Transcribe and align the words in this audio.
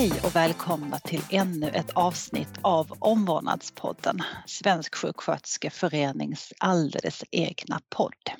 Hej 0.00 0.20
och 0.22 0.36
välkomna 0.36 0.98
till 0.98 1.22
ännu 1.30 1.68
ett 1.68 1.90
avsnitt 1.90 2.58
av 2.62 2.92
Omvårdnadspodden, 2.98 4.22
Svensk 4.46 4.94
sjuksköterskeförenings 4.94 6.52
alldeles 6.58 7.24
egna 7.30 7.80
podd. 7.96 8.30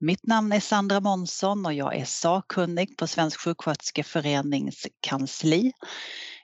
Mitt 0.00 0.26
namn 0.26 0.52
är 0.52 0.60
Sandra 0.60 1.00
Månsson 1.00 1.66
och 1.66 1.72
jag 1.72 1.96
är 1.96 2.04
sakkunnig 2.04 2.96
på 2.96 3.06
Svensk 3.06 3.40
sjuksköterskeförenings 3.40 4.86
kansli. 5.00 5.72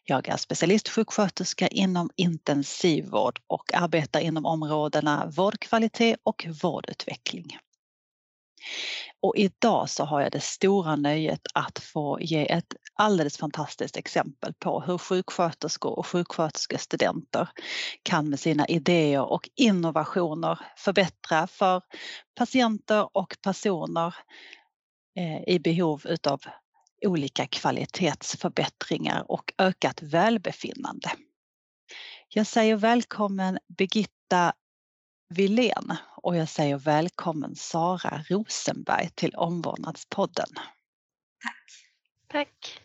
Jag 0.05 0.29
är 0.29 0.37
specialistsjuksköterska 0.37 1.69
inom 1.69 2.11
intensivvård 2.17 3.41
och 3.47 3.75
arbetar 3.75 4.21
inom 4.21 4.47
områdena 4.47 5.33
vårdkvalitet 5.37 6.17
och 6.23 6.47
vårdutveckling. 6.63 7.59
Och 9.25 9.37
idag 9.37 9.91
så 9.91 10.05
har 10.05 10.21
jag 10.21 10.33
det 10.33 10.43
stora 10.43 10.97
nöjet 10.97 11.41
att 11.55 11.79
få 11.79 12.21
ge 12.21 12.53
ett 12.53 12.75
alldeles 12.95 13.39
fantastiskt 13.39 13.97
exempel 13.97 14.55
på 14.55 14.81
hur 14.81 14.99
sjuksköterskor 14.99 15.99
och 15.99 16.07
sjuksköterskestudenter 16.07 17.49
kan 18.03 18.29
med 18.29 18.41
sina 18.41 18.67
idéer 18.67 19.23
och 19.23 19.49
innovationer 19.55 20.59
förbättra 20.77 21.47
för 21.47 21.83
patienter 22.35 23.17
och 23.17 23.37
personer 23.43 24.15
eh, 25.17 25.55
i 25.55 25.59
behov 25.59 26.03
utav 26.05 26.41
olika 27.07 27.47
kvalitetsförbättringar 27.47 29.25
och 29.29 29.53
ökat 29.59 30.03
välbefinnande. 30.03 31.11
Jag 32.29 32.47
säger 32.47 32.77
välkommen 32.77 33.59
Birgitta 33.79 34.53
Wilén 35.29 35.97
och 36.17 36.37
jag 36.37 36.49
säger 36.49 36.77
välkommen 36.77 37.57
Sara 37.57 38.25
Rosenberg 38.29 39.11
till 39.15 39.35
Omvårdnadspodden. 39.35 40.49
Tack. 41.43 41.73
Tack. 42.29 42.81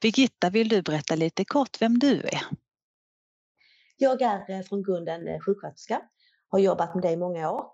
Birgitta, 0.00 0.50
vill 0.50 0.68
du 0.68 0.82
berätta 0.82 1.14
lite 1.14 1.44
kort 1.44 1.82
vem 1.82 1.98
du 1.98 2.20
är? 2.20 2.40
Jag 3.96 4.22
är 4.22 4.50
eh, 4.50 4.62
från 4.62 4.82
grunden 4.82 5.28
eh, 5.28 5.40
sjuksköterska, 5.40 6.02
har 6.48 6.58
jobbat 6.58 6.94
med 6.94 7.02
det 7.02 7.10
i 7.10 7.16
många 7.16 7.50
år. 7.50 7.64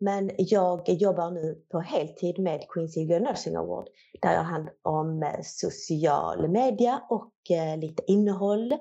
Men 0.00 0.30
jag 0.38 0.88
jobbar 0.88 1.30
nu 1.30 1.54
på 1.70 1.80
heltid 1.80 2.38
med 2.38 2.60
Queen 2.68 2.88
Silvia 2.88 3.18
Nursing 3.18 3.56
Award 3.56 3.88
där 4.22 4.32
jag 4.32 4.38
har 4.38 4.44
hand 4.44 4.68
om 4.82 5.22
eh, 5.22 5.40
social 5.42 6.48
media 6.48 7.02
och 7.08 7.32
lite 7.78 8.02
innehåll 8.06 8.72
Eh, 8.72 8.78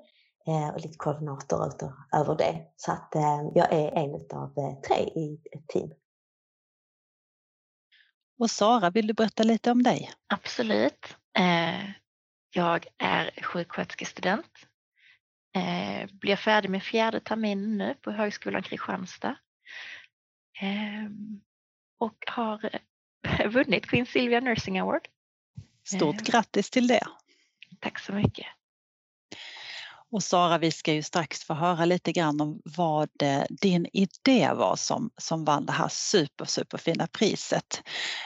och 0.48 0.82
lite 0.82 0.98
koordinator 0.98 1.74
över 2.16 2.36
det. 2.36 2.66
Så 2.76 2.92
att 2.92 3.16
eh, 3.16 3.42
jag 3.56 3.74
är 3.74 3.92
en 3.92 4.38
av 4.38 4.54
eh, 4.58 4.82
tre 4.88 5.04
i 5.04 5.42
ett 5.52 5.68
team. 5.68 5.94
Och 8.40 8.52
Sara, 8.52 8.90
vill 8.90 9.08
du 9.08 9.14
berätta 9.14 9.44
lite 9.44 9.72
om 9.72 9.84
dig? 9.84 10.12
Absolut. 10.28 11.18
Jag 12.54 12.88
är 12.98 13.44
sjuksköterskestudent. 13.44 14.52
Blir 16.12 16.36
färdig 16.36 16.70
med 16.70 16.84
fjärde 16.84 17.20
terminen 17.20 17.78
nu 17.78 17.96
på 18.02 18.12
Högskolan 18.12 18.64
Kristianstad. 18.64 19.36
Och 22.00 22.24
har 22.28 22.80
vunnit 23.50 23.86
Queen 23.86 24.06
Silvia 24.06 24.40
Nursing 24.40 24.80
Award. 24.80 25.08
Stort 25.84 26.22
grattis 26.22 26.70
till 26.70 26.88
det! 26.88 27.08
Tack 27.80 28.00
så 28.00 28.14
mycket! 28.14 28.57
Och 30.12 30.24
Sara, 30.24 30.58
vi 30.58 30.72
ska 30.72 30.94
ju 30.94 31.04
strax 31.04 31.44
få 31.44 31.54
höra 31.54 31.86
lite 31.86 32.12
grann 32.12 32.42
om 32.42 32.62
vad 32.78 33.10
eh, 33.22 33.44
din 33.50 33.88
idé 33.94 34.52
var 34.56 34.76
som, 34.76 35.10
som 35.18 35.46
vann 35.46 35.66
det 35.66 35.72
här 35.72 35.88
super, 35.88 36.46
superfina 36.46 37.08
priset. 37.08 37.82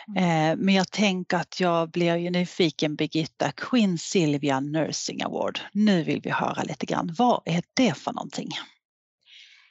Mm. 0.08 0.52
Eh, 0.52 0.66
men 0.66 0.76
jag 0.76 0.92
tänker 0.92 1.38
att 1.38 1.60
jag 1.60 1.92
blir 1.92 2.16
ju 2.16 2.30
nyfiken 2.30 2.96
Birgitta, 2.96 3.52
Queen 3.52 3.98
Silvia 3.98 4.60
Nursing 4.60 5.22
Award. 5.24 5.60
Nu 5.74 6.04
vill 6.04 6.22
vi 6.22 6.30
höra 6.30 6.64
lite 6.64 6.86
grann, 6.86 7.16
vad 7.18 7.42
är 7.46 7.64
det 7.74 7.94
för 7.94 8.14
någonting? 8.14 8.50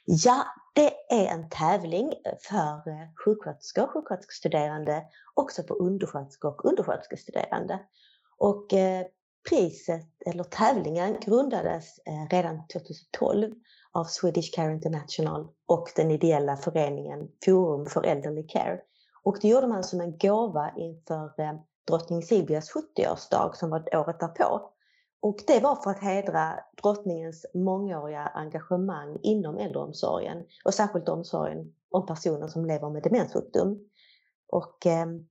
Ja, 0.05 0.45
det 0.73 0.93
är 1.09 1.27
en 1.27 1.49
tävling 1.49 2.13
för 2.49 2.89
eh, 2.89 3.07
sjuksköterskor 3.25 3.87
sjuksköterskestuderande, 3.87 5.03
också 5.33 5.63
för 5.63 5.81
undersköterskor 5.81 6.49
och 6.49 6.65
undersköterskestuderande. 6.65 7.79
Och 8.37 8.73
priset, 9.49 10.07
eller 10.25 10.43
tävlingen, 10.43 11.17
grundades 11.21 11.99
eh, 12.05 12.35
redan 12.35 12.67
2012 12.67 13.53
av 13.91 14.03
Swedish 14.03 14.55
Care 14.55 14.73
International 14.73 15.47
och 15.65 15.91
den 15.95 16.11
ideella 16.11 16.57
föreningen 16.57 17.27
Forum 17.45 17.85
för 17.85 18.05
Elderly 18.05 18.47
Care. 18.47 18.79
Och 19.23 19.37
det 19.41 19.47
gjorde 19.47 19.67
man 19.67 19.83
som 19.83 20.01
en 20.01 20.17
gåva 20.17 20.71
inför 20.77 21.41
eh, 21.41 21.53
drottning 21.87 22.21
Silvias 22.23 22.71
70-årsdag 22.73 23.53
som 23.53 23.69
var 23.69 23.95
året 23.95 24.19
därpå. 24.19 24.71
Och 25.21 25.39
det 25.47 25.59
var 25.59 25.75
för 25.75 25.91
att 25.91 26.03
hedra 26.03 26.59
drottningens 26.81 27.45
mångåriga 27.53 28.21
engagemang 28.21 29.19
inom 29.23 29.57
äldreomsorgen 29.57 30.37
och 30.65 30.73
särskilt 30.73 31.09
omsorgen 31.09 31.73
om 31.89 32.05
personer 32.05 32.47
som 32.47 32.65
lever 32.65 32.89
med 32.89 33.03
demenssjukdom. 33.03 33.79
Och 34.47 34.85
ehm, 34.85 35.27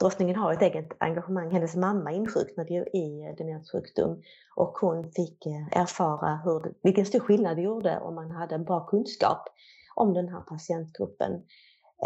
drottningen 0.00 0.36
har 0.36 0.52
ett 0.52 0.62
eget 0.62 0.88
engagemang. 0.98 1.50
Hennes 1.50 1.76
mamma 1.76 2.12
insjuknade 2.12 2.74
ju 2.74 2.82
i 2.82 3.24
eh, 3.24 3.36
demenssjukdom 3.36 4.22
och 4.56 4.78
hon 4.78 5.12
fick 5.12 5.46
eh, 5.46 5.80
erfara 5.80 6.40
hur, 6.44 6.74
vilken 6.82 7.06
stor 7.06 7.20
skillnad 7.20 7.56
det 7.56 7.62
gjorde 7.62 8.00
om 8.00 8.14
man 8.14 8.30
hade 8.30 8.54
en 8.54 8.64
bra 8.64 8.86
kunskap 8.86 9.48
om 9.94 10.14
den 10.14 10.28
här 10.28 10.40
patientgruppen. 10.40 11.42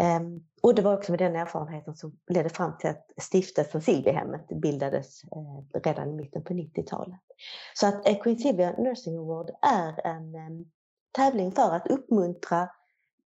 Ehm, 0.01 0.43
och 0.61 0.75
det 0.75 0.81
var 0.81 0.97
också 0.97 1.11
med 1.11 1.19
den 1.19 1.35
erfarenheten 1.35 1.95
som 1.95 2.19
ledde 2.27 2.49
fram 2.49 2.77
till 2.77 2.89
att 2.89 3.11
stiftelsen 3.17 3.81
Silviahemmet 3.81 4.47
bildades 4.47 5.23
eh, 5.23 5.81
redan 5.83 6.09
i 6.09 6.13
mitten 6.13 6.43
på 6.43 6.53
90-talet. 6.53 7.19
Så 7.73 7.87
att 7.87 8.21
Queen 8.21 8.39
Silvia 8.39 8.71
Nursing 8.77 9.17
Award 9.17 9.49
är 9.61 10.07
en 10.07 10.35
ehm, 10.35 10.65
tävling 11.11 11.51
för 11.51 11.75
att 11.75 11.87
uppmuntra 11.87 12.69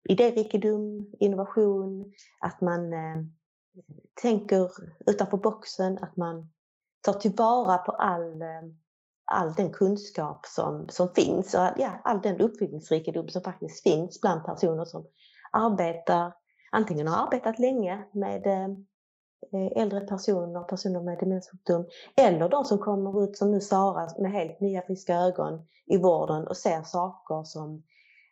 idérikedom, 0.10 1.12
innovation, 1.20 2.14
att 2.40 2.62
man 2.62 2.94
ehm, 2.94 3.37
tänker 4.22 4.72
utanför 5.06 5.38
boxen, 5.38 5.98
att 6.02 6.18
man 6.18 6.50
tar 7.02 7.14
tillvara 7.14 7.78
på 7.78 7.92
all, 7.92 8.42
eh, 8.42 8.64
all 9.26 9.54
den 9.54 9.72
kunskap 9.74 10.46
som, 10.46 10.86
som 10.90 11.10
finns 11.10 11.54
och 11.54 11.68
ja, 11.78 12.02
all 12.04 12.22
den 12.22 12.42
uppfinningsrikedom 12.42 13.30
som 13.30 13.42
faktiskt 13.42 13.84
finns 13.84 14.22
bland 14.22 14.46
personer 14.46 14.86
som 14.86 15.08
arbetar, 15.52 16.34
antingen 16.72 17.08
har 17.08 17.26
arbetat 17.26 17.60
länge 17.60 18.06
med 18.14 18.48
eh, 18.48 18.70
äldre 19.76 20.00
personer, 20.00 20.64
personer 20.64 21.02
med 21.02 21.20
demenssjukdom 21.20 21.86
eller 22.16 22.50
de 22.50 22.66
som 22.66 22.78
kommer 22.78 23.24
ut 23.24 23.38
som 23.38 23.52
nu 23.52 23.62
Sara 23.62 24.08
med 24.22 24.32
helt 24.32 24.60
nya 24.60 24.82
friska 24.82 25.16
ögon 25.16 25.68
i 25.86 25.98
vården 25.98 26.48
och 26.48 26.58
ser 26.58 26.84
saker 26.84 27.44
som 27.44 27.84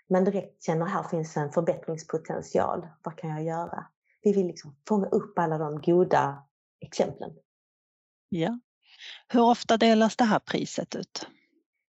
man 0.09 0.23
direkt 0.23 0.63
känner 0.63 0.85
här 0.85 1.03
finns 1.03 1.37
en 1.37 1.51
förbättringspotential. 1.51 2.87
Vad 3.03 3.17
kan 3.17 3.29
jag 3.29 3.43
göra? 3.43 3.85
Vi 4.25 4.33
vill 4.33 4.47
liksom 4.47 4.75
fånga 4.87 5.07
upp 5.07 5.39
alla 5.39 5.57
de 5.57 5.81
goda 5.81 6.43
exemplen. 6.81 7.31
Ja. 8.29 8.59
Hur 9.27 9.41
ofta 9.41 9.77
delas 9.77 10.15
det 10.15 10.23
här 10.23 10.39
priset 10.39 10.95
ut? 10.95 11.27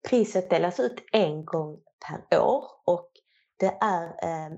Priset 0.09 0.51
delas 0.51 0.81
ut 0.81 1.05
en 1.13 1.45
gång 1.45 1.81
per 2.07 2.41
år 2.41 2.65
och 2.85 3.11
det 3.57 3.79
är 3.81 4.07
eh, 4.07 4.53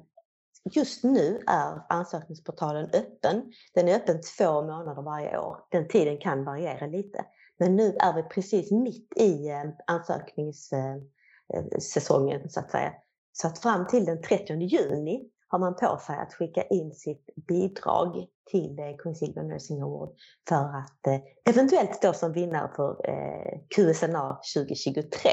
Just 0.73 1.05
nu 1.05 1.43
är 1.47 1.81
ansökningsportalen 1.89 2.91
öppen. 2.93 3.53
Den 3.75 3.89
är 3.89 3.97
öppen 3.97 4.21
två 4.39 4.63
månader 4.63 5.03
varje 5.03 5.39
år. 5.39 5.57
Den 5.71 5.89
tiden 5.89 6.19
kan 6.19 6.45
variera 6.45 6.87
lite. 6.87 7.25
Men 7.59 7.77
nu 7.77 7.97
är 8.01 8.15
vi 8.15 8.23
precis 8.23 8.71
mitt 8.71 9.13
i 9.17 9.49
eh, 9.49 9.65
ansökningssäsongen 9.87 12.51
så 12.51 12.61
att 12.61 12.71
säga. 12.71 12.93
Så 13.33 13.47
att 13.47 13.59
fram 13.59 13.87
till 13.87 14.05
den 14.05 14.23
30 14.23 14.55
juni 14.55 15.31
har 15.55 15.59
man 15.59 15.75
på 15.75 15.99
sig 16.07 16.17
att 16.17 16.35
skicka 16.35 16.63
in 16.63 16.95
sitt 16.95 17.31
bidrag 17.49 18.27
till 18.51 18.79
eh, 18.79 18.97
Queen 19.03 19.15
Silver 19.15 19.43
Nursing 19.43 19.83
Award 19.83 20.09
för 20.49 20.79
att 20.79 21.07
eh, 21.07 21.21
eventuellt 21.55 21.95
stå 21.95 22.13
som 22.13 22.33
vinnare 22.33 22.71
för 22.77 22.91
eh, 23.09 23.59
QSNA 23.75 24.39
2023. 24.55 25.31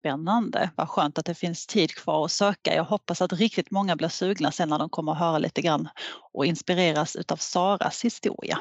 Spännande, 0.00 0.70
vad 0.76 0.88
skönt 0.88 1.18
att 1.18 1.24
det 1.24 1.34
finns 1.34 1.66
tid 1.66 1.94
kvar 1.94 2.24
att 2.24 2.32
söka. 2.32 2.74
Jag 2.74 2.84
hoppas 2.84 3.22
att 3.22 3.32
riktigt 3.32 3.70
många 3.70 3.96
blir 3.96 4.08
sugna 4.08 4.52
sen 4.52 4.68
när 4.68 4.78
de 4.78 4.88
kommer 4.88 5.12
att 5.12 5.18
höra 5.18 5.38
lite 5.38 5.62
grann 5.62 5.88
och 6.32 6.46
inspireras 6.46 7.16
utav 7.16 7.36
Saras 7.36 8.04
historia. 8.04 8.58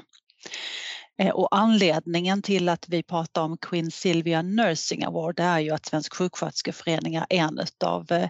Eh, 1.22 1.30
och 1.30 1.48
anledningen 1.52 2.42
till 2.42 2.70
att 2.70 2.86
vi 2.90 3.04
pratar 3.04 3.42
om 3.42 3.58
Queen 3.58 3.92
Silvia 3.92 4.42
Nursing 4.42 5.04
Award 5.04 5.40
är 5.40 5.60
ju 5.60 5.72
att 5.72 5.86
Svensk 5.86 6.16
sjuksköterskeförening 6.16 7.16
är 7.16 7.26
en 7.30 7.60
av 7.84 8.12
eh, 8.12 8.30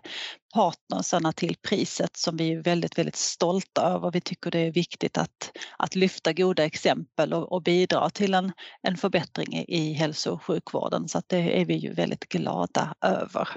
partnersarna 0.54 1.34
till 1.34 1.56
priset 1.68 2.18
som 2.18 2.38
vi 2.38 2.52
är 2.54 2.64
väldigt, 2.64 2.98
väldigt 2.98 3.16
stolta 3.16 3.82
över. 3.82 4.12
Vi 4.12 4.22
tycker 4.22 4.52
det 4.52 4.60
är 4.60 4.72
viktigt 4.72 5.18
att, 5.18 5.52
att 5.78 5.96
lyfta 5.96 6.34
goda 6.34 6.66
exempel 6.66 7.34
och, 7.34 7.52
och 7.52 7.64
bidra 7.64 8.10
till 8.10 8.34
en, 8.34 8.52
en 8.82 8.98
förbättring 8.98 9.66
i 9.68 9.94
hälso 9.94 10.32
och 10.32 10.44
sjukvården 10.44 11.08
så 11.08 11.18
att 11.18 11.30
det 11.30 11.62
är 11.62 11.66
vi 11.66 11.76
ju 11.76 11.94
väldigt 11.94 12.30
glada 12.30 12.96
över. 13.02 13.48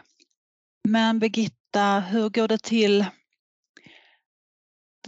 Men 0.89 1.19
Birgitta, 1.19 2.01
hur 2.01 2.29
går 2.29 2.49
det 2.49 2.63
till 2.63 3.05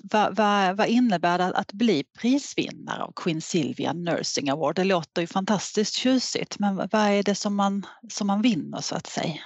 vad, 0.02 0.36
vad, 0.36 0.76
vad 0.76 0.88
innebär 0.88 1.38
det 1.38 1.44
att 1.44 1.72
bli 1.72 2.04
prisvinnare 2.20 3.02
av 3.02 3.12
Queen 3.16 3.40
Silvia 3.40 3.92
Nursing 3.92 4.48
Award? 4.48 4.76
Det 4.76 4.84
låter 4.84 5.20
ju 5.20 5.26
fantastiskt 5.26 5.94
tjusigt, 5.94 6.58
men 6.58 6.76
vad 6.76 6.94
är 6.94 7.22
det 7.22 7.34
som 7.34 7.56
man, 7.56 7.86
som 8.08 8.26
man 8.26 8.42
vinner 8.42 8.80
så 8.80 8.96
att 8.96 9.06
säga? 9.06 9.40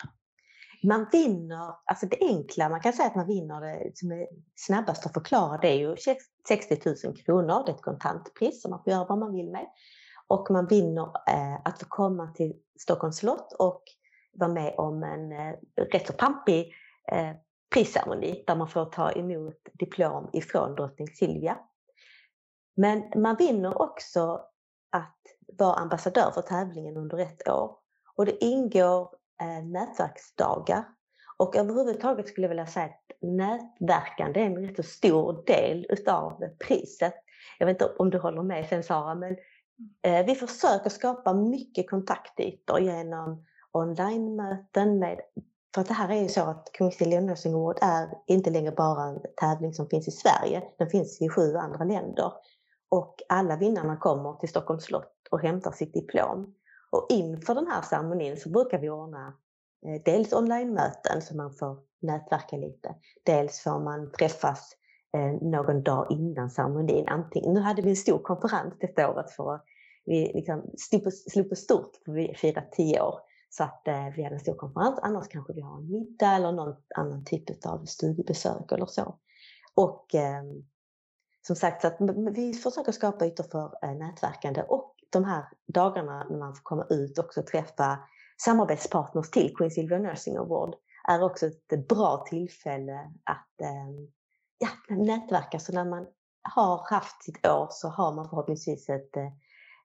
Man 0.83 1.07
vinner, 1.13 1.75
alltså 1.85 2.07
det 2.07 2.19
enkla, 2.21 2.69
man 2.69 2.81
kan 2.81 2.93
säga 2.93 3.09
att 3.09 3.17
man 3.17 3.27
vinner 3.27 3.61
det 3.61 3.91
som 3.95 4.13
är 4.13 4.27
snabbast 4.57 5.07
att 5.07 5.13
förklara, 5.13 5.59
det 5.59 5.69
är 5.69 5.79
ju 5.79 5.97
60 6.49 7.07
000 7.07 7.17
kronor, 7.17 7.63
det 7.67 7.73
är 7.73 7.75
ett 7.75 7.83
kontantpris 7.83 8.63
som 8.63 8.71
man 8.71 8.83
får 8.85 8.93
göra 8.93 9.05
vad 9.05 9.19
man 9.19 9.33
vill 9.33 9.51
med. 9.51 9.67
Och 10.27 10.51
man 10.51 10.67
vinner 10.67 11.03
eh, 11.03 11.55
att 11.65 11.79
få 11.79 11.87
komma 11.89 12.33
till 12.33 12.53
Stockholms 12.79 13.17
slott 13.17 13.53
och 13.59 13.83
vara 14.33 14.51
med 14.51 14.75
om 14.79 15.03
en 15.03 15.33
eh, 15.33 15.55
rätt 15.93 16.07
så 16.07 16.13
pampig 16.13 16.73
eh, 17.13 17.31
prisceremoni 17.71 18.45
där 18.47 18.57
man 18.57 18.69
får 18.69 18.85
ta 18.85 19.13
emot 19.13 19.69
diplom 19.73 20.31
ifrån 20.33 20.75
drottning 20.75 21.09
Silvia. 21.09 21.59
Men 22.77 23.23
man 23.23 23.37
vinner 23.37 23.83
också 23.83 24.41
att 24.91 25.19
vara 25.59 25.75
ambassadör 25.75 26.31
för 26.31 26.43
tävlingen 26.43 26.97
under 26.97 27.19
ett 27.19 27.49
år. 27.49 27.77
Och 28.15 28.27
det 28.27 28.45
ingår 28.45 29.09
eh, 29.43 29.65
nätverksdagar. 29.65 30.85
Och 31.37 31.57
överhuvudtaget 31.57 32.29
skulle 32.29 32.45
jag 32.45 32.49
vilja 32.49 32.67
säga 32.67 32.87
att 32.87 33.11
nätverkande 33.21 34.41
är 34.41 34.45
en 34.45 34.67
rätt 34.67 34.77
så 34.77 34.83
stor 34.83 35.45
del 35.47 35.87
utav 35.89 36.43
priset. 36.67 37.15
Jag 37.59 37.67
vet 37.67 37.75
inte 37.75 37.95
om 37.99 38.11
du 38.11 38.19
håller 38.19 38.43
med 38.43 38.69
sen 38.69 38.83
Sara, 38.83 39.15
men 39.15 39.37
eh, 40.03 40.27
vi 40.27 40.35
försöker 40.35 40.91
skapa 40.91 41.35
mycket 41.35 41.91
kontaktytor 41.91 42.81
genom 42.81 43.47
onlinemöten 43.73 44.99
med 44.99 45.21
för 45.75 45.81
att 45.81 45.89
det 45.89 45.95
här 45.95 46.09
är 46.09 46.23
ju 46.23 46.29
så 46.29 46.41
att 46.41 46.71
Kungsilja 46.73 47.21
Nursing 47.21 47.55
är 47.83 48.09
inte 48.27 48.51
längre 48.51 48.73
bara 48.73 49.05
en 49.05 49.21
tävling 49.37 49.73
som 49.73 49.89
finns 49.89 50.09
i 50.09 50.11
Sverige, 50.11 50.63
den 50.79 50.91
finns 50.91 51.23
i 51.23 51.29
sju 51.29 51.57
andra 51.57 51.85
länder. 51.85 52.33
Och 52.89 53.17
alla 53.29 53.57
vinnarna 53.57 53.97
kommer 53.97 54.35
till 54.35 54.49
Stockholms 54.49 54.85
slott 54.85 55.13
och 55.31 55.41
hämtar 55.41 55.73
sitt 55.73 55.95
diplom. 55.95 56.55
Och 56.91 57.07
inför 57.11 57.55
den 57.55 57.67
här 57.67 57.83
ceremonin 57.83 58.37
så 58.37 58.49
brukar 58.49 58.79
vi 58.79 58.91
ordna 58.91 59.35
eh, 59.87 60.03
dels 60.05 60.33
online-möten 60.33 61.23
så 61.23 61.37
man 61.37 61.55
får 61.55 61.79
nätverka 62.03 62.57
lite. 62.57 62.95
Dels 63.25 63.61
får 63.61 63.81
man 63.81 64.13
träffas 64.13 64.77
eh, 65.17 65.49
någon 65.49 65.83
dag 65.83 66.07
innan 66.11 66.51
ceremonin. 66.51 67.09
Antingen, 67.09 67.55
nu 67.55 67.61
hade 67.61 67.83
vi 67.83 67.91
en 67.91 67.97
stor 67.97 68.19
konferens 68.19 68.75
detta 68.81 69.11
året 69.11 69.31
för 69.31 69.55
att 69.55 69.65
vi 70.05 70.33
liksom 70.35 70.71
slog 71.27 71.49
på 71.49 71.57
stort 71.57 71.97
för 72.05 72.13
vi 72.13 72.35
firar 72.35 72.69
tio 72.73 73.03
år. 73.03 73.15
Så 73.51 73.65
att 73.65 73.89
eh, 73.89 74.09
vi 74.17 74.23
hade 74.23 74.35
en 74.35 74.41
stor 74.41 74.55
konferens, 74.55 74.99
annars 75.03 75.29
kanske 75.29 75.53
vi 75.53 75.61
har 75.61 75.77
en 75.77 75.91
middag 75.91 76.33
eller 76.33 76.53
någon 76.53 76.77
annan 76.97 77.25
typ 77.25 77.67
av 77.67 77.85
studiebesök 77.85 78.73
eller 78.73 78.87
så. 78.87 79.19
Och 79.75 80.15
eh, 80.15 80.43
som 81.47 81.57
sagt, 81.57 81.83
så 81.83 81.87
att 81.87 81.97
vi 82.37 82.55
försöker 82.55 82.93
skapa 82.93 83.27
ytor 83.27 83.45
för 83.45 83.73
eh, 83.83 83.95
nätverkande 83.95 84.63
och 84.63 84.95
de 85.13 85.25
här 85.25 85.45
dagarna 85.67 86.27
när 86.31 86.39
man 86.39 86.55
får 86.55 86.63
komma 86.63 86.87
ut 86.91 87.19
och 87.19 87.25
också 87.25 87.43
träffa 87.43 87.99
samarbetspartners 88.45 89.31
till 89.31 89.57
Queen 89.57 89.71
Silvia 89.71 89.99
Nursing 89.99 90.37
Award 90.37 90.75
är 91.09 91.23
också 91.23 91.47
ett 91.47 91.89
bra 91.89 92.25
tillfälle 92.29 93.13
att 93.25 93.61
eh, 93.61 93.91
ja, 94.59 94.97
nätverka. 94.97 95.59
Så 95.59 95.73
när 95.73 95.85
man 95.85 96.07
har 96.43 96.91
haft 96.91 97.25
sitt 97.25 97.47
år 97.47 97.69
så 97.71 97.89
har 97.89 98.15
man 98.15 98.29
förhoppningsvis 98.29 98.89
ett 98.89 99.17
eh, 99.17 99.33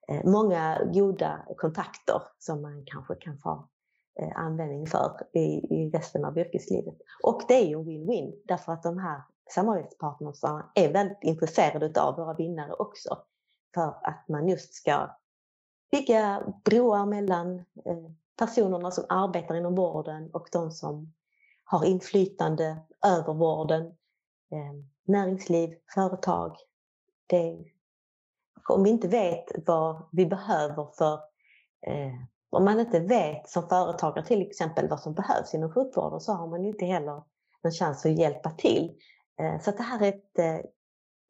Eh, 0.08 0.24
många 0.24 0.84
goda 0.84 1.46
kontakter 1.56 2.22
som 2.38 2.62
man 2.62 2.84
kanske 2.86 3.14
kan 3.14 3.38
få 3.38 3.68
eh, 4.20 4.38
användning 4.38 4.86
för 4.86 5.20
i, 5.32 5.40
i 5.74 5.90
resten 5.90 6.24
av 6.24 6.38
yrkeslivet. 6.38 6.94
Och 7.22 7.42
det 7.48 7.54
är 7.54 7.66
ju 7.66 7.74
en 7.74 7.84
win-win 7.84 8.42
därför 8.44 8.72
att 8.72 8.82
de 8.82 8.98
här 8.98 9.22
samarbetspartnerna 9.50 10.70
är 10.74 10.92
väldigt 10.92 11.22
intresserade 11.22 12.00
av 12.00 12.16
våra 12.16 12.34
vinnare 12.34 12.72
också. 12.72 13.18
För 13.74 13.88
att 14.02 14.28
man 14.28 14.48
just 14.48 14.74
ska 14.74 15.16
bygga 15.90 16.54
broar 16.64 17.06
mellan 17.06 17.58
eh, 17.58 18.10
personerna 18.38 18.90
som 18.90 19.04
arbetar 19.08 19.54
inom 19.54 19.74
vården 19.74 20.30
och 20.32 20.48
de 20.52 20.70
som 20.70 21.12
har 21.64 21.84
inflytande 21.84 22.76
över 23.06 23.34
vården, 23.34 23.94
näringsliv, 25.04 25.74
företag. 25.94 26.56
Det 27.26 27.64
om 28.68 28.82
vi 28.82 28.90
inte 28.90 29.08
vet 29.08 29.44
vad 29.66 30.08
vi 30.12 30.26
behöver 30.26 30.86
för 30.98 31.14
eh, 31.86 32.14
om 32.50 32.64
man 32.64 32.80
inte 32.80 33.00
vet 33.00 33.48
som 33.48 33.68
företagare 33.68 34.26
till 34.26 34.42
exempel 34.42 34.88
vad 34.88 35.00
som 35.00 35.14
behövs 35.14 35.54
inom 35.54 35.72
sjukvården 35.72 36.20
så 36.20 36.32
har 36.32 36.46
man 36.46 36.62
ju 36.62 36.68
inte 36.68 36.84
heller 36.84 37.22
en 37.62 37.72
chans 37.72 38.06
att 38.06 38.18
hjälpa 38.18 38.50
till. 38.50 38.92
Eh, 39.40 39.60
så 39.60 39.70
det 39.70 39.82
här 39.82 40.02
är 40.02 40.08
ett, 40.08 40.38
eh, 40.38 40.54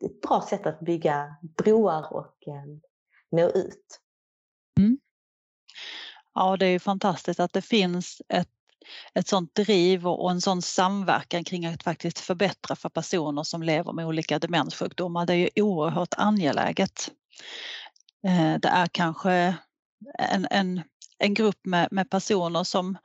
ett, 0.04 0.20
bra 0.28 0.46
sätt 0.48 0.66
att 0.66 0.80
bygga 0.80 1.36
broar 1.56 2.12
och 2.12 2.48
eh, 2.48 2.64
nå 3.30 3.48
ut. 3.48 4.00
Mm. 4.78 4.98
Ja, 6.34 6.56
det 6.56 6.66
är 6.66 6.70
ju 6.70 6.78
fantastiskt 6.78 7.40
att 7.40 7.52
det 7.52 7.62
finns 7.62 8.22
ett 8.28 8.48
ett 9.14 9.28
sånt 9.28 9.54
driv 9.54 10.06
och 10.06 10.30
en 10.30 10.40
sån 10.40 10.62
samverkan 10.62 11.44
kring 11.44 11.66
att 11.66 11.82
faktiskt 11.82 12.18
förbättra 12.18 12.76
för 12.76 12.88
personer 12.88 13.42
som 13.42 13.62
lever 13.62 13.92
med 13.92 14.06
olika 14.06 14.38
demenssjukdomar. 14.38 15.26
Det 15.26 15.32
är 15.32 15.36
ju 15.36 15.62
oerhört 15.62 16.14
angeläget. 16.16 17.10
Eh, 18.26 18.54
det 18.62 18.68
är 18.68 18.86
kanske 18.86 19.56
en, 20.18 20.46
en, 20.50 20.82
en 21.18 21.34
grupp 21.34 21.66
med, 21.66 21.88
med 21.90 22.10
personer 22.10 22.64
som 22.64 22.98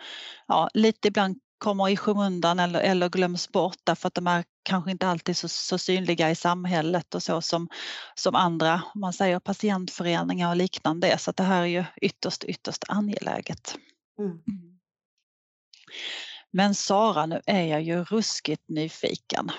ja, 0.48 0.70
lite 0.74 1.08
ibland 1.08 1.40
kommer 1.58 1.90
i 1.90 1.98
skymundan 1.98 2.60
eller, 2.60 2.80
eller 2.80 3.10
glöms 3.10 3.50
bort 3.50 3.78
därför 3.84 4.08
att 4.08 4.14
de 4.14 4.28
är 4.28 4.44
kanske 4.64 4.92
inte 4.92 5.08
alltid 5.08 5.38
så, 5.38 5.48
så 5.48 5.78
synliga 5.78 6.32
i 6.32 6.36
samhället 6.36 7.16
och 7.16 7.24
så 7.24 7.42
som, 7.42 7.70
som 8.16 8.36
andra, 8.36 8.82
om 8.94 9.02
man 9.02 9.14
säger 9.14 9.40
patientföreningar 9.40 10.50
och 10.50 10.56
liknande. 10.56 11.18
Så 11.18 11.32
det 11.32 11.44
här 11.44 11.62
är 11.62 11.66
ju 11.66 11.84
ytterst, 12.02 12.44
ytterst 12.44 12.84
angeläget. 12.88 13.78
Mm. 14.20 14.32
mm. 14.32 14.80
Men 16.54 16.76
Sara, 16.76 17.26
nu 17.26 17.42
är 17.46 17.66
jag 17.66 17.82
ju 17.82 18.04
ruskigt 18.04 18.70
nyfiken. 18.70 19.52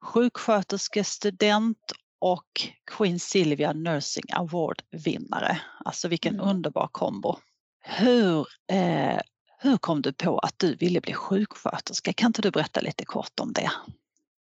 Sjuksköterskestudent 0.00 1.92
och 2.22 2.68
Queen 2.90 3.18
Silvia 3.18 3.72
Nursing 3.72 4.24
Award-vinnare. 4.32 5.60
Alltså 5.84 6.08
vilken 6.08 6.34
mm. 6.34 6.48
underbar 6.48 6.88
kombo. 6.92 7.38
Hur, 7.80 8.46
eh, 8.72 9.20
hur 9.58 9.76
kom 9.76 10.02
du 10.02 10.12
på 10.12 10.38
att 10.38 10.58
du 10.58 10.74
ville 10.74 11.00
bli 11.00 11.14
sjuksköterska? 11.14 12.12
Kan 12.12 12.26
inte 12.26 12.42
du 12.42 12.50
berätta 12.50 12.80
lite 12.80 13.04
kort 13.04 13.40
om 13.40 13.52
det? 13.52 13.70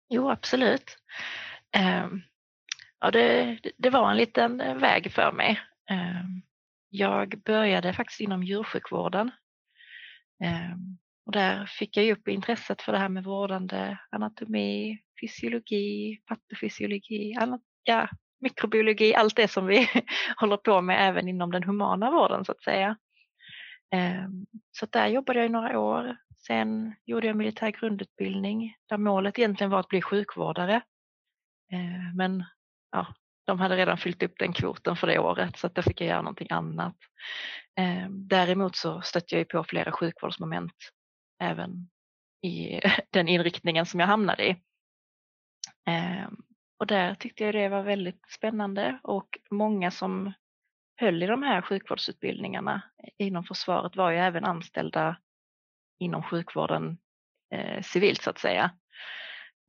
Jo, 0.08 0.30
absolut. 0.30 0.96
Eh, 1.76 2.06
ja, 3.00 3.10
det, 3.10 3.58
det, 3.78 3.90
var 3.90 4.10
en 4.10 4.16
liten 4.16 4.56
väg 4.80 5.12
för 5.12 5.32
mig. 5.32 5.60
Eh, 5.90 6.25
jag 6.88 7.42
började 7.44 7.92
faktiskt 7.92 8.20
inom 8.20 8.42
djursjukvården. 8.42 9.30
Och 11.28 11.32
där 11.32 11.66
fick 11.66 11.97
jag 11.97 12.11
upp 12.11 12.28
intresset 12.28 12.82
för 12.82 12.92
det 12.92 12.99
här 12.99 13.08
med 13.08 13.25
vårdande 13.25 13.99
anatomi, 14.11 14.99
fysiologi, 15.20 16.18
patofysiologi, 16.26 17.35
ja, 17.85 18.08
mikrobiologi, 18.40 19.14
allt 19.14 19.37
det 19.37 19.49
som 19.49 19.66
vi 19.66 19.88
håller 20.37 20.56
på 20.56 20.80
med 20.80 21.08
även 21.08 21.28
inom 21.28 21.52
den 21.52 21.62
humana 21.62 22.11
vården 22.11 22.44
så 22.44 22.52
att 22.52 22.62
säga. 22.62 22.97
Ehm, 23.94 24.47
så 24.73 24.87
där 24.87 25.06
jobbade 25.06 25.38
jag 25.38 25.47
i 25.47 25.52
några 25.52 25.78
år. 25.78 26.16
Sen 26.47 26.94
gjorde 27.06 27.26
jag 27.26 27.37
militär 27.37 27.70
grundutbildning 27.70 28.75
där 28.88 28.99
målet 28.99 29.38
egentligen 29.38 29.70
var 29.70 29.80
att 29.80 29.88
bli 29.88 30.02
sjukvårdare. 30.02 30.80
Ehm, 31.73 32.16
men 32.16 32.44
ja, 32.92 33.06
de 33.47 33.61
hade 33.61 33.76
redan 33.76 33.99
fyllt 33.99 34.23
upp 34.23 34.38
den 34.38 34.52
kvoten 34.52 34.97
för 34.97 35.06
det 35.06 35.18
året 35.18 35.58
så 35.58 35.66
att 35.66 35.75
då 35.75 35.82
fick 35.82 36.00
jag 36.00 36.08
göra 36.08 36.23
någonting 36.23 36.49
annat. 36.50 36.97
Ehm, 37.76 38.28
däremot 38.28 38.76
så 38.76 39.00
stötte 39.00 39.37
jag 39.37 39.49
på 39.49 39.64
flera 39.64 39.92
sjukvårdsmoment 39.92 40.73
även 41.40 41.88
i 42.42 42.80
den 43.11 43.28
inriktningen 43.28 43.87
som 43.87 44.00
jag 44.00 44.07
hamnade 44.07 44.47
i. 44.47 44.57
Ehm, 45.87 46.37
och 46.78 46.87
där 46.87 47.14
tyckte 47.14 47.45
jag 47.45 47.54
det 47.54 47.68
var 47.68 47.83
väldigt 47.83 48.23
spännande 48.28 49.00
och 49.02 49.38
många 49.50 49.90
som 49.90 50.33
höll 50.97 51.23
i 51.23 51.26
de 51.26 51.42
här 51.42 51.62
sjukvårdsutbildningarna 51.62 52.83
inom 53.18 53.45
försvaret 53.45 53.97
var 53.97 54.11
ju 54.11 54.18
även 54.18 54.45
anställda 54.45 55.16
inom 55.99 56.23
sjukvården 56.23 56.99
eh, 57.54 57.83
civilt 57.83 58.23
så 58.23 58.30
att 58.30 58.38
säga. 58.38 58.71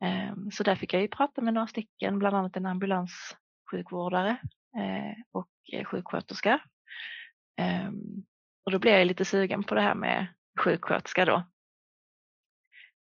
Ehm, 0.04 0.52
så 0.52 0.64
där 0.64 0.76
fick 0.76 0.94
jag 0.94 1.02
ju 1.02 1.08
prata 1.08 1.42
med 1.42 1.54
några 1.54 1.68
stycken, 1.68 2.20
bland 2.20 2.36
annat 2.36 2.58
en 2.58 2.66
ambulanssjukvårdare 2.66 4.30
eh, 4.78 5.24
och 5.32 5.50
eh, 5.74 5.86
sjuksköterska. 5.86 6.60
Ehm, 7.58 8.26
och 8.66 8.72
då 8.72 8.80
blev 8.80 8.94
jag 8.98 9.08
lite 9.08 9.26
sugen 9.26 9.64
på 9.64 9.76
det 9.76 9.82
här 9.82 9.96
med 9.96 10.28
sjuksköterska 10.60 11.26
då. 11.26 11.44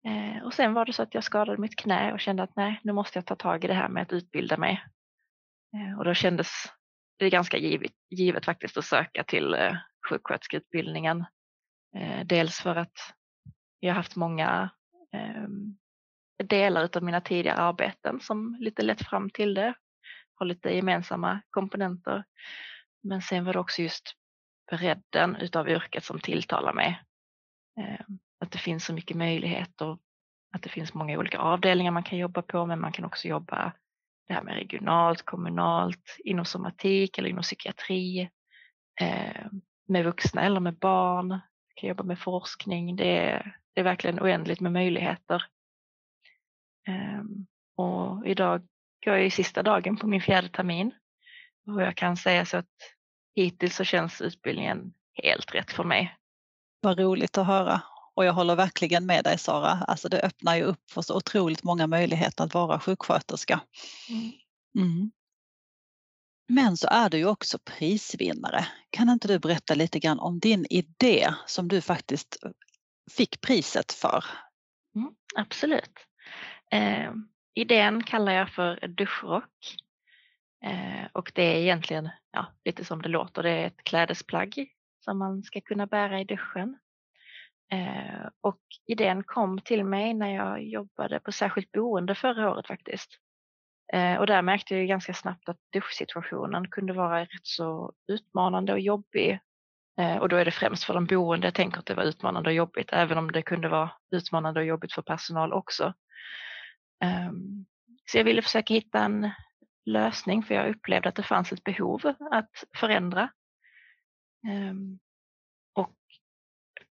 Eh, 0.05 0.43
och 0.43 0.53
sen 0.53 0.73
var 0.73 0.85
det 0.85 0.93
så 0.93 1.03
att 1.03 1.13
jag 1.13 1.23
skadade 1.23 1.57
mitt 1.57 1.75
knä 1.75 2.13
och 2.13 2.19
kände 2.19 2.43
att 2.43 2.55
nej, 2.55 2.79
nu 2.83 2.91
måste 2.91 3.17
jag 3.17 3.25
ta 3.25 3.35
tag 3.35 3.63
i 3.63 3.67
det 3.67 3.73
här 3.73 3.89
med 3.89 4.03
att 4.03 4.13
utbilda 4.13 4.57
mig. 4.57 4.83
Eh, 5.75 5.99
och 5.99 6.05
då 6.05 6.13
kändes 6.13 6.47
det 7.19 7.29
ganska 7.29 7.57
givet, 7.57 7.91
givet 8.09 8.45
faktiskt 8.45 8.77
att 8.77 8.85
söka 8.85 9.23
till 9.23 9.53
eh, 9.53 9.77
sjuksköterskeutbildningen. 10.09 11.25
Eh, 11.95 12.25
dels 12.25 12.59
för 12.59 12.75
att 12.75 13.13
jag 13.79 13.89
har 13.89 13.95
haft 13.95 14.15
många 14.15 14.69
ehm, 15.13 15.77
delar 16.43 16.89
av 16.97 17.03
mina 17.03 17.21
tidigare 17.21 17.57
arbeten 17.57 18.19
som 18.21 18.57
lite 18.59 18.81
lett 18.81 19.07
fram 19.07 19.29
till 19.29 19.53
det. 19.53 19.73
Har 20.35 20.45
lite 20.45 20.69
gemensamma 20.69 21.41
komponenter. 21.49 22.23
Men 23.03 23.21
sen 23.21 23.45
var 23.45 23.53
det 23.53 23.59
också 23.59 23.81
just 23.81 24.13
bredden 24.71 25.35
utav 25.35 25.69
yrket 25.69 26.03
som 26.03 26.19
tilltalar 26.19 26.73
mig. 26.73 27.01
Ehm, 27.79 28.19
att 28.41 28.51
det 28.51 28.57
finns 28.57 28.85
så 28.85 28.93
mycket 28.93 29.17
möjligheter, 29.17 29.97
att 30.53 30.61
det 30.61 30.69
finns 30.69 30.93
många 30.93 31.19
olika 31.19 31.39
avdelningar 31.39 31.91
man 31.91 32.03
kan 32.03 32.17
jobba 32.17 32.41
på, 32.41 32.65
men 32.65 32.81
man 32.81 32.91
kan 32.91 33.05
också 33.05 33.27
jobba 33.27 33.73
det 34.27 34.33
här 34.33 34.43
med 34.43 34.55
regionalt, 34.55 35.21
kommunalt, 35.21 36.17
inom 36.19 36.45
somatik 36.45 37.17
eller 37.17 37.29
inom 37.29 37.41
psykiatri, 37.43 38.29
eh, 39.01 39.45
med 39.87 40.05
vuxna 40.05 40.41
eller 40.41 40.59
med 40.59 40.77
barn, 40.77 41.27
man 41.27 41.41
kan 41.75 41.89
jobba 41.89 42.03
med 42.03 42.19
forskning. 42.19 42.95
Det 42.95 43.17
är, 43.17 43.57
det 43.73 43.81
är 43.81 43.83
verkligen 43.83 44.19
oändligt 44.19 44.59
med 44.59 44.71
möjligheter. 44.71 45.43
Eh, 46.87 47.23
och 47.75 48.27
idag 48.27 48.61
går 49.05 49.13
jag 49.13 49.25
i 49.25 49.31
sista 49.31 49.63
dagen 49.63 49.97
på 49.97 50.07
min 50.07 50.21
fjärde 50.21 50.49
termin 50.49 50.91
och 51.67 51.81
jag 51.81 51.95
kan 51.95 52.17
säga 52.17 52.45
så 52.45 52.57
att 52.57 52.95
hittills 53.35 53.75
så 53.75 53.83
känns 53.83 54.21
utbildningen 54.21 54.93
helt 55.23 55.55
rätt 55.55 55.71
för 55.71 55.83
mig. 55.83 56.15
Vad 56.81 56.99
roligt 56.99 57.37
att 57.37 57.47
höra. 57.47 57.81
Och 58.13 58.25
jag 58.25 58.33
håller 58.33 58.55
verkligen 58.55 59.05
med 59.05 59.23
dig 59.23 59.37
Sara. 59.37 59.85
Alltså 59.87 60.09
det 60.09 60.21
öppnar 60.21 60.55
ju 60.55 60.63
upp 60.63 60.91
för 60.91 61.01
så 61.01 61.17
otroligt 61.17 61.63
många 61.63 61.87
möjligheter 61.87 62.43
att 62.43 62.53
vara 62.53 62.79
sjuksköterska. 62.79 63.61
Mm. 64.09 64.31
Mm. 64.75 65.11
Men 66.47 66.77
så 66.77 66.87
är 66.87 67.09
du 67.09 67.17
ju 67.17 67.25
också 67.25 67.59
prisvinnare. 67.59 68.67
Kan 68.89 69.09
inte 69.09 69.27
du 69.27 69.39
berätta 69.39 69.75
lite 69.75 69.99
grann 69.99 70.19
om 70.19 70.39
din 70.39 70.65
idé 70.69 71.33
som 71.45 71.67
du 71.67 71.81
faktiskt 71.81 72.37
fick 73.11 73.41
priset 73.41 73.91
för? 73.91 74.25
Mm, 74.95 75.15
absolut. 75.35 75.99
Eh, 76.71 77.11
idén 77.53 78.03
kallar 78.03 78.31
jag 78.31 78.49
för 78.49 78.87
duschrock. 78.87 79.77
Eh, 80.65 81.07
och 81.13 81.31
det 81.35 81.43
är 81.43 81.55
egentligen 81.55 82.09
ja, 82.31 82.45
lite 82.65 82.85
som 82.85 83.01
det 83.01 83.09
låter, 83.09 83.43
det 83.43 83.49
är 83.49 83.67
ett 83.67 83.83
klädesplagg 83.83 84.67
som 85.03 85.17
man 85.17 85.43
ska 85.43 85.61
kunna 85.61 85.87
bära 85.87 86.19
i 86.21 86.23
duschen. 86.23 86.77
Eh, 87.71 88.29
och 88.41 88.59
idén 88.85 89.23
kom 89.23 89.59
till 89.59 89.83
mig 89.83 90.13
när 90.13 90.35
jag 90.35 90.63
jobbade 90.63 91.19
på 91.19 91.31
särskilt 91.31 91.71
boende 91.71 92.15
förra 92.15 92.51
året 92.51 92.67
faktiskt. 92.67 93.09
Eh, 93.93 94.17
och 94.17 94.27
där 94.27 94.41
märkte 94.41 94.75
jag 94.75 94.87
ganska 94.87 95.13
snabbt 95.13 95.49
att 95.49 95.57
duschsituationen 95.73 96.67
kunde 96.67 96.93
vara 96.93 97.21
rätt 97.21 97.29
så 97.43 97.93
utmanande 98.07 98.73
och 98.73 98.79
jobbig. 98.79 99.39
Eh, 99.99 100.17
och 100.17 100.29
då 100.29 100.35
är 100.35 100.45
det 100.45 100.51
främst 100.51 100.83
för 100.83 100.93
de 100.93 101.05
boende 101.05 101.47
jag 101.47 101.53
tänker 101.53 101.79
att 101.79 101.85
det 101.85 101.93
var 101.93 102.03
utmanande 102.03 102.49
och 102.49 102.55
jobbigt, 102.55 102.89
även 102.93 103.17
om 103.17 103.31
det 103.31 103.41
kunde 103.41 103.69
vara 103.69 103.91
utmanande 104.11 104.59
och 104.59 104.65
jobbigt 104.65 104.93
för 104.93 105.01
personal 105.01 105.53
också. 105.53 105.93
Ehm, 107.03 107.65
så 108.05 108.17
jag 108.17 108.23
ville 108.23 108.41
försöka 108.41 108.73
hitta 108.73 108.99
en 108.99 109.31
lösning 109.85 110.43
för 110.43 110.55
jag 110.55 110.69
upplevde 110.69 111.09
att 111.09 111.15
det 111.15 111.23
fanns 111.23 111.51
ett 111.51 111.63
behov 111.63 112.15
att 112.31 112.63
förändra. 112.77 113.29
Ehm, 114.47 114.99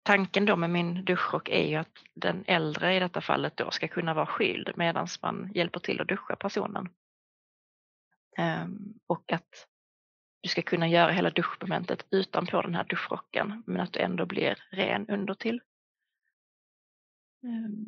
Tanken 0.03 0.45
då 0.45 0.57
med 0.57 0.71
min 0.71 1.05
duschrock 1.05 1.49
är 1.49 1.69
ju 1.69 1.77
att 1.77 1.99
den 2.15 2.45
äldre 2.47 2.97
i 2.97 3.01
detta 3.01 3.21
fallet 3.21 3.57
då 3.57 3.71
ska 3.71 3.89
kunna 3.89 4.15
vara 4.15 4.27
skyld 4.27 4.73
medan 4.77 5.07
man 5.23 5.53
hjälper 5.55 5.81
till 5.81 6.01
att 6.01 6.09
duscha 6.09 6.37
personen. 6.37 6.89
Ehm, 8.39 8.95
och 9.07 9.33
att 9.33 9.67
du 10.41 10.49
ska 10.49 10.63
kunna 10.63 10.89
göra 10.89 11.13
hela 11.13 11.31
duschmomentet 11.31 12.07
utanpå 12.11 12.63
den 12.63 12.75
här 12.75 12.85
duschrocken 12.85 13.63
men 13.67 13.81
att 13.81 13.93
du 13.93 14.01
ändå 14.01 14.27
blir 14.27 14.59
ren 14.71 15.09
undertill. 15.09 15.61
Ehm, 17.45 17.87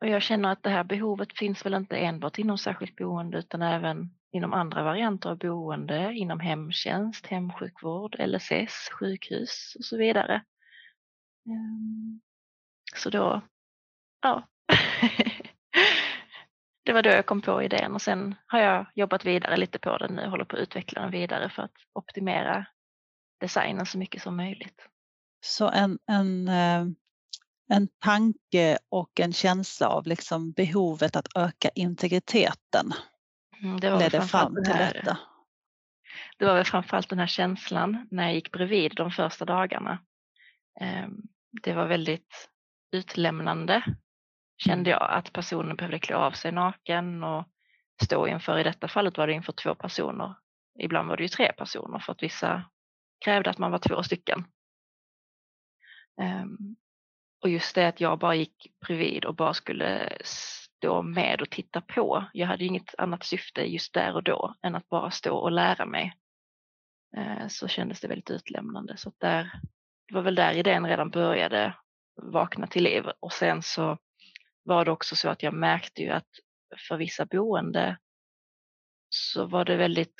och 0.00 0.08
jag 0.08 0.22
känner 0.22 0.52
att 0.52 0.62
det 0.62 0.70
här 0.70 0.84
behovet 0.84 1.38
finns 1.38 1.66
väl 1.66 1.74
inte 1.74 1.96
enbart 1.96 2.38
inom 2.38 2.58
särskilt 2.58 2.96
boende 2.96 3.38
utan 3.38 3.62
även 3.62 4.10
inom 4.32 4.52
andra 4.52 4.82
varianter 4.82 5.30
av 5.30 5.38
boende, 5.38 6.12
inom 6.12 6.40
hemtjänst, 6.40 7.26
hemsjukvård, 7.26 8.16
LSS, 8.18 8.90
sjukhus 8.92 9.76
och 9.78 9.84
så 9.84 9.96
vidare. 9.96 10.42
Ehm, 11.46 12.20
så 12.96 13.10
då, 13.10 13.40
ja. 14.22 14.48
det 16.84 16.92
var 16.92 17.02
då 17.02 17.10
jag 17.10 17.26
kom 17.26 17.42
på 17.42 17.62
idén 17.62 17.94
och 17.94 18.02
sen 18.02 18.34
har 18.46 18.58
jag 18.58 18.86
jobbat 18.94 19.24
vidare 19.24 19.56
lite 19.56 19.78
på 19.78 19.98
den 19.98 20.14
nu, 20.14 20.28
håller 20.28 20.44
på 20.44 20.56
att 20.56 20.62
utveckla 20.62 21.02
den 21.02 21.10
vidare 21.10 21.50
för 21.50 21.62
att 21.62 21.74
optimera 21.92 22.66
designen 23.40 23.86
så 23.86 23.98
mycket 23.98 24.22
som 24.22 24.36
möjligt. 24.36 24.88
Så 25.40 25.68
en, 25.68 25.98
en 26.06 26.48
eh, 26.48 26.84
en 27.72 27.88
tanke 27.98 28.78
och 28.88 29.20
en 29.20 29.32
känsla 29.32 29.88
av 29.88 30.06
liksom 30.06 30.52
behovet 30.52 31.16
att 31.16 31.36
öka 31.36 31.68
integriteten 31.74 32.92
mm, 33.62 33.80
det 33.80 33.98
ledde 33.98 34.20
fram 34.20 34.54
till 34.64 34.74
här, 34.74 34.92
detta. 34.92 35.18
Det 36.38 36.44
var 36.44 36.54
väl 36.54 36.64
framförallt 36.64 37.08
den 37.08 37.18
här 37.18 37.26
känslan 37.26 38.08
när 38.10 38.22
jag 38.22 38.34
gick 38.34 38.52
bredvid 38.52 38.92
de 38.96 39.10
första 39.10 39.44
dagarna. 39.44 39.98
Ehm, 40.80 41.22
det 41.62 41.72
var 41.72 41.86
väldigt 41.86 42.50
utlämnande 42.92 43.82
kände 44.64 44.90
mm. 44.90 45.00
jag 45.00 45.10
att 45.10 45.32
personen 45.32 45.76
behövde 45.76 45.98
klä 45.98 46.16
av 46.16 46.30
sig 46.30 46.52
naken 46.52 47.24
och 47.24 47.44
stå 48.02 48.26
inför, 48.26 48.58
i 48.58 48.62
detta 48.62 48.88
fallet 48.88 49.18
var 49.18 49.26
det 49.26 49.32
inför 49.32 49.52
två 49.52 49.74
personer. 49.74 50.34
Ibland 50.78 51.08
var 51.08 51.16
det 51.16 51.22
ju 51.22 51.28
tre 51.28 51.52
personer 51.52 51.98
för 51.98 52.12
att 52.12 52.22
vissa 52.22 52.64
krävde 53.24 53.50
att 53.50 53.58
man 53.58 53.70
var 53.70 53.78
två 53.78 54.02
stycken. 54.02 54.44
Ehm, 56.20 56.76
och 57.42 57.48
just 57.48 57.74
det 57.74 57.88
att 57.88 58.00
jag 58.00 58.18
bara 58.18 58.34
gick 58.34 58.72
bredvid 58.86 59.24
och 59.24 59.34
bara 59.34 59.54
skulle 59.54 60.18
stå 60.24 61.02
med 61.02 61.40
och 61.40 61.50
titta 61.50 61.80
på. 61.80 62.24
Jag 62.32 62.46
hade 62.46 62.64
inget 62.64 62.94
annat 62.98 63.24
syfte 63.24 63.62
just 63.62 63.94
där 63.94 64.14
och 64.14 64.22
då 64.22 64.54
än 64.62 64.74
att 64.74 64.88
bara 64.88 65.10
stå 65.10 65.36
och 65.36 65.52
lära 65.52 65.86
mig. 65.86 66.14
Eh, 67.16 67.48
så 67.48 67.68
kändes 67.68 68.00
det 68.00 68.08
väldigt 68.08 68.30
utlämnande. 68.30 68.96
Så 68.96 69.12
där, 69.18 69.60
det 70.12 70.16
var 70.16 70.22
väl 70.22 70.34
där 70.34 70.54
idén 70.54 70.86
redan 70.86 71.10
började 71.10 71.74
vakna 72.22 72.66
till 72.66 72.82
liv. 72.82 73.04
Och 73.20 73.32
sen 73.32 73.62
så 73.62 73.98
var 74.62 74.84
det 74.84 74.90
också 74.90 75.16
så 75.16 75.28
att 75.28 75.42
jag 75.42 75.54
märkte 75.54 76.02
ju 76.02 76.10
att 76.10 76.28
för 76.88 76.96
vissa 76.96 77.26
boende 77.26 77.98
så 79.08 79.46
var 79.46 79.64
det 79.64 79.76
väldigt 79.76 80.14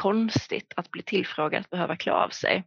konstigt 0.00 0.72
att 0.76 0.90
bli 0.90 1.02
tillfrågad 1.02 1.60
att 1.60 1.70
behöva 1.70 1.96
klä 1.96 2.12
av 2.12 2.28
sig. 2.28 2.64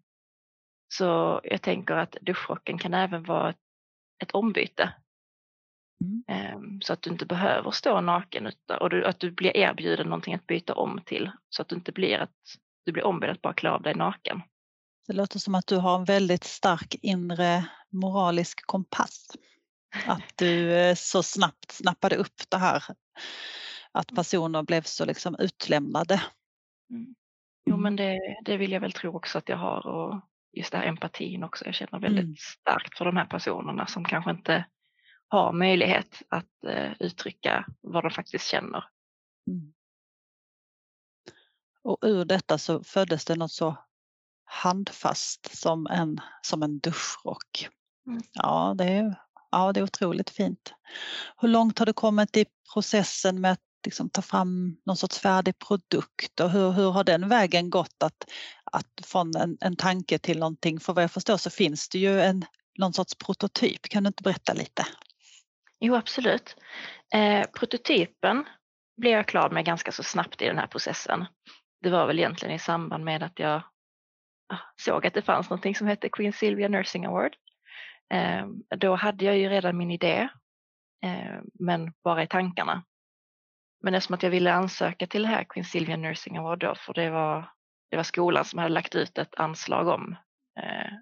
Så 0.93 1.41
jag 1.43 1.61
tänker 1.61 1.95
att 1.95 2.17
duschrocken 2.21 2.77
kan 2.77 2.93
även 2.93 3.23
vara 3.23 3.49
ett 3.49 3.59
ett 4.23 4.31
ombyte. 4.31 4.93
Mm. 6.01 6.23
Ehm, 6.27 6.81
så 6.81 6.93
att 6.93 7.01
du 7.01 7.09
inte 7.09 7.25
behöver 7.25 7.71
stå 7.71 8.01
naken 8.01 8.47
och 8.79 8.93
att 8.93 9.19
du 9.19 9.31
blir 9.31 9.57
erbjuden 9.57 10.07
någonting 10.07 10.33
att 10.33 10.47
byta 10.47 10.73
om 10.73 11.01
till 11.05 11.31
så 11.49 11.61
att 11.61 11.67
du 11.67 11.75
inte 11.75 11.91
blir 11.91 12.17
att 12.17 12.35
du 12.85 12.91
blir 12.91 13.05
ombedd 13.05 13.29
att 13.29 13.41
bara 13.41 13.53
klä 13.53 13.69
av 13.69 13.81
dig 13.81 13.95
naken. 13.95 14.41
Det 15.07 15.13
låter 15.13 15.39
som 15.39 15.55
att 15.55 15.67
du 15.67 15.77
har 15.77 15.99
en 15.99 16.05
väldigt 16.05 16.43
stark 16.43 16.95
inre 17.01 17.65
moralisk 17.89 18.65
kompass. 18.65 19.27
Att 20.07 20.33
du 20.35 20.73
eh, 20.73 20.95
så 20.95 21.23
snabbt 21.23 21.71
snappade 21.71 22.15
upp 22.15 22.49
det 22.49 22.57
här 22.57 22.83
att 23.91 24.11
mm. 24.11 24.15
personer 24.15 24.63
blev 24.63 24.81
så 24.81 25.05
liksom 25.05 25.35
utlämnade. 25.39 26.23
Mm. 26.89 27.15
Jo 27.65 27.77
men 27.77 27.95
det, 27.95 28.19
det 28.45 28.57
vill 28.57 28.71
jag 28.71 28.79
väl 28.79 28.91
tro 28.91 29.15
också 29.15 29.37
att 29.37 29.49
jag 29.49 29.57
har 29.57 29.87
och 29.87 30.21
just 30.53 30.71
det 30.71 30.77
här 30.77 30.85
empatin 30.85 31.43
också. 31.43 31.65
Jag 31.65 31.75
känner 31.75 31.99
väldigt 31.99 32.23
mm. 32.23 32.35
starkt 32.37 32.97
för 32.97 33.05
de 33.05 33.17
här 33.17 33.25
personerna 33.25 33.87
som 33.87 34.05
kanske 34.05 34.31
inte 34.31 34.65
har 35.27 35.53
möjlighet 35.53 36.21
att 36.29 36.63
eh, 36.67 36.91
uttrycka 36.99 37.65
vad 37.81 38.03
de 38.03 38.11
faktiskt 38.11 38.47
känner. 38.47 38.83
Mm. 39.47 39.73
Och 41.83 41.97
ur 42.01 42.25
detta 42.25 42.57
så 42.57 42.83
föddes 42.83 43.25
det 43.25 43.35
något 43.35 43.51
så 43.51 43.77
handfast 44.55 45.57
som 45.57 45.87
en, 45.87 46.21
som 46.41 46.63
en 46.63 46.79
duschrock. 46.79 47.69
Mm. 48.07 48.21
Ja, 48.33 48.75
det 48.77 48.83
är, 48.83 49.15
ja, 49.51 49.73
det 49.73 49.79
är 49.79 49.83
otroligt 49.83 50.29
fint. 50.29 50.73
Hur 51.37 51.47
långt 51.47 51.79
har 51.79 51.85
du 51.85 51.93
kommit 51.93 52.37
i 52.37 52.45
processen 52.73 53.41
med 53.41 53.51
att 53.51 53.59
liksom 53.85 54.09
ta 54.09 54.21
fram 54.21 54.77
någon 54.85 54.97
sorts 54.97 55.19
färdig 55.19 55.59
produkt 55.59 56.39
och 56.39 56.51
hur, 56.51 56.71
hur 56.71 56.91
har 56.91 57.03
den 57.03 57.29
vägen 57.29 57.69
gått 57.69 58.03
att, 58.03 58.25
att 58.71 59.05
från 59.05 59.35
en, 59.35 59.57
en 59.61 59.75
tanke 59.75 60.19
till 60.19 60.39
någonting? 60.39 60.79
För 60.79 60.93
vad 60.93 61.03
jag 61.03 61.11
förstår 61.11 61.37
så 61.37 61.49
finns 61.49 61.89
det 61.89 61.99
ju 61.99 62.21
en, 62.21 62.45
någon 62.77 62.93
sorts 62.93 63.15
prototyp. 63.15 63.81
Kan 63.81 64.03
du 64.03 64.07
inte 64.07 64.23
berätta 64.23 64.53
lite? 64.53 64.85
Jo, 65.79 65.95
absolut. 65.95 66.55
Eh, 67.13 67.47
prototypen 67.59 68.45
blev 68.97 69.11
jag 69.11 69.27
klar 69.27 69.49
med 69.49 69.65
ganska 69.65 69.91
så 69.91 70.03
snabbt 70.03 70.41
i 70.41 70.45
den 70.45 70.57
här 70.57 70.67
processen. 70.67 71.25
Det 71.81 71.89
var 71.89 72.07
väl 72.07 72.19
egentligen 72.19 72.55
i 72.55 72.59
samband 72.59 73.03
med 73.03 73.23
att 73.23 73.39
jag 73.39 73.63
Ah, 74.47 74.59
såg 74.75 75.05
att 75.05 75.13
det 75.13 75.21
fanns 75.21 75.49
någonting 75.49 75.75
som 75.75 75.87
hette 75.87 76.09
Queen 76.09 76.33
Silvia 76.33 76.67
Nursing 76.67 77.05
Award. 77.05 77.35
Ehm, 78.09 78.63
då 78.77 78.95
hade 78.95 79.25
jag 79.25 79.37
ju 79.37 79.49
redan 79.49 79.77
min 79.77 79.91
idé, 79.91 80.29
ehm, 81.01 81.45
men 81.53 81.93
bara 82.03 82.23
i 82.23 82.27
tankarna. 82.27 82.83
Men 83.83 83.93
eftersom 83.93 84.13
att 84.13 84.23
jag 84.23 84.29
ville 84.29 84.53
ansöka 84.53 85.07
till 85.07 85.21
det 85.21 85.27
här 85.27 85.43
Queen 85.43 85.65
Silvia 85.65 85.97
Nursing 85.97 86.37
Award 86.37 86.59
då, 86.59 86.75
för 86.75 86.93
det 86.93 87.09
var, 87.09 87.51
det 87.89 87.95
var 87.95 88.03
skolan 88.03 88.45
som 88.45 88.59
hade 88.59 88.73
lagt 88.73 88.95
ut 88.95 89.17
ett 89.17 89.35
anslag 89.35 89.87
om 89.87 90.15
eh, 90.59 90.93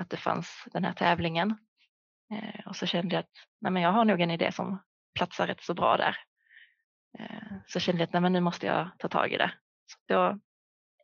att 0.00 0.10
det 0.10 0.16
fanns 0.16 0.64
den 0.72 0.84
här 0.84 0.92
tävlingen. 0.92 1.58
Eh, 2.32 2.66
och 2.66 2.76
så 2.76 2.86
kände 2.86 3.14
jag 3.14 3.20
att 3.20 3.46
nej 3.60 3.72
men 3.72 3.82
jag 3.82 3.92
har 3.92 4.04
nog 4.04 4.20
en 4.20 4.30
idé 4.30 4.52
som 4.52 4.82
platsar 5.14 5.46
rätt 5.46 5.62
så 5.62 5.74
bra 5.74 5.96
där. 5.96 6.16
Eh, 7.18 7.56
så 7.66 7.80
kände 7.80 8.00
jag 8.00 8.06
att 8.06 8.12
nej, 8.12 8.22
men 8.22 8.32
nu 8.32 8.40
måste 8.40 8.66
jag 8.66 8.90
ta 8.98 9.08
tag 9.08 9.32
i 9.32 9.36
det. 9.36 9.52
Så 9.86 10.14
då 10.14 10.40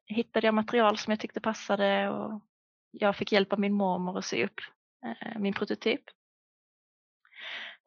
hittade 0.06 0.46
jag 0.46 0.54
material 0.54 0.98
som 0.98 1.10
jag 1.10 1.20
tyckte 1.20 1.40
passade 1.40 2.10
och 2.10 2.42
jag 2.90 3.16
fick 3.16 3.32
hjälp 3.32 3.52
av 3.52 3.60
min 3.60 3.72
mormor 3.72 4.18
att 4.18 4.24
sy 4.24 4.44
upp 4.44 4.60
eh, 5.06 5.38
min 5.38 5.54
prototyp. 5.54 6.00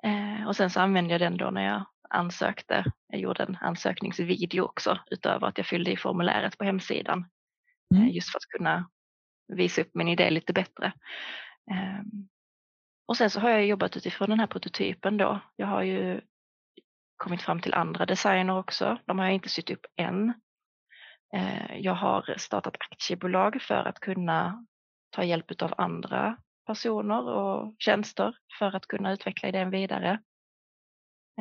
Eh, 0.03 0.47
och 0.47 0.55
sen 0.55 0.69
så 0.69 0.79
använde 0.79 1.13
jag 1.13 1.21
den 1.21 1.38
då 1.38 1.49
när 1.49 1.65
jag 1.65 1.85
ansökte. 2.09 2.85
Jag 3.07 3.21
gjorde 3.21 3.43
en 3.43 3.57
ansökningsvideo 3.61 4.63
också 4.63 4.99
utöver 5.11 5.47
att 5.47 5.57
jag 5.57 5.67
fyllde 5.67 5.91
i 5.91 5.97
formuläret 5.97 6.57
på 6.57 6.63
hemsidan. 6.63 7.25
Mm. 7.95 8.07
Just 8.09 8.31
för 8.31 8.38
att 8.38 8.57
kunna 8.57 8.89
visa 9.47 9.81
upp 9.81 9.91
min 9.93 10.07
idé 10.07 10.29
lite 10.29 10.53
bättre. 10.53 10.93
Ehm, 11.71 12.27
och 13.07 13.17
sen 13.17 13.29
så 13.29 13.39
har 13.39 13.49
jag 13.49 13.65
jobbat 13.65 13.97
utifrån 13.97 14.29
den 14.29 14.39
här 14.39 14.47
prototypen 14.47 15.17
då. 15.17 15.39
Jag 15.55 15.67
har 15.67 15.83
ju 15.83 16.21
kommit 17.17 17.41
fram 17.41 17.61
till 17.61 17.73
andra 17.73 18.05
designer 18.05 18.57
också. 18.57 18.97
De 19.05 19.19
har 19.19 19.25
jag 19.25 19.33
inte 19.33 19.49
sytt 19.49 19.69
upp 19.69 19.85
än. 19.95 20.33
Eh, 21.33 21.77
jag 21.77 21.93
har 21.93 22.36
startat 22.38 22.77
aktiebolag 22.79 23.62
för 23.62 23.88
att 23.88 24.00
kunna 24.00 24.65
ta 25.09 25.24
hjälp 25.24 25.62
av 25.62 25.74
andra 25.77 26.38
personer 26.65 27.29
och 27.29 27.75
tjänster 27.79 28.36
för 28.59 28.75
att 28.75 28.88
kunna 28.88 29.12
utveckla 29.12 29.50
idén 29.50 29.69
vidare. 29.69 30.19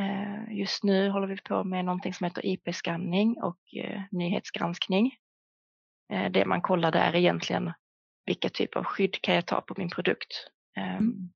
Eh, 0.01 0.59
just 0.59 0.85
nu 0.85 1.11
håller 1.11 1.27
vi 1.27 1.37
på 1.37 1.65
med 1.65 1.85
någonting 1.85 2.15
som 2.15 2.25
heter 2.25 2.47
IP-skanning 2.47 3.43
och 3.43 3.61
eh, 3.85 4.03
nyhetsgranskning. 4.11 5.15
Det 6.31 6.45
man 6.45 6.63
kollar 6.63 6.93
där 6.93 7.13
är 7.13 7.17
egentligen 7.17 7.73
vilka 8.27 8.49
typer 8.49 8.81
av 8.81 8.85
skydd 8.85 9.23
kan 9.23 9.35
jag 9.35 9.47
ta 9.47 9.61
på 9.61 9.75
min 9.77 9.91
produkt. 9.91 10.51
Mm. 10.77 10.97
Ehm, 10.97 11.31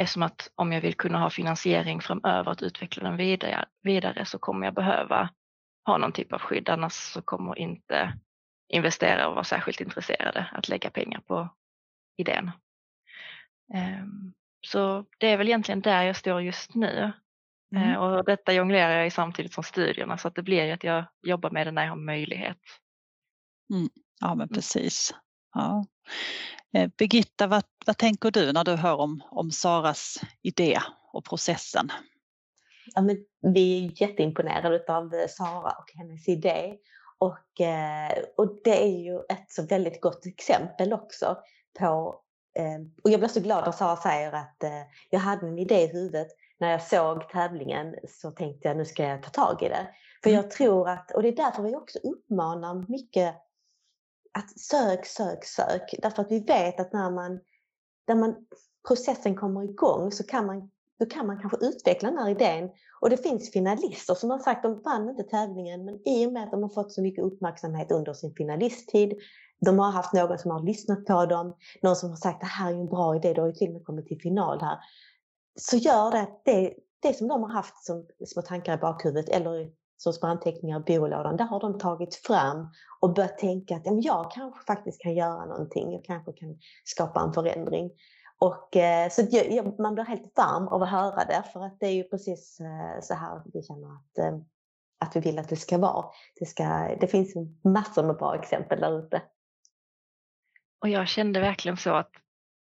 Eftersom 0.00 0.22
att 0.22 0.50
om 0.54 0.72
jag 0.72 0.80
vill 0.80 0.94
kunna 0.94 1.18
ha 1.18 1.30
finansiering 1.30 2.00
framöver 2.00 2.50
att 2.50 2.62
utveckla 2.62 3.02
den 3.02 3.16
vidare, 3.16 3.64
vidare 3.82 4.24
så 4.24 4.38
kommer 4.38 4.66
jag 4.66 4.74
behöva 4.74 5.30
ha 5.86 5.98
någon 5.98 6.12
typ 6.12 6.32
av 6.32 6.38
skydd, 6.38 6.68
annars 6.68 6.92
så 6.92 7.22
kommer 7.22 7.58
inte 7.58 8.18
investerare 8.68 9.34
vara 9.34 9.44
särskilt 9.44 9.80
intresserade 9.80 10.46
att 10.52 10.68
lägga 10.68 10.90
pengar 10.90 11.20
på 11.20 11.48
idén. 12.16 12.50
Ehm, 13.74 14.32
så 14.66 15.04
det 15.18 15.26
är 15.26 15.36
väl 15.36 15.48
egentligen 15.48 15.80
där 15.80 16.02
jag 16.02 16.16
står 16.16 16.42
just 16.42 16.74
nu. 16.74 17.12
Mm. 17.76 17.90
Eh, 17.90 17.96
och 17.96 18.24
detta 18.24 18.52
jonglerar 18.52 18.96
jag 18.96 19.06
i 19.06 19.10
samtidigt 19.10 19.52
som 19.52 19.64
studierna 19.64 20.18
så 20.18 20.28
att 20.28 20.34
det 20.34 20.42
blir 20.42 20.64
ju 20.64 20.72
att 20.72 20.84
jag 20.84 21.04
jobbar 21.22 21.50
med 21.50 21.66
det 21.66 21.70
när 21.70 21.82
jag 21.82 21.90
har 21.90 21.96
möjlighet. 21.96 22.58
Mm. 23.72 23.88
Ja 24.20 24.28
men 24.28 24.48
mm. 24.48 24.48
precis. 24.48 25.14
Ja. 25.54 25.86
Eh, 26.74 26.90
Birgitta, 26.98 27.46
vad, 27.46 27.64
vad 27.86 27.98
tänker 27.98 28.30
du 28.30 28.52
när 28.52 28.64
du 28.64 28.76
hör 28.76 28.96
om, 28.96 29.22
om 29.30 29.50
Saras 29.50 30.22
idé 30.42 30.80
och 31.12 31.24
processen? 31.24 31.88
Ja, 32.94 33.02
men 33.02 33.16
vi 33.54 33.86
är 33.86 34.02
jätteimponerade 34.02 34.84
av 34.88 35.14
eh, 35.14 35.26
Sara 35.28 35.70
och 35.70 35.92
hennes 35.94 36.28
idé. 36.28 36.76
Och, 37.18 37.60
eh, 37.60 38.12
och 38.36 38.60
det 38.64 38.82
är 38.82 38.98
ju 38.98 39.16
ett 39.16 39.46
så 39.48 39.62
väldigt 39.62 40.00
gott 40.00 40.26
exempel 40.26 40.92
också 40.92 41.36
på 41.78 42.20
och 43.02 43.10
jag 43.10 43.20
blir 43.20 43.28
så 43.28 43.40
glad 43.40 43.64
när 43.64 43.72
Sara 43.72 43.96
säger 43.96 44.32
att 44.32 44.64
jag 45.10 45.20
hade 45.20 45.46
en 45.46 45.58
idé 45.58 45.82
i 45.82 45.86
huvudet. 45.86 46.28
När 46.58 46.70
jag 46.70 46.82
såg 46.82 47.28
tävlingen 47.28 47.94
så 48.08 48.30
tänkte 48.30 48.68
jag 48.68 48.76
nu 48.76 48.84
ska 48.84 49.04
jag 49.04 49.22
ta 49.22 49.30
tag 49.30 49.62
i 49.62 49.68
det. 49.68 49.88
För 50.22 50.30
mm. 50.30 50.42
jag 50.42 50.50
tror 50.50 50.88
att, 50.88 51.10
och 51.10 51.22
det 51.22 51.28
är 51.28 51.36
därför 51.36 51.62
vi 51.62 51.76
också 51.76 51.98
uppmanar 51.98 52.84
mycket 52.88 53.34
att 54.32 54.60
sök, 54.60 55.06
sök, 55.06 55.44
sök. 55.44 55.94
Därför 56.02 56.22
att 56.22 56.30
vi 56.30 56.40
vet 56.40 56.80
att 56.80 56.92
när 56.92 57.10
man, 57.10 57.40
när 58.06 58.14
man 58.14 58.46
processen 58.88 59.36
kommer 59.36 59.64
igång 59.64 60.12
så 60.12 60.24
kan 60.24 60.46
man, 60.46 60.70
då 61.00 61.06
kan 61.06 61.26
man 61.26 61.40
kanske 61.40 61.66
utveckla 61.66 62.10
den 62.10 62.18
här 62.18 62.30
idén. 62.30 62.70
Och 63.00 63.10
det 63.10 63.16
finns 63.16 63.52
finalister 63.52 64.14
som 64.14 64.30
har 64.30 64.38
sagt 64.38 64.64
att 64.64 64.74
de 64.74 64.82
vann 64.82 65.08
inte 65.08 65.22
tävlingen 65.22 65.84
men 65.84 66.08
i 66.08 66.26
och 66.26 66.32
med 66.32 66.44
att 66.44 66.50
de 66.50 66.62
har 66.62 66.70
fått 66.70 66.92
så 66.92 67.02
mycket 67.02 67.24
uppmärksamhet 67.24 67.92
under 67.92 68.12
sin 68.12 68.34
finalisttid 68.34 69.12
de 69.60 69.78
har 69.78 69.90
haft 69.90 70.12
någon 70.12 70.38
som 70.38 70.50
har 70.50 70.62
lyssnat 70.62 71.04
på 71.04 71.26
dem, 71.26 71.56
någon 71.82 71.96
som 71.96 72.10
har 72.10 72.16
sagt 72.16 72.34
att 72.34 72.40
det 72.40 72.46
här 72.46 72.72
är 72.72 72.76
en 72.76 72.88
bra 72.88 73.16
idé, 73.16 73.32
du 73.32 73.40
har 73.40 73.48
ju 73.48 73.54
till 73.54 73.68
och 73.68 73.74
med 73.74 73.84
kommit 73.84 74.06
till 74.06 74.20
final 74.20 74.60
här. 74.60 74.78
Så 75.60 75.76
gör 75.76 76.10
det 76.10 76.20
att 76.20 76.44
det, 76.44 76.74
det 77.02 77.16
som 77.16 77.28
de 77.28 77.42
har 77.42 77.50
haft 77.50 77.84
som 77.84 78.06
små 78.26 78.42
tankar 78.42 78.74
i 78.74 78.76
bakhuvudet 78.76 79.28
eller 79.28 79.70
som 79.96 80.12
små 80.12 80.28
anteckningar 80.28 80.80
i 80.80 80.82
byrålådan, 80.82 81.36
där 81.36 81.44
har 81.44 81.60
de 81.60 81.78
tagit 81.78 82.14
fram 82.14 82.68
och 83.00 83.14
börjat 83.14 83.38
tänka 83.38 83.76
att 83.76 84.04
jag 84.04 84.30
kanske 84.30 84.64
faktiskt 84.66 85.02
kan 85.02 85.14
göra 85.14 85.44
någonting, 85.44 85.92
jag 85.92 86.04
kanske 86.04 86.32
kan 86.32 86.58
skapa 86.84 87.20
en 87.20 87.32
förändring. 87.32 87.90
Och, 88.40 88.76
eh, 88.76 89.08
så 89.10 89.22
man 89.78 89.94
blir 89.94 90.04
helt 90.04 90.36
varm 90.36 90.68
av 90.68 90.82
att 90.82 90.90
höra 90.90 91.24
det, 91.24 91.42
för 91.52 91.66
att 91.66 91.80
det 91.80 91.86
är 91.86 91.94
ju 91.94 92.04
precis 92.04 92.60
eh, 92.60 93.00
så 93.00 93.14
här 93.14 93.42
vi 93.54 93.62
känner 93.62 93.88
att, 93.88 94.18
eh, 94.18 94.38
att 95.00 95.16
vi 95.16 95.20
vill 95.20 95.38
att 95.38 95.48
det 95.48 95.56
ska 95.56 95.78
vara. 95.78 96.04
Det, 96.40 96.46
ska, 96.46 96.64
det 97.00 97.06
finns 97.06 97.34
massor 97.64 98.02
med 98.02 98.16
bra 98.16 98.34
exempel 98.34 98.80
där 98.80 98.98
ute. 98.98 99.22
Och 100.80 100.88
jag 100.88 101.08
kände 101.08 101.40
verkligen 101.40 101.76
så 101.76 101.94
att 101.94 102.10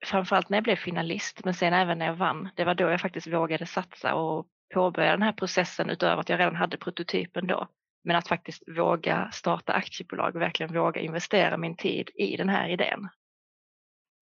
framförallt 0.05 0.49
när 0.49 0.57
jag 0.57 0.63
blev 0.63 0.75
finalist, 0.75 1.45
men 1.45 1.53
sen 1.53 1.73
även 1.73 1.97
när 1.97 2.05
jag 2.05 2.15
vann, 2.15 2.49
det 2.55 2.65
var 2.65 2.75
då 2.75 2.83
jag 2.83 3.01
faktiskt 3.01 3.27
vågade 3.27 3.65
satsa 3.65 4.15
och 4.15 4.47
påbörja 4.73 5.11
den 5.11 5.21
här 5.21 5.33
processen 5.33 5.89
utöver 5.89 6.21
att 6.21 6.29
jag 6.29 6.39
redan 6.39 6.55
hade 6.55 6.77
prototypen 6.77 7.47
då. 7.47 7.67
Men 8.03 8.15
att 8.15 8.27
faktiskt 8.27 8.63
våga 8.67 9.31
starta 9.31 9.73
aktiebolag 9.73 10.35
och 10.35 10.41
verkligen 10.41 10.73
våga 10.73 11.01
investera 11.01 11.57
min 11.57 11.75
tid 11.75 12.09
i 12.15 12.37
den 12.37 12.49
här 12.49 12.69
idén. 12.69 13.09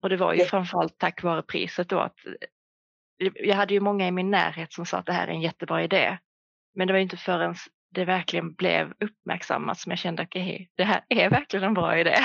Och 0.01 0.09
det 0.09 0.17
var 0.17 0.33
ju 0.33 0.45
framförallt 0.45 0.97
tack 0.97 1.23
vare 1.23 1.41
priset 1.41 1.89
då 1.89 1.99
att 1.99 2.25
eh, 3.19 3.31
jag 3.35 3.55
hade 3.55 3.73
ju 3.73 3.79
många 3.79 4.07
i 4.07 4.11
min 4.11 4.31
närhet 4.31 4.73
som 4.73 4.85
sa 4.85 4.97
att 4.97 5.05
det 5.05 5.13
här 5.13 5.27
är 5.27 5.31
en 5.31 5.41
jättebra 5.41 5.83
idé. 5.83 6.17
Men 6.75 6.87
det 6.87 6.93
var 6.93 6.99
inte 6.99 7.17
förrän 7.17 7.55
det 7.91 8.05
verkligen 8.05 8.53
blev 8.53 8.93
uppmärksammat 8.99 9.79
som 9.79 9.89
jag 9.89 9.99
kände 9.99 10.21
att 10.21 10.27
okay, 10.27 10.67
det 10.75 10.83
här 10.83 11.05
är 11.09 11.29
verkligen 11.29 11.63
en 11.63 11.73
bra 11.73 11.99
idé. 11.99 12.15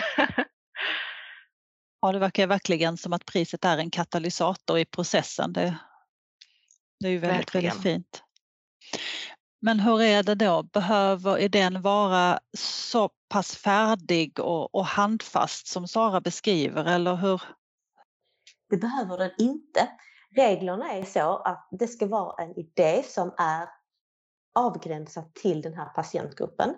ja, 2.01 2.13
det 2.13 2.19
verkar 2.19 2.47
verkligen 2.47 2.97
som 2.97 3.13
att 3.13 3.27
priset 3.27 3.65
är 3.65 3.79
en 3.79 3.91
katalysator 3.91 4.79
i 4.79 4.85
processen. 4.85 5.53
Det 5.53 5.79
det 7.01 7.09
är 7.09 7.13
ju 7.13 7.19
väldigt, 7.19 7.39
Verkligen. 7.39 7.65
väldigt 7.65 7.83
fint. 7.83 8.23
Men 9.61 9.81
hur 9.81 10.03
är 10.03 10.23
det 10.23 10.35
då, 10.35 10.63
behöver 10.63 11.39
idén 11.39 11.83
vara 11.83 12.41
så 12.59 13.11
pass 13.29 13.57
färdig 13.57 14.41
och, 14.41 14.75
och 14.75 14.87
handfast 14.87 15.67
som 15.67 15.89
Sara 15.89 16.21
beskriver 16.21 16.85
eller 16.85 17.17
hur? 17.17 17.43
Det 18.71 18.77
behöver 18.77 19.19
den 19.19 19.31
inte. 19.39 19.89
Reglerna 20.37 20.93
är 20.93 21.05
så 21.05 21.37
att 21.37 21.69
det 21.71 21.89
ska 21.89 22.07
vara 22.07 22.45
en 22.45 22.59
idé 22.59 23.03
som 23.03 23.35
är 23.39 23.69
avgränsad 24.55 25.35
till 25.35 25.63
den 25.63 25.75
här 25.75 25.89
patientgruppen 25.89 26.75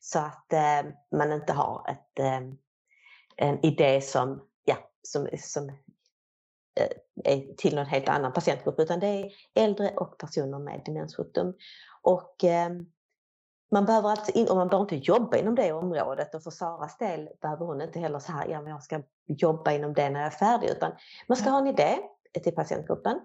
så 0.00 0.18
att 0.18 0.52
eh, 0.52 0.92
man 1.16 1.32
inte 1.32 1.52
har 1.52 1.86
ett, 1.88 2.18
eh, 2.18 2.40
en 3.36 3.64
idé 3.64 4.00
som, 4.00 4.48
ja, 4.64 4.76
som, 5.02 5.28
som 5.38 5.72
Eh, 7.24 7.40
till 7.56 7.74
någon 7.74 7.86
helt 7.86 8.08
annan 8.08 8.32
patientgrupp 8.32 8.80
utan 8.80 9.00
det 9.00 9.06
är 9.06 9.32
äldre 9.54 9.90
och 9.96 10.18
personer 10.18 10.58
med 10.58 10.82
demenssjukdom. 10.84 11.54
Och 12.02 12.44
eh, 12.44 12.70
man 13.70 13.84
behöver 13.84 14.08
alltså 14.08 14.32
in, 14.32 14.48
och 14.48 14.56
man 14.56 14.68
behöver 14.68 14.94
inte 14.94 15.10
jobba 15.10 15.36
inom 15.36 15.54
det 15.54 15.72
området 15.72 16.34
och 16.34 16.42
för 16.42 16.50
Saras 16.50 16.98
del 16.98 17.28
behöver 17.42 17.66
hon 17.66 17.82
inte 17.82 17.98
heller 17.98 18.18
så 18.18 18.32
här, 18.32 18.48
ja 18.48 18.62
men 18.62 18.70
jag 18.70 18.82
ska 18.82 19.02
jobba 19.26 19.72
inom 19.72 19.94
det 19.94 20.10
när 20.10 20.20
jag 20.20 20.26
är 20.26 20.30
färdig 20.36 20.68
utan 20.68 20.92
man 21.28 21.36
ska 21.36 21.50
ha 21.50 21.58
en 21.58 21.66
idé 21.66 21.98
till 22.42 22.54
patientgruppen. 22.54 23.20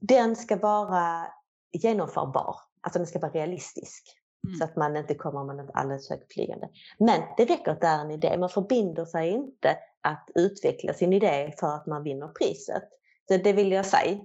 Den 0.00 0.36
ska 0.36 0.56
vara 0.56 1.26
genomförbar, 1.72 2.56
alltså 2.80 2.98
den 2.98 3.06
ska 3.06 3.18
vara 3.18 3.32
realistisk. 3.32 4.18
Mm. 4.46 4.58
Så 4.58 4.64
att 4.64 4.76
man 4.76 4.96
inte 4.96 5.14
kommer 5.14 5.44
med 5.44 5.56
något 5.56 5.70
alldeles 5.74 6.10
högtflygande. 6.10 6.68
Men 6.98 7.20
det 7.36 7.44
räcker 7.44 7.70
att 7.70 7.80
det 7.80 7.86
är 7.86 8.00
en 8.00 8.10
idé. 8.10 8.38
Man 8.38 8.48
förbinder 8.48 9.04
sig 9.04 9.30
inte 9.30 9.76
att 10.00 10.30
utveckla 10.34 10.94
sin 10.94 11.12
idé 11.12 11.54
för 11.60 11.74
att 11.74 11.86
man 11.86 12.02
vinner 12.02 12.28
priset. 12.28 12.88
Så 13.28 13.36
det 13.36 13.52
vill 13.52 13.72
jag 13.72 13.86
säga. 13.86 14.18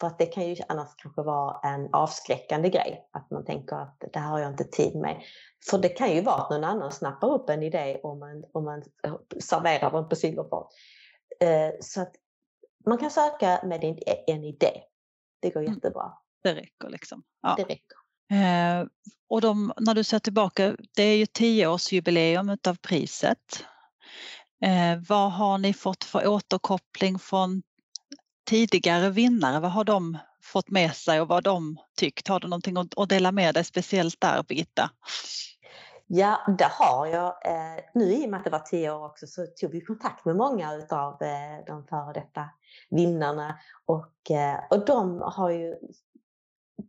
För 0.00 0.06
att 0.06 0.18
det 0.18 0.26
kan 0.26 0.46
ju 0.46 0.56
annars 0.68 0.88
kanske 0.96 1.22
vara 1.22 1.70
en 1.70 1.88
avskräckande 1.92 2.68
grej. 2.68 3.08
Att 3.12 3.30
man 3.30 3.44
tänker 3.44 3.76
att 3.76 3.96
det 4.12 4.18
här 4.18 4.28
har 4.28 4.38
jag 4.38 4.50
inte 4.50 4.64
tid 4.64 4.96
med. 4.96 5.22
För 5.70 5.78
det 5.78 5.88
kan 5.88 6.10
ju 6.10 6.20
vara 6.20 6.36
att 6.36 6.50
någon 6.50 6.64
annan 6.64 6.92
snappar 6.92 7.32
upp 7.32 7.50
en 7.50 7.62
idé 7.62 8.00
om 8.02 8.18
man, 8.18 8.44
om 8.52 8.64
man 8.64 8.82
serverar 9.40 9.90
den 9.90 10.08
på 10.08 10.16
silverfat. 10.16 10.68
Ehm, 11.40 11.72
så 11.80 12.00
att 12.00 12.12
man 12.86 12.98
kan 12.98 13.10
söka 13.10 13.60
med 13.64 13.84
en 14.26 14.44
idé. 14.44 14.82
Det 15.40 15.50
går 15.50 15.60
mm. 15.60 15.74
jättebra. 15.74 16.12
Det 16.42 16.54
räcker 16.54 16.88
liksom. 16.88 17.22
Ja. 17.42 17.54
Det 17.56 17.62
räcker. 17.62 17.98
Eh, 18.30 18.86
och 19.28 19.40
de, 19.40 19.72
när 19.76 19.94
du 19.94 20.04
ser 20.04 20.18
tillbaka, 20.18 20.76
det 20.96 21.02
är 21.02 21.16
ju 21.16 21.26
tioårsjubileum 21.26 22.48
av 22.68 22.74
priset. 22.74 23.64
Eh, 24.64 25.02
vad 25.08 25.32
har 25.32 25.58
ni 25.58 25.72
fått 25.72 26.04
för 26.04 26.28
återkoppling 26.28 27.18
från 27.18 27.62
tidigare 28.44 29.10
vinnare? 29.10 29.60
Vad 29.60 29.70
har 29.70 29.84
de 29.84 30.18
fått 30.42 30.70
med 30.70 30.94
sig 30.94 31.20
och 31.20 31.28
vad 31.28 31.44
de 31.44 31.76
tyckt? 31.96 32.28
Har 32.28 32.40
du 32.40 32.48
någonting 32.48 32.76
att 32.96 33.08
dela 33.08 33.32
med 33.32 33.54
dig 33.54 33.64
speciellt 33.64 34.20
där 34.20 34.42
Birgitta? 34.42 34.90
Ja, 36.06 36.54
det 36.58 36.68
har 36.70 37.06
jag. 37.06 37.26
Eh, 37.26 37.84
nu 37.94 38.12
i 38.12 38.26
och 38.26 38.30
med 38.30 38.38
att 38.38 38.44
det 38.44 38.50
var 38.50 38.58
tio 38.58 38.90
år 38.90 39.06
också 39.06 39.26
så 39.26 39.46
tog 39.46 39.70
vi 39.70 39.80
kontakt 39.80 40.24
med 40.24 40.36
många 40.36 40.70
av 40.90 41.22
eh, 41.22 41.64
de 41.66 41.86
före 41.86 42.12
detta 42.12 42.48
vinnarna 42.90 43.58
och, 43.86 44.30
eh, 44.30 44.60
och 44.70 44.84
de 44.84 45.20
har 45.20 45.50
ju 45.50 45.76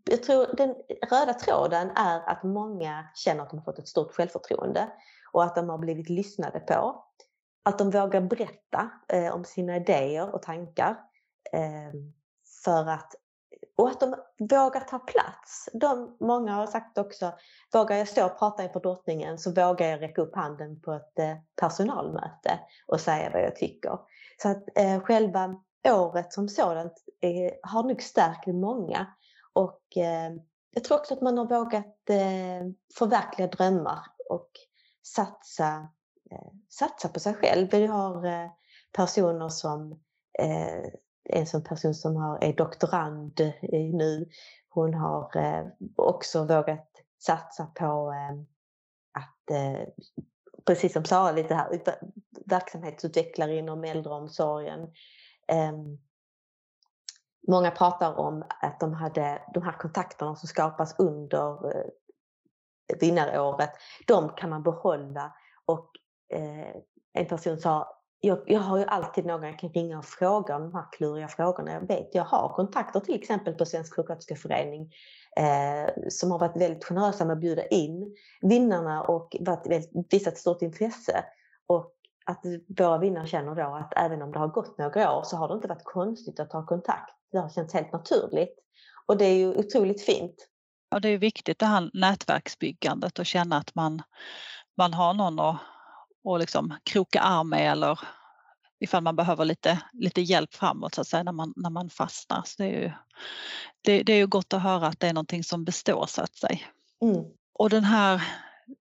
jag 0.09 0.23
tror 0.23 0.55
den 0.57 0.75
röda 1.09 1.33
tråden 1.33 1.91
är 1.95 2.29
att 2.29 2.43
många 2.43 3.07
känner 3.15 3.43
att 3.43 3.49
de 3.49 3.57
har 3.59 3.65
fått 3.65 3.79
ett 3.79 3.87
stort 3.87 4.11
självförtroende 4.11 4.87
och 5.31 5.43
att 5.43 5.55
de 5.55 5.69
har 5.69 5.77
blivit 5.77 6.09
lyssnade 6.09 6.59
på. 6.59 7.03
Att 7.63 7.77
de 7.77 7.91
vågar 7.91 8.21
berätta 8.21 8.91
om 9.33 9.43
sina 9.43 9.75
idéer 9.75 10.35
och 10.35 10.41
tankar. 10.41 10.97
Eh, 11.55 11.93
för 12.63 12.89
att, 12.89 13.15
och 13.77 13.89
att 13.89 13.99
de 13.99 14.15
vågar 14.39 14.79
ta 14.79 14.99
plats. 14.99 15.69
De, 15.73 16.17
många 16.19 16.53
har 16.53 16.67
sagt 16.67 16.97
också, 16.97 17.33
vågar 17.73 17.95
jag 17.95 18.07
stå 18.07 18.25
och 18.25 18.39
prata 18.39 18.63
inför 18.63 18.79
drottningen 18.79 19.37
så 19.37 19.49
vågar 19.51 19.87
jag 19.87 20.01
räcka 20.01 20.21
upp 20.21 20.35
handen 20.35 20.81
på 20.81 20.93
ett 20.93 21.19
eh, 21.19 21.35
personalmöte 21.55 22.59
och 22.87 22.99
säga 22.99 23.29
vad 23.33 23.43
jag 23.43 23.55
tycker. 23.55 23.99
Så 24.41 24.49
att 24.49 24.77
eh, 24.77 24.99
själva 24.99 25.55
året 25.87 26.33
som 26.33 26.49
sådant 26.49 26.93
eh, 27.21 27.53
har 27.63 27.83
nog 27.83 28.01
stärkt 28.01 28.47
många. 28.47 29.07
Och 29.53 29.97
eh, 29.97 30.31
jag 30.71 30.83
tror 30.83 30.97
också 30.97 31.13
att 31.13 31.21
man 31.21 31.37
har 31.37 31.45
vågat 31.45 32.09
eh, 32.09 32.71
förverkliga 32.97 33.47
drömmar 33.47 33.99
och 34.29 34.49
satsa, 35.15 35.87
eh, 36.31 36.51
satsa 36.69 37.09
på 37.09 37.19
sig 37.19 37.33
själv. 37.33 37.67
Vi 37.71 37.85
har 37.85 38.25
eh, 38.25 38.49
personer 38.91 39.49
som 39.49 39.91
eh, 40.39 40.91
en 41.29 41.47
sån 41.47 41.63
person 41.63 41.93
som 41.93 42.15
har, 42.15 42.43
är 42.43 42.53
doktorand 42.53 43.39
nu. 43.71 44.29
Hon 44.69 44.93
har 44.93 45.37
eh, 45.37 45.65
också 45.95 46.43
vågat 46.43 46.89
satsa 47.19 47.65
på 47.65 48.11
ehm, 48.11 48.45
att, 49.13 49.51
eh, 49.51 49.87
precis 50.65 50.93
som 50.93 51.05
Sara 51.05 51.31
lite 51.31 51.55
här, 51.55 51.81
verksamhetsutvecklare 52.45 53.55
inom 53.55 53.83
äldreomsorgen. 53.83 54.93
Ehm, 55.47 55.97
många 57.47 57.71
pratar 57.71 58.19
om 58.19 58.45
att 58.61 58.79
de 58.79 58.93
hade 58.93 59.41
de 59.53 59.63
här 59.63 59.77
kontakterna 59.77 60.35
som 60.35 60.47
skapas 60.47 60.99
under 60.99 61.75
eh, 61.75 61.91
vinnaråret, 62.99 63.71
de 64.07 64.29
kan 64.29 64.49
man 64.49 64.63
behålla. 64.63 65.35
Och 65.65 65.91
en 67.13 67.25
person 67.25 67.59
sa, 67.59 67.94
jag, 68.25 68.39
jag, 68.45 68.59
har 68.59 68.77
ju 68.77 68.85
alltid 68.85 69.25
någon 69.25 69.43
jag 69.43 69.59
kan 69.59 69.69
ringa 69.69 69.97
och 69.97 70.05
fråga 70.05 70.55
om 70.55 70.61
de 70.61 70.73
här 70.73 70.85
kluriga 70.91 71.27
frågorna. 71.27 71.71
Jag 71.71 71.87
vet, 71.87 72.09
jag 72.15 72.23
har 72.23 72.49
kontakter 72.49 72.99
till 72.99 73.15
exempel 73.15 73.53
på 73.53 73.65
Svensk 73.65 73.95
sjuksköterskeförening 73.95 74.93
eh, 75.37 76.09
som 76.09 76.31
har 76.31 76.39
varit 76.39 76.57
väldigt 76.57 76.85
generösa 76.85 77.25
med 77.25 77.33
att 77.33 77.39
bjuda 77.39 77.67
in 77.67 78.15
vinnarna 78.41 79.03
och 79.03 79.35
varit 79.39 79.67
väldigt, 79.67 80.13
visat 80.13 80.37
stort 80.37 80.61
intresse. 80.61 81.25
Och 81.67 81.91
att 82.25 82.41
våra 82.77 82.97
vinnare 82.97 83.27
känner 83.27 83.55
då 83.55 83.75
att 83.75 83.93
även 83.95 84.21
om 84.21 84.31
det 84.31 84.39
har 84.39 84.47
gått 84.47 84.77
några 84.77 85.17
år 85.17 85.23
så 85.23 85.37
har 85.37 85.47
det 85.47 85.53
inte 85.53 85.67
varit 85.67 85.83
konstigt 85.83 86.39
att 86.39 86.49
ta 86.49 86.65
kontakt. 86.65 87.13
Det 87.31 87.37
har 87.37 87.49
känts 87.49 87.73
helt 87.73 87.93
naturligt. 87.93 88.59
Och 89.05 89.17
det 89.17 89.25
är 89.25 89.35
ju 89.35 89.55
otroligt 89.55 90.01
fint. 90.01 90.35
Ja, 90.89 90.99
det 90.99 91.09
är 91.09 91.17
viktigt 91.17 91.59
det 91.59 91.65
här 91.65 91.89
nätverksbyggandet 91.93 93.19
och 93.19 93.25
känna 93.25 93.57
att 93.57 93.75
man, 93.75 94.01
man 94.77 94.93
har 94.93 95.13
någon 95.13 95.39
att, 95.39 95.57
att 96.25 96.39
liksom 96.39 96.77
kroka 96.83 97.19
arm 97.19 97.49
med 97.49 97.71
eller 97.71 97.99
ifall 98.79 99.03
man 99.03 99.15
behöver 99.15 99.45
lite, 99.45 99.81
lite 99.93 100.21
hjälp 100.21 100.53
framåt 100.53 100.95
så 100.95 101.01
att 101.01 101.07
säga 101.07 101.23
när 101.23 101.31
man, 101.31 101.53
när 101.55 101.69
man 101.69 101.89
fastnar. 101.89 102.43
Så 102.45 102.63
det, 102.63 102.69
är 102.69 102.81
ju, 102.81 102.91
det, 103.81 104.03
det 104.03 104.13
är 104.13 104.17
ju 104.17 104.27
gott 104.27 104.53
att 104.53 104.61
höra 104.61 104.87
att 104.87 104.99
det 104.99 105.07
är 105.07 105.13
någonting 105.13 105.43
som 105.43 105.65
består 105.65 106.05
så 106.05 106.21
att 106.21 106.35
säga. 106.35 106.59
Mm. 107.01 107.25
Och 107.53 107.69
den 107.69 107.83
här 107.83 108.23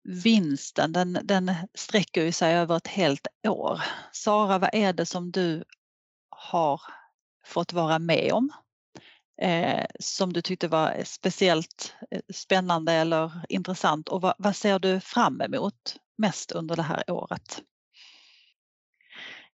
vinsten 0.04 0.92
den, 0.94 1.20
den 1.24 1.52
sträcker 1.74 2.32
sig 2.32 2.56
över 2.56 2.78
ett 2.78 2.88
helt 2.88 3.28
år. 3.48 3.82
Sara, 4.12 4.58
vad 4.58 4.70
är 4.74 4.94
det 4.94 5.06
som 5.06 5.32
du 5.32 5.64
har 6.30 6.82
fått 7.46 7.74
vara 7.74 8.00
med 8.00 8.34
om 8.34 8.50
eh, 9.42 9.86
som 10.00 10.34
du 10.34 10.42
tyckte 10.42 10.68
var 10.68 11.02
speciellt 11.06 11.96
eh, 12.12 12.22
spännande 12.34 12.94
eller 12.94 13.32
intressant 13.50 14.10
och 14.10 14.22
vad, 14.22 14.34
vad 14.38 14.56
ser 14.56 14.80
du 14.80 15.00
fram 15.00 15.42
emot 15.42 15.96
mest 16.18 16.52
under 16.52 16.76
det 16.76 16.84
här 16.84 17.12
året? 17.12 17.62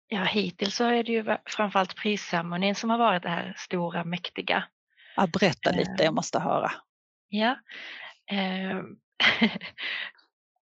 Ja, 0.08 0.24
hittills 0.24 0.76
så 0.76 0.84
är 0.84 1.04
det 1.04 1.12
ju 1.12 1.36
framförallt 1.46 1.96
prisceremonin 1.96 2.74
som 2.74 2.90
har 2.90 2.98
varit 2.98 3.22
det 3.22 3.28
här 3.28 3.54
stora, 3.56 4.04
mäktiga. 4.04 4.64
Ja, 5.16 5.26
berätta 5.26 5.70
lite, 5.70 5.94
jag 5.98 6.06
ehm. 6.06 6.14
måste 6.14 6.38
höra. 6.38 6.72
Ja. 7.28 7.58
Eh, 8.30 8.80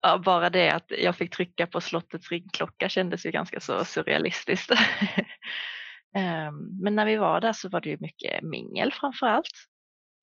ja, 0.03 0.19
bara 0.19 0.51
det 0.51 0.71
att 0.71 0.91
jag 0.99 1.17
fick 1.17 1.37
trycka 1.37 1.67
på 1.67 1.81
slottets 1.81 2.31
ringklocka 2.31 2.89
kändes 2.89 3.27
ju 3.27 3.31
ganska 3.31 3.61
så 3.61 3.85
surrealistiskt. 3.85 4.73
Ehm, 6.17 6.83
men 6.83 6.95
när 6.95 7.07
vi 7.07 7.17
var 7.17 7.41
där 7.41 7.53
så 7.53 7.69
var 7.69 7.81
det 7.81 7.89
ju 7.89 7.97
mycket 8.01 8.43
mingel 8.43 8.93
framför 8.93 9.27
allt. 9.27 9.67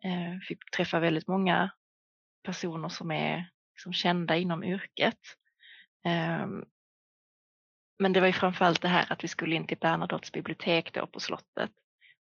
Ehm, 0.04 0.40
fick 0.42 0.72
träffa 0.72 1.00
väldigt 1.00 1.28
många 1.28 1.72
personer 2.44 2.90
som 2.90 3.12
är 3.12 3.50
liksom 3.74 3.94
kända 3.94 4.38
inom 4.38 4.64
yrket. 4.64 5.20
Ehm, 6.04 6.66
men 8.00 8.14
det 8.14 8.20
var 8.20 8.28
ju 8.28 8.34
framförallt 8.34 8.82
det 8.82 8.88
här 8.88 9.12
att 9.12 9.24
vi 9.24 9.28
skulle 9.28 9.56
in 9.56 9.68
till 9.68 9.78
Bernadottes 9.78 10.32
bibliotek 10.32 10.94
då 10.94 11.08
på 11.08 11.20
slottet 11.20 11.72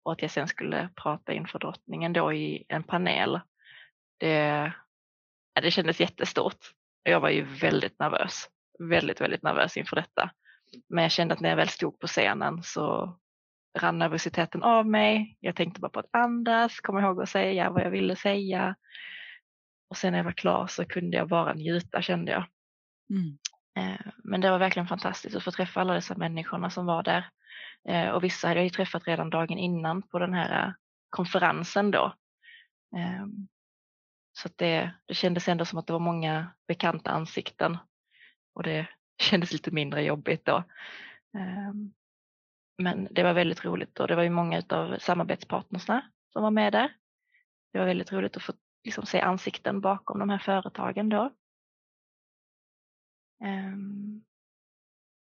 och 0.03 0.11
att 0.11 0.21
jag 0.21 0.31
sen 0.31 0.47
skulle 0.47 0.89
prata 0.95 1.33
inför 1.33 1.59
drottningen 1.59 2.13
då 2.13 2.33
i 2.33 2.65
en 2.67 2.83
panel. 2.83 3.39
Det, 4.19 4.73
det 5.61 5.71
kändes 5.71 5.99
jättestort. 5.99 6.73
Jag 7.03 7.19
var 7.19 7.29
ju 7.29 7.43
väldigt 7.43 7.99
nervös, 7.99 8.49
väldigt, 8.79 9.21
väldigt 9.21 9.43
nervös 9.43 9.77
inför 9.77 9.95
detta. 9.95 10.31
Men 10.89 11.01
jag 11.01 11.11
kände 11.11 11.33
att 11.33 11.39
när 11.39 11.49
jag 11.49 11.55
väl 11.55 11.69
stod 11.69 11.99
på 11.99 12.07
scenen 12.07 12.63
så 12.63 13.17
rann 13.79 13.99
nervositeten 13.99 14.63
av 14.63 14.87
mig. 14.87 15.37
Jag 15.39 15.55
tänkte 15.55 15.81
bara 15.81 15.89
på 15.89 15.99
att 15.99 16.09
andas, 16.11 16.79
komma 16.79 17.01
ihåg 17.01 17.21
att 17.21 17.29
säga 17.29 17.69
vad 17.69 17.83
jag 17.83 17.91
ville 17.91 18.15
säga. 18.15 18.75
Och 19.89 19.97
sen 19.97 20.11
när 20.11 20.19
jag 20.19 20.25
var 20.25 20.31
klar 20.31 20.67
så 20.67 20.85
kunde 20.85 21.17
jag 21.17 21.27
bara 21.27 21.53
njuta 21.53 22.01
kände 22.01 22.31
jag. 22.31 22.45
Mm. 23.09 23.37
Eh, 23.77 24.11
men 24.23 24.41
det 24.41 24.51
var 24.51 24.59
verkligen 24.59 24.87
fantastiskt 24.87 25.35
att 25.35 25.43
få 25.43 25.51
träffa 25.51 25.81
alla 25.81 25.93
dessa 25.93 26.15
människorna 26.15 26.69
som 26.69 26.85
var 26.85 27.03
där. 27.03 27.29
Eh, 27.89 28.09
och 28.09 28.23
vissa 28.23 28.47
hade 28.47 28.59
jag 28.59 28.63
ju 28.63 28.69
träffat 28.69 29.07
redan 29.07 29.29
dagen 29.29 29.57
innan 29.57 30.01
på 30.01 30.19
den 30.19 30.33
här 30.33 30.67
eh, 30.67 30.73
konferensen 31.09 31.91
då. 31.91 32.13
Ehm, 32.97 33.47
så 34.33 34.49
det, 34.55 34.91
det 35.05 35.13
kändes 35.13 35.47
ändå 35.47 35.65
som 35.65 35.79
att 35.79 35.87
det 35.87 35.93
var 35.93 35.99
många 35.99 36.47
bekanta 36.67 37.11
ansikten 37.11 37.77
och 38.55 38.63
det 38.63 38.87
kändes 39.21 39.51
lite 39.51 39.71
mindre 39.71 40.03
jobbigt 40.03 40.45
då. 40.45 40.63
Ehm, 41.37 41.93
men 42.77 43.07
det 43.11 43.23
var 43.23 43.33
väldigt 43.33 43.65
roligt 43.65 43.99
och 43.99 44.07
det 44.07 44.15
var 44.15 44.23
ju 44.23 44.29
många 44.29 44.63
av 44.69 44.97
samarbetspartnerna 44.99 46.01
som 46.33 46.43
var 46.43 46.51
med 46.51 46.73
där. 46.73 46.93
Det 47.73 47.79
var 47.79 47.85
väldigt 47.85 48.11
roligt 48.11 48.37
att 48.37 48.43
få 48.43 48.53
liksom, 48.83 49.05
se 49.05 49.21
ansikten 49.21 49.81
bakom 49.81 50.19
de 50.19 50.29
här 50.29 50.37
företagen 50.37 51.09
då. 51.09 51.31
Um, 53.43 54.23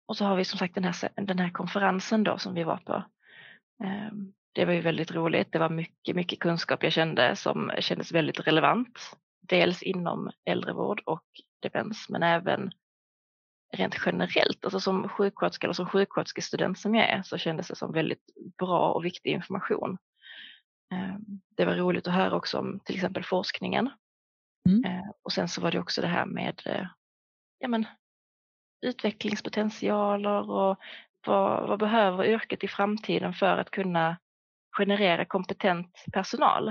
och 0.05 0.17
så 0.17 0.25
har 0.25 0.35
vi 0.35 0.45
som 0.45 0.59
sagt 0.59 0.75
den 0.75 0.83
här, 0.83 1.09
den 1.15 1.39
här 1.39 1.49
konferensen 1.49 2.23
då 2.23 2.37
som 2.37 2.53
vi 2.53 2.63
var 2.63 2.77
på. 2.77 3.03
Um, 3.83 4.33
det 4.51 4.65
var 4.65 4.73
ju 4.73 4.81
väldigt 4.81 5.11
roligt. 5.11 5.51
Det 5.51 5.59
var 5.59 5.69
mycket, 5.69 6.15
mycket 6.15 6.39
kunskap 6.39 6.83
jag 6.83 6.93
kände 6.93 7.35
som 7.35 7.71
kändes 7.79 8.11
väldigt 8.11 8.47
relevant. 8.47 8.99
Dels 9.41 9.83
inom 9.83 10.31
äldrevård 10.45 11.01
och 11.05 11.25
demens 11.61 12.09
men 12.09 12.23
även 12.23 12.71
rent 13.71 13.95
generellt, 14.05 14.65
alltså 14.65 14.79
som 14.79 15.09
sjuksköterska 15.09 15.67
eller 15.67 15.73
som 15.73 15.85
sjuksköterskestudent 15.85 16.79
som 16.79 16.95
jag 16.95 17.09
är 17.09 17.23
så 17.23 17.37
kändes 17.37 17.67
det 17.67 17.75
som 17.75 17.91
väldigt 17.91 18.23
bra 18.57 18.91
och 18.91 19.05
viktig 19.05 19.31
information. 19.31 19.97
Ehm, 20.93 21.41
det 21.57 21.65
var 21.65 21.75
roligt 21.75 22.07
att 22.07 22.13
höra 22.13 22.35
också 22.35 22.57
om 22.57 22.79
till 22.85 22.95
exempel 22.95 23.23
forskningen. 23.23 23.89
Mm. 24.69 24.83
Ehm, 24.85 25.11
och 25.21 25.31
sen 25.31 25.47
så 25.47 25.61
var 25.61 25.71
det 25.71 25.79
också 25.79 26.01
det 26.01 26.07
här 26.07 26.25
med 26.25 26.61
eh, 26.65 26.87
ja, 27.59 27.67
men, 27.67 27.85
utvecklingspotentialer 28.81 30.49
och 30.49 30.77
vad, 31.27 31.67
vad 31.67 31.79
behöver 31.79 32.25
yrket 32.25 32.63
i 32.63 32.67
framtiden 32.67 33.33
för 33.33 33.57
att 33.57 33.71
kunna 33.71 34.17
generera 34.77 35.25
kompetent 35.25 36.05
personal. 36.13 36.67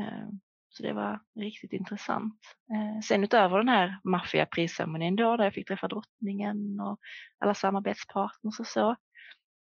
Eh, 0.00 0.28
så 0.68 0.82
det 0.82 0.92
var 0.92 1.20
riktigt 1.40 1.72
intressant. 1.72 2.38
Eh, 2.72 3.00
sen 3.00 3.24
utöver 3.24 3.58
den 3.58 3.68
här 3.68 4.00
maffiaprisceremonin 4.04 5.16
då, 5.16 5.36
där 5.36 5.44
jag 5.44 5.54
fick 5.54 5.68
träffa 5.68 5.88
drottningen 5.88 6.80
och 6.80 6.98
alla 7.38 7.54
samarbetspartners 7.54 8.60
och 8.60 8.66
så, 8.66 8.96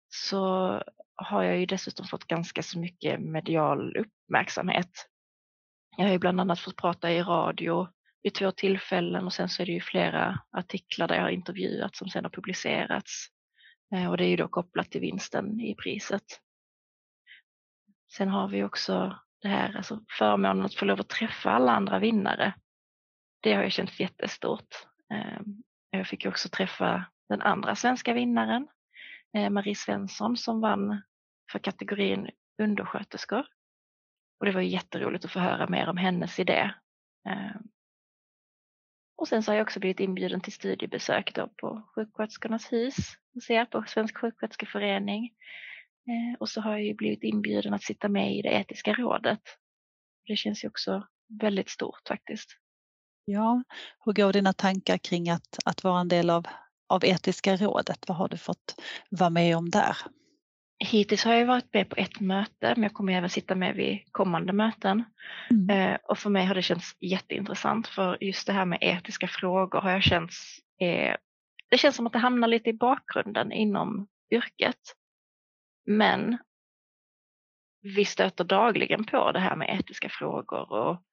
så 0.09 0.83
har 1.15 1.43
jag 1.43 1.59
ju 1.59 1.65
dessutom 1.65 2.05
fått 2.05 2.27
ganska 2.27 2.63
så 2.63 2.79
mycket 2.79 3.19
medial 3.19 3.97
uppmärksamhet. 3.97 4.91
Jag 5.97 6.05
har 6.05 6.11
ju 6.11 6.19
bland 6.19 6.41
annat 6.41 6.59
fått 6.59 6.75
prata 6.75 7.11
i 7.11 7.23
radio 7.23 7.87
vid 8.27 8.33
två 8.33 8.51
tillfällen 8.51 9.25
och 9.25 9.33
sen 9.33 9.49
så 9.49 9.61
är 9.61 9.65
det 9.65 9.71
ju 9.71 9.81
flera 9.81 10.39
artiklar 10.51 11.07
där 11.07 11.15
jag 11.15 11.21
har 11.21 11.29
intervjuat 11.29 11.95
som 11.95 12.09
sen 12.09 12.23
har 12.25 12.31
publicerats. 12.31 13.27
Eh, 13.95 14.09
och 14.09 14.17
det 14.17 14.25
är 14.25 14.29
ju 14.29 14.35
då 14.35 14.47
kopplat 14.47 14.91
till 14.91 15.01
vinsten 15.01 15.59
i 15.59 15.75
priset. 15.75 16.23
Sen 18.17 18.29
har 18.29 18.47
vi 18.47 18.63
också 18.63 19.19
det 19.41 19.47
här, 19.47 19.77
alltså 19.77 19.99
förmånen 20.17 20.65
att 20.65 20.75
få 20.75 20.85
lov 20.85 20.99
att 20.99 21.09
träffa 21.09 21.51
alla 21.51 21.71
andra 21.71 21.99
vinnare. 21.99 22.53
Det 23.41 23.53
har 23.53 23.63
jag 23.63 23.71
känt 23.71 23.99
jättestort. 23.99 24.75
Ehm, 25.13 25.63
jag 25.89 26.07
fick 26.07 26.25
också 26.25 26.49
träffa 26.49 27.05
den 27.29 27.41
andra 27.41 27.75
svenska 27.75 28.13
vinnaren, 28.13 28.67
eh, 29.37 29.49
Marie 29.49 29.75
Svensson 29.75 30.37
som 30.37 30.61
vann 30.61 31.01
för 31.51 31.59
kategorin 31.59 32.29
undersköterskor. 32.61 33.45
Och 34.39 34.45
det 34.45 34.51
var 34.51 34.61
jätteroligt 34.61 35.25
att 35.25 35.31
få 35.31 35.39
höra 35.39 35.67
mer 35.67 35.89
om 35.89 35.97
hennes 35.97 36.39
idé. 36.39 36.71
Ehm, 37.29 37.67
och 39.17 39.27
sen 39.27 39.43
så 39.43 39.51
har 39.51 39.57
jag 39.57 39.65
också 39.65 39.79
blivit 39.79 39.99
inbjuden 39.99 40.41
till 40.41 40.53
studiebesök 40.53 41.35
då 41.35 41.47
på 41.47 41.81
Sjuksköterskornas 41.95 42.71
hus, 42.71 42.95
på 43.71 43.83
Svensk 43.87 44.17
sjuksköterskeförening. 44.17 45.25
Eh, 46.07 46.39
och 46.39 46.49
så 46.49 46.61
har 46.61 46.71
jag 46.71 46.83
ju 46.83 46.93
blivit 46.93 47.23
inbjuden 47.23 47.73
att 47.73 47.83
sitta 47.83 48.09
med 48.09 48.35
i 48.35 48.41
det 48.41 48.49
etiska 48.49 48.93
rådet. 48.93 49.41
Det 50.25 50.35
känns 50.35 50.63
ju 50.63 50.67
också 50.67 51.07
väldigt 51.41 51.69
stort 51.69 52.07
faktiskt. 52.07 52.49
Ja, 53.25 53.63
hur 54.05 54.13
går 54.13 54.33
dina 54.33 54.53
tankar 54.53 54.97
kring 54.97 55.29
att, 55.29 55.59
att 55.65 55.83
vara 55.83 55.99
en 55.99 56.07
del 56.07 56.29
av, 56.29 56.47
av 56.87 57.05
etiska 57.05 57.55
rådet? 57.55 57.99
Vad 58.07 58.17
har 58.17 58.27
du 58.27 58.37
fått 58.37 58.81
vara 59.09 59.29
med 59.29 59.57
om 59.57 59.69
där? 59.69 59.97
Hittills 60.79 61.25
har 61.25 61.33
jag 61.33 61.45
varit 61.45 61.73
med 61.73 61.89
på 61.89 61.95
ett 61.95 62.19
möte, 62.19 62.73
men 62.75 62.83
jag 62.83 62.93
kommer 62.93 63.13
även 63.13 63.29
sitta 63.29 63.55
med 63.55 63.75
vid 63.75 63.99
kommande 64.11 64.53
möten. 64.53 65.03
Mm. 65.49 65.69
Eh, 65.69 65.97
och 66.03 66.17
för 66.17 66.29
mig 66.29 66.45
har 66.45 66.55
det 66.55 66.61
känts 66.61 66.95
jätteintressant, 66.99 67.87
för 67.87 68.23
just 68.23 68.47
det 68.47 68.53
här 68.53 68.65
med 68.65 68.79
etiska 68.81 69.27
frågor 69.27 69.81
har 69.81 69.91
jag 69.91 70.03
känt, 70.03 70.31
eh, 70.81 71.15
det 71.69 71.77
känns 71.77 71.95
som 71.95 72.07
att 72.07 72.13
det 72.13 72.19
hamnar 72.19 72.47
lite 72.47 72.69
i 72.69 72.73
bakgrunden 72.73 73.51
inom 73.51 74.07
yrket. 74.31 74.95
Men 75.85 76.37
vi 77.81 78.05
stöter 78.05 78.43
dagligen 78.43 79.03
på 79.03 79.31
det 79.31 79.39
här 79.39 79.55
med 79.55 79.79
etiska 79.79 80.09
frågor 80.09 80.71
och 80.71 81.03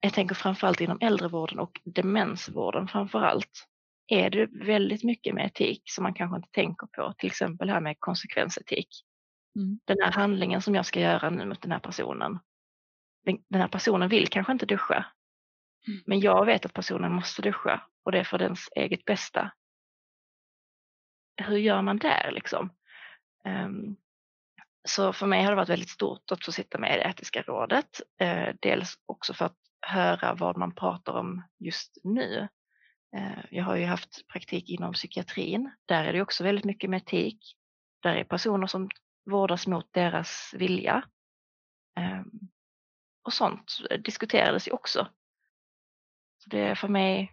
jag 0.00 0.12
tänker 0.12 0.34
framförallt 0.34 0.80
inom 0.80 0.98
äldrevården 1.00 1.58
och 1.58 1.80
demensvården 1.84 2.88
framförallt 2.88 3.66
är 4.06 4.30
det 4.30 4.46
väldigt 4.46 5.04
mycket 5.04 5.34
med 5.34 5.46
etik 5.46 5.82
som 5.84 6.02
man 6.02 6.14
kanske 6.14 6.36
inte 6.36 6.50
tänker 6.52 6.86
på, 6.86 7.14
till 7.18 7.26
exempel 7.26 7.70
här 7.70 7.80
med 7.80 7.96
konsekvensetik. 7.98 8.88
Mm. 9.56 9.80
Den 9.84 9.96
här 10.00 10.12
handlingen 10.12 10.62
som 10.62 10.74
jag 10.74 10.86
ska 10.86 11.00
göra 11.00 11.30
nu 11.30 11.46
mot 11.46 11.62
den 11.62 11.72
här 11.72 11.78
personen. 11.78 12.38
Den 13.24 13.60
här 13.60 13.68
personen 13.68 14.08
vill 14.08 14.28
kanske 14.28 14.52
inte 14.52 14.66
duscha, 14.66 15.06
mm. 15.88 16.00
men 16.06 16.20
jag 16.20 16.46
vet 16.46 16.66
att 16.66 16.72
personen 16.72 17.12
måste 17.12 17.42
duscha 17.42 17.82
och 18.04 18.12
det 18.12 18.18
är 18.18 18.24
för 18.24 18.38
dens 18.38 18.68
eget 18.76 19.04
bästa. 19.04 19.52
Hur 21.42 21.56
gör 21.56 21.82
man 21.82 21.98
där 21.98 22.30
liksom? 22.32 22.70
Um, 23.44 23.96
så 24.88 25.12
för 25.12 25.26
mig 25.26 25.42
har 25.42 25.50
det 25.50 25.56
varit 25.56 25.68
väldigt 25.68 25.90
stort 25.90 26.32
att 26.32 26.44
få 26.44 26.52
sitta 26.52 26.78
med 26.78 26.94
i 26.94 26.98
det 26.98 27.08
etiska 27.10 27.42
rådet. 27.42 28.00
Uh, 28.22 28.54
dels 28.60 28.94
också 29.06 29.34
för 29.34 29.44
att 29.44 29.56
höra 29.80 30.34
vad 30.34 30.56
man 30.56 30.74
pratar 30.74 31.12
om 31.12 31.42
just 31.58 31.98
nu. 32.04 32.48
Eh, 33.16 33.44
jag 33.50 33.64
har 33.64 33.76
ju 33.76 33.84
haft 33.84 34.26
praktik 34.28 34.70
inom 34.70 34.92
psykiatrin. 34.92 35.70
Där 35.86 36.04
är 36.04 36.12
det 36.12 36.22
också 36.22 36.44
väldigt 36.44 36.64
mycket 36.64 36.90
med 36.90 36.96
etik. 36.96 37.56
Där 38.02 38.16
är 38.16 38.24
personer 38.24 38.66
som 38.66 38.88
vårdas 39.30 39.66
mot 39.66 39.92
deras 39.92 40.54
vilja. 40.56 41.02
Ehm, 41.96 42.30
och 43.22 43.32
sånt 43.32 43.78
diskuterades 44.04 44.68
ju 44.68 44.72
också. 44.72 45.08
Så 46.38 46.50
det 46.50 46.78
för 46.78 46.88
mig 46.88 47.32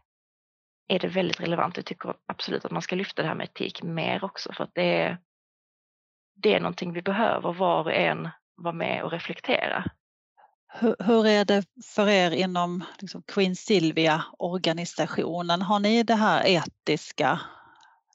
är 0.88 1.00
det 1.00 1.08
väldigt 1.08 1.40
relevant. 1.40 1.78
Jag 1.78 1.86
tycker 1.86 2.16
absolut 2.26 2.66
att 2.66 2.72
man 2.72 2.82
ska 2.82 2.96
lyfta 2.96 3.22
det 3.22 3.28
här 3.28 3.36
med 3.36 3.46
etik 3.46 3.84
mer 3.84 4.24
också 4.24 4.54
för 4.54 4.64
att 4.64 4.76
det 4.76 5.02
är, 5.02 5.18
det 6.36 6.54
är 6.56 6.60
någonting 6.60 6.94
vi 6.94 7.02
behöver 7.02 7.54
var 7.54 7.84
och 7.84 7.94
en 7.94 8.30
vara 8.56 8.74
med 8.74 9.04
och 9.04 9.12
reflektera. 9.12 9.84
Hur, 10.76 10.96
hur 11.00 11.28
är 11.28 11.46
det 11.46 11.66
för 11.86 12.10
er 12.10 12.32
inom 12.32 12.84
liksom 13.00 13.22
Queen 13.22 13.56
Silvia-organisationen? 13.56 15.62
Har 15.62 15.80
ni 15.80 16.04
det 16.04 16.16
här 16.16 16.46
etiska 16.46 17.40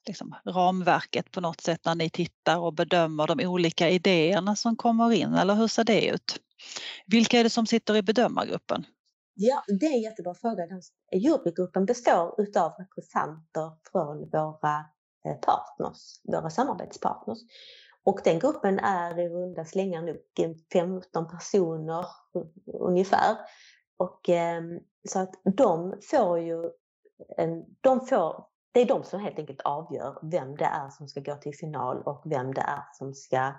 liksom, 0.07 0.35
ramverket 0.45 1.31
på 1.31 1.41
något 1.41 1.61
sätt 1.61 1.81
när 1.85 1.95
ni 1.95 2.11
tittar 2.11 2.59
och 2.59 2.75
bedömer 2.75 3.27
de 3.27 3.47
olika 3.47 3.91
idéerna 3.91 4.57
som 4.57 4.77
kommer 4.77 5.13
in 5.13 5.35
eller 5.35 5.55
hur 5.55 5.69
ser 5.69 5.85
det 5.85 6.07
ut? 6.07 6.41
Vilka 7.07 7.41
är 7.41 7.45
det 7.45 7.51
som 7.51 7.67
sitter 7.67 7.97
i 7.97 8.03
bedömargruppen? 8.03 8.87
Ja, 9.35 9.65
det 9.67 9.87
är 9.87 9.93
en 9.93 10.03
jättebra 10.03 10.35
fråga. 10.35 10.63
Jurygruppen 11.13 11.87
består 11.87 12.41
utav 12.41 12.73
representanter 12.79 13.73
från 13.93 14.31
våra 14.31 14.77
eh, 15.25 15.37
partners, 15.41 16.21
våra 16.25 16.51
samarbetspartners. 16.51 17.39
Och 18.09 18.21
den 18.25 18.39
gruppen 18.39 18.79
är 18.79 19.19
i 19.19 19.29
runda 19.29 19.65
slängar 19.65 20.03
nog 20.03 20.17
15 20.73 21.29
personer 21.29 22.07
ungefär. 22.67 23.37
Och, 23.97 24.29
eh, 24.29 24.63
så 25.09 25.19
att 25.19 25.35
de 25.57 25.95
får 26.11 26.39
ju 26.39 26.71
de 27.81 28.07
får, 28.07 28.45
det 28.73 28.81
är 28.81 28.87
de 28.87 29.05
som 29.05 29.21
helt 29.21 29.39
enkelt 29.39 29.61
avgör 29.61 30.19
vem 30.23 30.57
det 30.57 30.65
är 30.65 30.91
som 30.91 31.09
ska 31.09 31.21
gå 31.21 31.35
till 31.35 31.57
final 31.57 32.03
och 32.03 32.23
vem 32.25 32.55
det 32.55 32.61
är 32.61 32.83
som 32.93 33.15
ska 33.15 33.53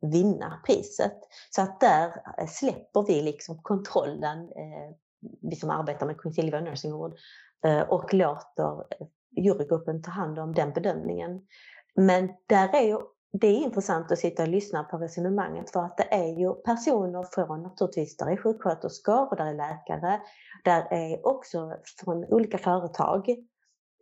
vinna 0.00 0.60
priset. 0.66 1.18
Så 1.50 1.62
att 1.62 1.80
där 1.80 2.22
eh, 2.38 2.46
släpper 2.46 3.02
vi 3.06 3.22
liksom 3.22 3.62
kontrollen, 3.62 4.38
eh, 4.38 4.96
vi 5.40 5.56
som 5.56 5.70
arbetar 5.70 6.06
med 6.06 6.20
Queen 6.20 6.34
Silvia 6.34 6.60
Nursing 6.60 6.92
Award, 6.92 7.18
eh, 7.64 7.80
och 7.80 8.14
låter 8.14 8.86
eh, 9.00 9.06
jurygruppen 9.36 10.02
ta 10.02 10.10
hand 10.10 10.38
om 10.38 10.54
den 10.54 10.72
bedömningen. 10.72 11.46
Men 11.94 12.28
där 12.46 12.74
är 12.74 12.82
ju 12.82 12.98
det 13.40 13.46
är 13.46 13.64
intressant 13.64 14.12
att 14.12 14.18
sitta 14.18 14.42
och 14.42 14.48
lyssna 14.48 14.84
på 14.84 14.96
resonemanget 14.98 15.70
för 15.70 15.84
att 15.84 15.96
det 15.96 16.14
är 16.14 16.38
ju 16.38 16.54
personer 16.54 17.22
från 17.34 17.62
naturligtvis, 17.62 18.16
där 18.16 18.26
är 18.26 18.36
sjuksköterskor 18.36 19.30
och 19.30 19.36
där 19.36 19.46
är 19.46 19.54
läkare, 19.54 20.20
där 20.64 20.86
är 20.90 21.26
också 21.26 21.72
från 22.04 22.24
olika 22.24 22.58
företag 22.58 23.28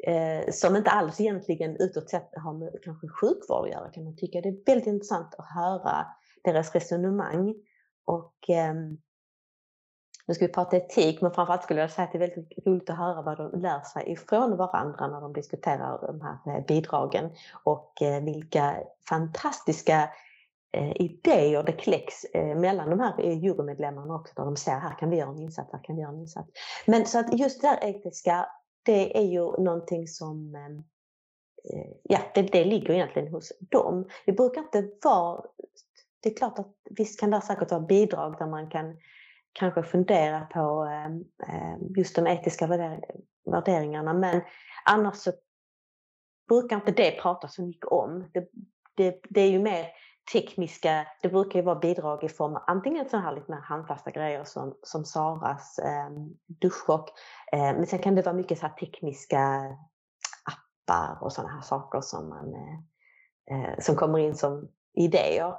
eh, 0.06 0.50
som 0.52 0.76
inte 0.76 0.90
alls 0.90 1.20
egentligen 1.20 1.76
utåt 1.78 2.10
sett 2.10 2.30
har 2.36 2.52
med 2.52 2.70
kanske 2.84 3.08
sjukvård 3.08 3.64
att 3.64 3.70
göra 3.70 3.90
kan 3.90 4.04
man 4.04 4.16
tycka. 4.16 4.40
Det 4.40 4.48
är 4.48 4.66
väldigt 4.66 4.86
intressant 4.86 5.34
att 5.38 5.54
höra 5.54 6.06
deras 6.44 6.74
resonemang 6.74 7.54
och 8.04 8.50
eh, 8.50 8.74
nu 10.26 10.34
ska 10.34 10.46
vi 10.46 10.52
prata 10.52 10.76
etik, 10.76 11.20
men 11.20 11.32
framförallt 11.32 11.62
skulle 11.62 11.80
jag 11.80 11.90
säga 11.90 12.04
att 12.06 12.12
det 12.12 12.18
är 12.18 12.28
väldigt 12.28 12.66
roligt 12.66 12.90
att 12.90 12.98
höra 12.98 13.22
vad 13.22 13.36
de 13.36 13.60
lär 13.60 13.80
sig 13.80 14.12
ifrån 14.12 14.56
varandra 14.56 15.08
när 15.08 15.20
de 15.20 15.32
diskuterar 15.32 16.06
de 16.06 16.20
här 16.20 16.56
eh, 16.56 16.66
bidragen 16.66 17.30
och 17.64 18.02
eh, 18.02 18.24
vilka 18.24 18.76
fantastiska 19.08 20.10
eh, 20.72 20.92
idéer 21.02 21.62
det 21.62 21.72
kläcks 21.72 22.14
mellan 22.56 22.90
de 22.90 23.00
här 23.00 23.22
jurymedlemmarna 23.22 24.14
också, 24.14 24.34
där 24.36 24.44
de 24.44 24.56
säger 24.56 24.78
här 24.78 24.98
kan 24.98 25.10
vi 25.10 25.16
göra 25.16 25.30
en 25.30 25.38
insats, 25.38 25.72
här 25.72 25.84
kan 25.84 25.96
vi 25.96 26.02
göra 26.02 26.12
en 26.12 26.20
insats. 26.20 26.50
Men 26.86 27.06
så 27.06 27.18
att 27.18 27.38
just 27.38 27.62
det 27.62 27.68
där 27.68 27.88
etiska, 27.88 28.46
det 28.82 29.18
är 29.18 29.24
ju 29.24 29.62
någonting 29.62 30.08
som 30.08 30.54
ehm, 30.54 30.84
ja, 32.02 32.18
det, 32.34 32.42
det 32.42 32.64
ligger 32.64 32.90
egentligen 32.90 33.32
hos 33.32 33.52
dem. 33.60 34.08
Det 34.26 34.32
brukar 34.32 34.60
inte 34.60 34.88
vara, 35.02 35.42
det 36.22 36.30
är 36.30 36.36
klart 36.36 36.58
att 36.58 36.74
visst 36.90 37.20
kan 37.20 37.30
det 37.30 37.40
säkert 37.40 37.70
vara 37.70 37.80
bidrag 37.80 38.36
där 38.38 38.46
man 38.46 38.70
kan 38.70 38.96
kanske 39.52 39.82
fundera 39.82 40.40
på 40.40 40.84
ehm, 40.84 41.24
ehm, 41.48 41.94
just 41.96 42.16
de 42.16 42.26
etiska 42.26 42.66
värderingarna. 43.44 44.12
Men 44.12 44.40
annars 44.84 45.16
så 45.16 45.32
brukar 46.48 46.76
inte 46.76 46.92
det 46.92 47.20
prata 47.20 47.48
så 47.48 47.62
mycket 47.62 47.86
om. 47.86 48.30
Det, 48.34 48.48
det, 48.96 49.20
det 49.28 49.40
är 49.40 49.50
ju 49.50 49.58
mer 49.58 49.86
tekniska, 50.32 51.06
det 51.22 51.28
brukar 51.28 51.58
ju 51.58 51.64
vara 51.64 51.78
bidrag 51.78 52.24
i 52.24 52.28
form 52.28 52.56
av 52.56 52.62
antingen 52.66 53.08
så 53.08 53.16
här 53.16 53.34
lite 53.34 53.50
mer 53.50 53.60
handfasta 53.60 54.10
grejer 54.10 54.44
som, 54.44 54.76
som 54.82 55.04
Saras 55.04 55.78
eh, 55.78 56.10
duschchock. 56.46 57.10
Eh, 57.52 57.58
men 57.58 57.86
sen 57.86 57.98
kan 57.98 58.14
det 58.14 58.22
vara 58.22 58.34
mycket 58.34 58.58
så 58.58 58.66
här 58.66 58.74
tekniska 58.74 59.76
appar 60.44 61.24
och 61.24 61.32
sådana 61.32 61.52
här 61.52 61.60
saker 61.60 62.00
som, 62.00 62.28
man, 62.28 62.54
eh, 62.54 63.70
eh 63.70 63.78
som 63.78 63.96
kommer 63.96 64.18
in 64.18 64.34
som 64.34 64.68
idéer. 64.94 65.54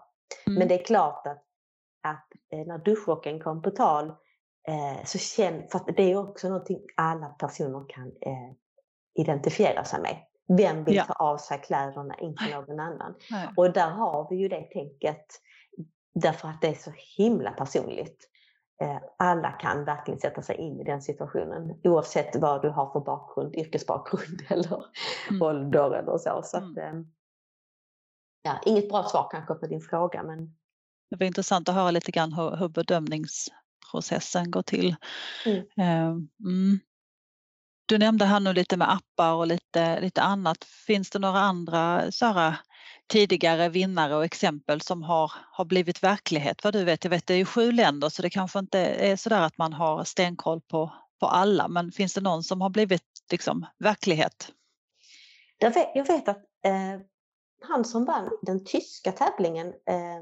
Mm. 0.47 0.59
Men 0.59 0.67
det 0.67 0.81
är 0.81 0.85
klart 0.85 1.27
att 1.27 1.43
att 2.03 2.27
eh, 2.51 2.67
när 2.67 2.77
duschchocken 2.77 3.39
kom 3.39 3.61
på 3.61 3.71
tal 3.71 4.09
eh, 4.67 5.03
så 5.05 5.17
känn, 5.17 5.67
för 5.71 5.91
det 5.91 6.11
är 6.11 6.17
också 6.17 6.49
någonting 6.49 6.79
alla 6.97 7.29
personer 7.29 7.85
kan 7.89 8.07
eh, 8.07 8.51
identifiera 9.13 9.83
sig 9.83 10.01
med. 10.01 10.17
Vem 10.57 10.83
vill 10.83 10.95
ja. 10.95 11.03
ta 11.03 11.13
av 11.13 11.37
sig 11.37 11.61
kläderna, 11.61 12.15
inte 12.19 12.43
någon 12.51 12.79
annan. 12.79 13.15
Nej. 13.31 13.47
Och 13.57 13.73
där 13.73 13.89
har 13.89 14.27
vi 14.29 14.35
ju 14.35 14.47
det 14.47 14.61
tänket 14.61 15.25
därför 16.13 16.47
att 16.47 16.61
det 16.61 16.67
är 16.67 16.73
så 16.73 16.91
himla 17.17 17.51
personligt. 17.51 18.29
Alla 19.17 19.51
kan 19.51 19.85
verkligen 19.85 20.19
sätta 20.19 20.41
sig 20.41 20.55
in 20.55 20.79
i 20.79 20.83
den 20.83 21.01
situationen 21.01 21.79
oavsett 21.83 22.35
vad 22.35 22.61
du 22.61 22.69
har 22.69 22.91
för 22.91 22.99
bakgrund, 22.99 23.55
yrkesbakgrund 23.55 24.41
eller 24.49 24.85
mm. 25.29 25.41
ålder 25.41 25.91
eller 25.91 26.17
så. 26.17 26.41
så 26.43 26.57
att, 26.57 26.77
mm. 26.77 27.07
ja, 28.41 28.59
inget 28.65 28.89
bra 28.89 29.03
svar 29.03 29.27
kanske 29.31 29.53
på 29.53 29.67
din 29.67 29.81
fråga 29.81 30.23
men 30.23 30.55
det 31.13 31.23
var 31.23 31.27
intressant 31.27 31.69
att 31.69 31.75
höra 31.75 31.91
lite 31.91 32.11
grann 32.11 32.33
hur, 32.33 32.55
hur 32.55 32.69
bedömningsprocessen 32.69 34.51
går 34.51 34.61
till. 34.61 34.95
Mm. 35.45 35.65
Ehm, 35.77 36.29
mm. 36.39 36.79
Du 37.85 37.97
nämnde 37.97 38.25
här 38.25 38.39
nu 38.39 38.53
lite 38.53 38.77
med 38.77 38.93
appar 38.93 39.33
och 39.33 39.47
lite, 39.47 39.99
lite 39.99 40.21
annat. 40.21 40.63
Finns 40.63 41.09
det 41.09 41.19
några 41.19 41.39
andra 41.39 42.11
så 42.11 42.25
här, 42.25 42.55
tidigare 43.07 43.69
vinnare 43.69 44.15
och 44.15 44.25
exempel 44.25 44.81
som 44.81 45.03
har, 45.03 45.31
har 45.51 45.65
blivit 45.65 46.03
verklighet 46.03 46.63
vad 46.63 46.73
du 46.73 46.83
vet? 46.83 47.03
Jag 47.03 47.09
vet 47.09 47.27
det 47.27 47.33
är 47.33 47.37
ju 47.37 47.45
sju 47.45 47.71
länder 47.71 48.09
så 48.09 48.21
det 48.21 48.29
kanske 48.29 48.59
inte 48.59 48.79
är 48.79 49.15
så 49.15 49.29
där 49.29 49.41
att 49.41 49.57
man 49.57 49.73
har 49.73 50.03
stenkoll 50.03 50.61
på, 50.61 50.93
på 51.19 51.27
alla 51.27 51.67
men 51.67 51.91
finns 51.91 52.13
det 52.13 52.21
någon 52.21 52.43
som 52.43 52.61
har 52.61 52.69
blivit 52.69 53.03
liksom, 53.31 53.65
verklighet? 53.79 54.51
Jag 55.57 55.73
vet, 55.73 55.91
jag 55.95 56.07
vet 56.07 56.27
att 56.27 56.43
eh, 56.65 56.99
han 57.67 57.85
som 57.85 58.05
vann 58.05 58.29
den 58.41 58.65
tyska 58.65 59.11
tävlingen 59.11 59.67
eh, 59.67 60.21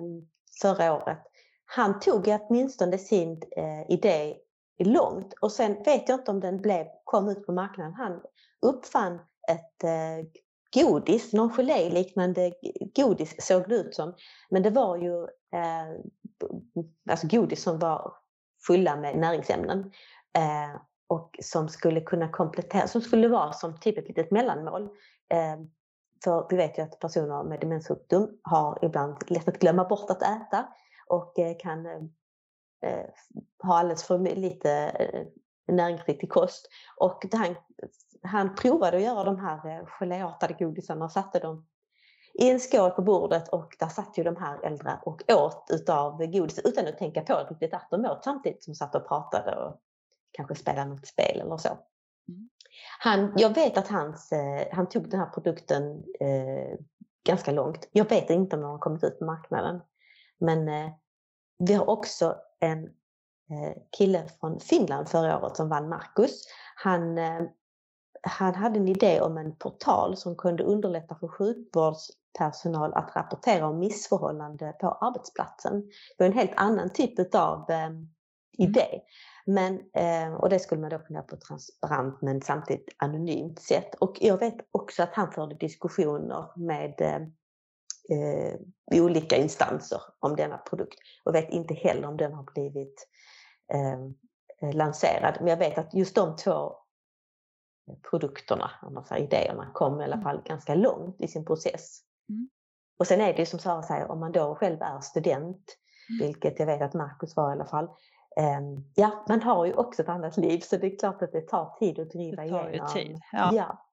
förra 0.61 0.93
året. 0.93 1.19
han 1.65 1.99
tog 1.99 2.27
åtminstone 2.27 2.97
sin 2.97 3.41
eh, 3.57 3.91
idé 3.91 4.37
långt 4.83 5.33
och 5.41 5.51
sen 5.51 5.73
vet 5.73 6.09
jag 6.09 6.19
inte 6.19 6.31
om 6.31 6.39
den 6.39 6.61
blev, 6.61 6.87
kom 7.03 7.29
ut 7.29 7.45
på 7.45 7.51
marknaden. 7.51 7.93
Han 7.93 8.21
uppfann 8.61 9.19
ett 9.49 9.83
eh, 9.83 10.27
godis, 10.73 11.33
någon 11.33 11.49
gelé-liknande 11.49 12.53
godis 12.95 13.35
såg 13.39 13.69
det 13.69 13.75
ut 13.75 13.95
som. 13.95 14.15
Men 14.49 14.63
det 14.63 14.69
var 14.69 14.97
ju 14.97 15.23
eh, 15.53 16.01
alltså 17.09 17.27
godis 17.27 17.63
som 17.63 17.79
var 17.79 18.13
fulla 18.67 18.95
med 18.95 19.17
näringsämnen. 19.17 19.91
Eh, 20.37 20.81
och 21.07 21.39
som 21.41 21.69
skulle 21.69 22.01
kunna 22.01 22.29
komplettera, 22.29 22.87
som 22.87 23.01
skulle 23.01 23.27
vara 23.27 23.53
som 23.53 23.79
typ 23.79 23.97
ett 23.97 24.07
litet 24.07 24.31
mellanmål. 24.31 24.83
Eh, 25.33 25.59
för 26.23 26.47
vi 26.49 26.57
vet 26.57 26.77
ju 26.77 26.81
att 26.81 26.99
personer 26.99 27.43
med 27.43 27.59
demenssjukdom 27.59 28.29
har 28.43 28.79
ibland 28.81 29.17
lätt 29.27 29.47
att 29.47 29.59
glömma 29.59 29.83
bort 29.83 30.09
att 30.09 30.21
äta 30.21 30.67
och 31.07 31.39
eh, 31.39 31.55
kan 31.59 31.85
eh, 31.85 32.01
eh, 32.81 33.05
ha 33.63 33.79
alldeles 33.79 34.03
för 34.03 34.17
lite 34.17 34.71
eh, 34.71 35.25
näringsriktig 35.75 36.29
kost. 36.29 36.69
Och 36.97 37.25
han, 37.31 37.55
han 38.23 38.55
provade 38.55 38.97
att 38.97 39.03
göra 39.03 39.23
de 39.23 39.39
här 39.39 39.67
eh, 39.67 39.85
geléartade 39.85 40.53
godisarna 40.53 41.05
och 41.05 41.11
satte 41.11 41.39
dem 41.39 41.67
i 42.33 42.49
en 42.49 42.59
skål 42.59 42.91
på 42.91 43.01
bordet 43.01 43.49
och 43.49 43.75
där 43.79 43.87
satt 43.87 44.17
ju 44.17 44.23
de 44.23 44.35
här 44.35 44.65
äldre 44.65 44.99
och 45.05 45.21
åt 45.31 45.67
utav 45.69 46.25
godiset 46.25 46.65
utan 46.65 46.87
att 46.87 46.97
tänka 46.97 47.21
på 47.21 47.47
riktigt 47.49 47.73
att 47.73 47.87
de 47.91 48.05
åt 48.05 48.23
samtidigt 48.23 48.63
som 48.63 48.75
satt 48.75 48.95
och 48.95 49.07
pratade 49.07 49.55
och 49.55 49.81
kanske 50.31 50.55
spelade 50.55 50.89
något 50.89 51.07
spel 51.07 51.41
eller 51.41 51.57
så. 51.57 51.69
Mm. 52.29 52.49
Han, 52.99 53.33
jag 53.37 53.55
vet 53.55 53.77
att 53.77 53.87
hans, 53.87 54.33
han 54.71 54.89
tog 54.89 55.09
den 55.09 55.19
här 55.19 55.29
produkten 55.29 56.03
eh, 56.19 56.79
ganska 57.23 57.51
långt. 57.51 57.89
Jag 57.91 58.09
vet 58.09 58.29
inte 58.29 58.55
om 58.55 58.61
den 58.61 58.69
har 58.69 58.79
kommit 58.79 59.03
ut 59.03 59.19
på 59.19 59.25
marknaden. 59.25 59.81
Men 60.39 60.67
eh, 60.67 60.91
vi 61.57 61.73
har 61.73 61.89
också 61.89 62.35
en 62.59 62.83
eh, 63.49 63.77
kille 63.97 64.23
från 64.39 64.59
Finland 64.59 65.09
förra 65.09 65.39
året 65.39 65.57
som 65.57 65.69
vann 65.69 65.89
Marcus. 65.89 66.43
Han, 66.75 67.17
eh, 67.17 67.41
han 68.21 68.55
hade 68.55 68.79
en 68.79 68.87
idé 68.87 69.21
om 69.21 69.37
en 69.37 69.55
portal 69.55 70.17
som 70.17 70.35
kunde 70.35 70.63
underlätta 70.63 71.15
för 71.15 71.27
sjukvårdspersonal 71.27 72.93
att 72.93 73.15
rapportera 73.15 73.67
om 73.67 73.79
missförhållande 73.79 74.73
på 74.81 74.87
arbetsplatsen. 74.87 75.81
Det 75.81 76.23
var 76.23 76.25
en 76.25 76.37
helt 76.37 76.55
annan 76.55 76.89
typ 76.89 77.35
av 77.35 77.71
mm. 77.71 78.09
idé. 78.57 79.01
Men, 79.53 79.81
och 80.35 80.49
det 80.49 80.59
skulle 80.59 80.81
man 80.81 80.89
då 80.89 80.99
kunna 80.99 81.19
göra 81.19 81.27
på 81.27 81.35
ett 81.35 81.41
transparent 81.41 82.21
men 82.21 82.41
samtidigt 82.41 82.95
anonymt 82.97 83.59
sätt. 83.59 83.95
Och 83.95 84.17
jag 84.21 84.37
vet 84.37 84.55
också 84.71 85.03
att 85.03 85.13
han 85.13 85.31
förde 85.31 85.55
diskussioner 85.55 86.45
med 86.55 87.01
eh, 88.09 88.55
i 88.91 89.01
olika 89.01 89.35
instanser 89.35 90.01
om 90.19 90.35
denna 90.35 90.57
produkt 90.57 90.99
och 91.23 91.35
vet 91.35 91.49
inte 91.49 91.73
heller 91.73 92.07
om 92.07 92.17
den 92.17 92.33
har 92.33 92.43
blivit 92.43 93.07
eh, 93.73 93.93
eh 94.61 94.75
lanserad. 94.75 95.37
Men 95.39 95.47
jag 95.47 95.57
vet 95.57 95.77
att 95.77 95.93
just 95.93 96.15
de 96.15 96.35
två 96.35 96.75
produkterna, 98.09 98.71
alltså 98.81 99.15
idéerna, 99.15 99.71
kom 99.73 100.01
i 100.01 100.03
alla 100.03 100.13
mm. 100.13 100.23
fall 100.23 100.41
ganska 100.45 100.75
långt 100.75 101.21
i 101.21 101.27
sin 101.27 101.45
process. 101.45 101.99
Mm. 102.29 102.49
Och 102.99 103.07
sen 103.07 103.21
är 103.21 103.33
det 103.33 103.39
ju 103.39 103.45
som 103.45 103.59
Sara 103.59 103.83
säger, 103.83 104.11
om 104.11 104.19
man 104.19 104.31
då 104.31 104.55
själv 104.55 104.81
är 104.81 104.99
student, 104.99 105.77
mm. 106.09 106.27
vilket 106.27 106.59
jag 106.59 106.65
vet 106.65 106.81
att 106.81 106.93
Marcus 106.93 107.35
var 107.35 107.49
i 107.49 107.53
alla 107.53 107.65
fall, 107.65 107.85
eh, 107.85 107.91
ja, 108.95 109.25
man 109.29 109.41
har 109.41 109.65
ju 109.65 109.73
också 109.73 110.01
ett 110.01 110.09
annat 110.09 110.37
liv 110.37 110.59
så 110.59 110.77
det 110.77 110.87
är 110.87 110.99
klart 110.99 111.21
att 111.21 111.31
det 111.31 111.41
tar 111.41 111.75
tid 111.79 111.99
att 111.99 112.11
driva 112.11 112.43
det 112.43 112.49
tar 112.49 112.69
igenom. 112.69 112.87
Ju 112.87 112.93
tid. 112.93 113.21
Ja. 113.31 113.49
ja. 113.53 113.87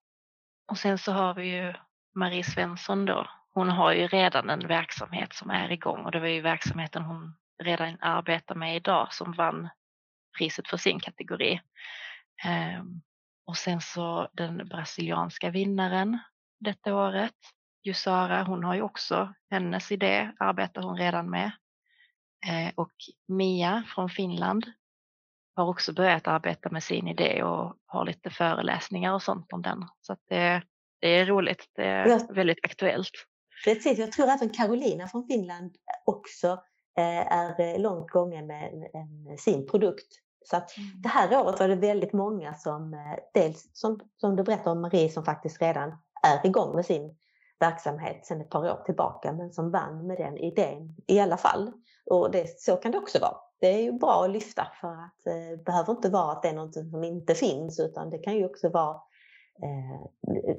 Och 0.71 0.79
sen 0.79 0.99
så 0.99 1.13
har 1.13 1.35
vi 1.35 1.57
ju 1.57 1.75
Marie 2.15 2.45
Svensson 2.45 3.05
då 3.05 3.27
hon 3.59 3.69
har 3.69 3.93
ju 3.93 4.07
redan 4.07 4.51
en 4.51 4.69
verksamhet 4.69 5.33
som 5.33 5.51
är 5.51 5.73
igång 5.73 6.05
och 6.05 6.11
det 6.11 6.21
var 6.21 6.29
ju 6.29 6.41
verksamheten 6.41 7.03
hon 7.03 7.37
redan 7.63 7.97
arbetar 8.01 8.55
med 8.55 8.77
idag 8.77 9.13
som 9.13 9.33
vann 9.33 9.69
priset 10.39 10.69
för 10.69 10.77
sin 10.77 11.01
kategori. 11.01 11.61
Um, 12.79 13.03
och 13.47 13.57
sen 13.57 13.81
så 13.81 14.29
den 14.33 14.69
brasilianska 14.69 15.51
vinnaren 15.51 16.19
detta 16.61 16.95
året, 16.95 17.35
Jusara, 17.83 18.43
hon 18.43 18.65
har 18.65 18.75
ju 18.75 18.83
också, 18.83 19.35
hennes 19.51 19.93
idé 19.93 20.33
arbetar 20.39 20.83
hon 20.83 20.97
redan 20.97 21.31
med. 21.31 21.51
Uh, 22.47 22.73
och 22.75 22.93
Mia 23.29 23.85
från 23.95 24.11
Finland 24.11 24.67
har 25.55 25.69
också 25.69 25.93
börjat 25.93 26.27
arbeta 26.27 26.71
med 26.71 26.83
sin 26.83 27.09
idé 27.09 27.43
och 27.43 27.75
har 27.87 28.05
lite 28.05 28.31
föreläsningar 28.31 29.15
och 29.15 29.23
sånt 29.23 29.53
om 29.53 29.63
den. 29.63 29.85
Så 30.01 30.17
det, 30.29 30.63
det 31.01 31.09
är 31.09 31.27
roligt, 31.27 31.71
det 31.75 31.85
är 31.85 32.35
väldigt 32.35 32.59
aktuellt. 32.63 33.11
Precis, 33.65 33.99
jag 33.99 34.13
tror 34.13 34.29
även 34.29 34.51
Carolina 34.51 35.09
från 35.09 35.27
Finland 35.27 35.77
också 36.05 36.49
eh, 36.99 37.33
är 37.33 37.61
eh, 37.61 37.81
långt 37.81 38.11
gången 38.11 38.47
med 38.47 38.71
sin 39.39 39.67
produkt. 39.67 40.07
Så 40.45 40.57
att 40.57 40.77
mm. 40.77 41.03
det 41.03 41.09
här 41.09 41.41
året 41.41 41.61
var 41.61 41.69
det 41.69 41.77
väldigt 41.77 42.13
många 42.13 42.55
som, 42.55 42.95
eh, 42.95 43.19
dels 43.35 43.71
som, 43.73 44.01
som 44.17 44.37
du 44.37 44.43
berättade 44.43 44.71
om 44.71 44.81
Marie 44.81 45.09
som 45.09 45.25
faktiskt 45.25 45.63
redan 45.63 45.93
är 46.23 46.47
igång 46.47 46.77
med 46.77 46.87
sin 46.87 47.17
verksamhet 47.61 48.27
sedan 48.27 48.41
ett 48.41 48.51
par 48.51 48.71
år 48.71 48.83
tillbaka 48.87 49.33
men 49.33 49.53
som 49.53 49.71
vann 49.71 50.07
med 50.07 50.17
den 50.17 50.39
idén 50.39 50.97
i 51.07 51.21
alla 51.21 51.37
fall. 51.37 51.73
Och 52.11 52.31
det, 52.31 52.61
så 52.61 52.77
kan 52.77 52.93
det 52.93 52.99
också 52.99 53.19
vara. 53.19 53.37
Det 53.61 53.67
är 53.67 53.83
ju 53.83 53.93
bra 53.93 54.25
att 54.25 54.31
lyfta 54.31 54.67
för 54.81 54.89
att 54.89 55.27
eh, 55.27 55.51
det 55.51 55.65
behöver 55.65 55.93
inte 55.93 56.11
vara 56.11 56.33
att 56.33 56.43
det 56.43 56.49
är 56.49 56.55
något 56.55 56.75
som 56.75 57.05
inte 57.05 57.35
finns 57.35 57.81
utan 57.81 58.11
det 58.11 58.19
kan 58.19 58.37
ju 58.37 58.45
också 58.45 58.69
vara 58.69 59.01
eh, 59.63 60.03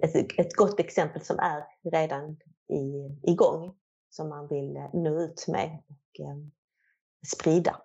ett, 0.02 0.40
ett 0.40 0.56
gott 0.56 0.80
exempel 0.80 1.22
som 1.22 1.40
är 1.40 1.64
redan 1.92 2.38
i, 2.70 3.18
igång 3.32 3.76
som 4.10 4.30
man 4.30 4.48
vill 4.48 4.78
eh, 4.78 4.94
nå 4.94 5.20
ut 5.20 5.46
med 5.48 5.84
och 5.88 6.26
eh, 6.26 6.38
sprida. 7.28 7.82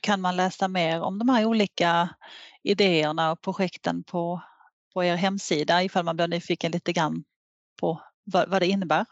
Kan 0.00 0.20
man 0.20 0.36
läsa 0.36 0.68
mer 0.68 1.02
om 1.02 1.18
de 1.18 1.28
här 1.28 1.44
olika 1.44 2.08
idéerna 2.62 3.32
och 3.32 3.40
projekten 3.40 4.04
på, 4.04 4.42
på 4.94 5.04
er 5.04 5.16
hemsida 5.16 5.82
ifall 5.82 6.04
man 6.04 6.16
blir 6.16 6.28
nyfiken 6.28 6.72
lite 6.72 6.92
grann 6.92 7.24
på 7.80 8.00
vad, 8.24 8.48
vad 8.48 8.62
det 8.62 8.66
innebär? 8.66 9.06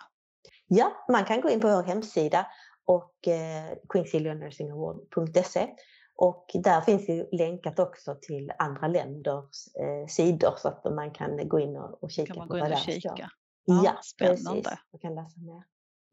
Ja, 0.67 1.05
man 1.09 1.25
kan 1.25 1.41
gå 1.41 1.51
in 1.51 1.61
på 1.61 1.69
vår 1.69 1.83
hemsida 1.83 2.47
och 2.85 3.29
eh, 3.29 3.77
queensilvernursinghaward.se 3.89 5.69
och 6.17 6.51
där 6.55 6.81
finns 6.81 7.09
ju 7.09 7.27
länkat 7.33 7.79
också 7.79 8.17
till 8.23 8.53
andra 8.59 8.89
länders 8.89 9.69
eh, 9.77 10.07
sidor 10.09 10.55
så 10.59 10.69
att 10.69 10.85
man 10.85 11.11
kan 11.11 11.49
gå 11.49 11.61
in 11.61 11.77
och, 11.77 12.03
och 12.03 12.11
kika 12.11 12.27
kan 12.27 12.39
man 12.39 12.49
på 12.49 12.55
gå 12.55 12.67
in 12.67 12.73
och 12.73 12.79
kika? 12.79 13.31
Ja, 13.65 13.83
ja 13.85 13.99
spännande. 14.03 14.63
Precis. 14.63 14.79
Jag 14.91 15.01
kan 15.01 15.15
läsa 15.15 15.41
mer. 15.41 15.63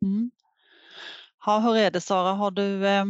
Mm. 0.01 0.31
Ja, 1.45 1.59
hur 1.59 1.75
är 1.75 1.91
det 1.91 2.01
Sara, 2.01 2.33
har 2.33 2.51
du 2.51 2.87
eh, 2.87 3.05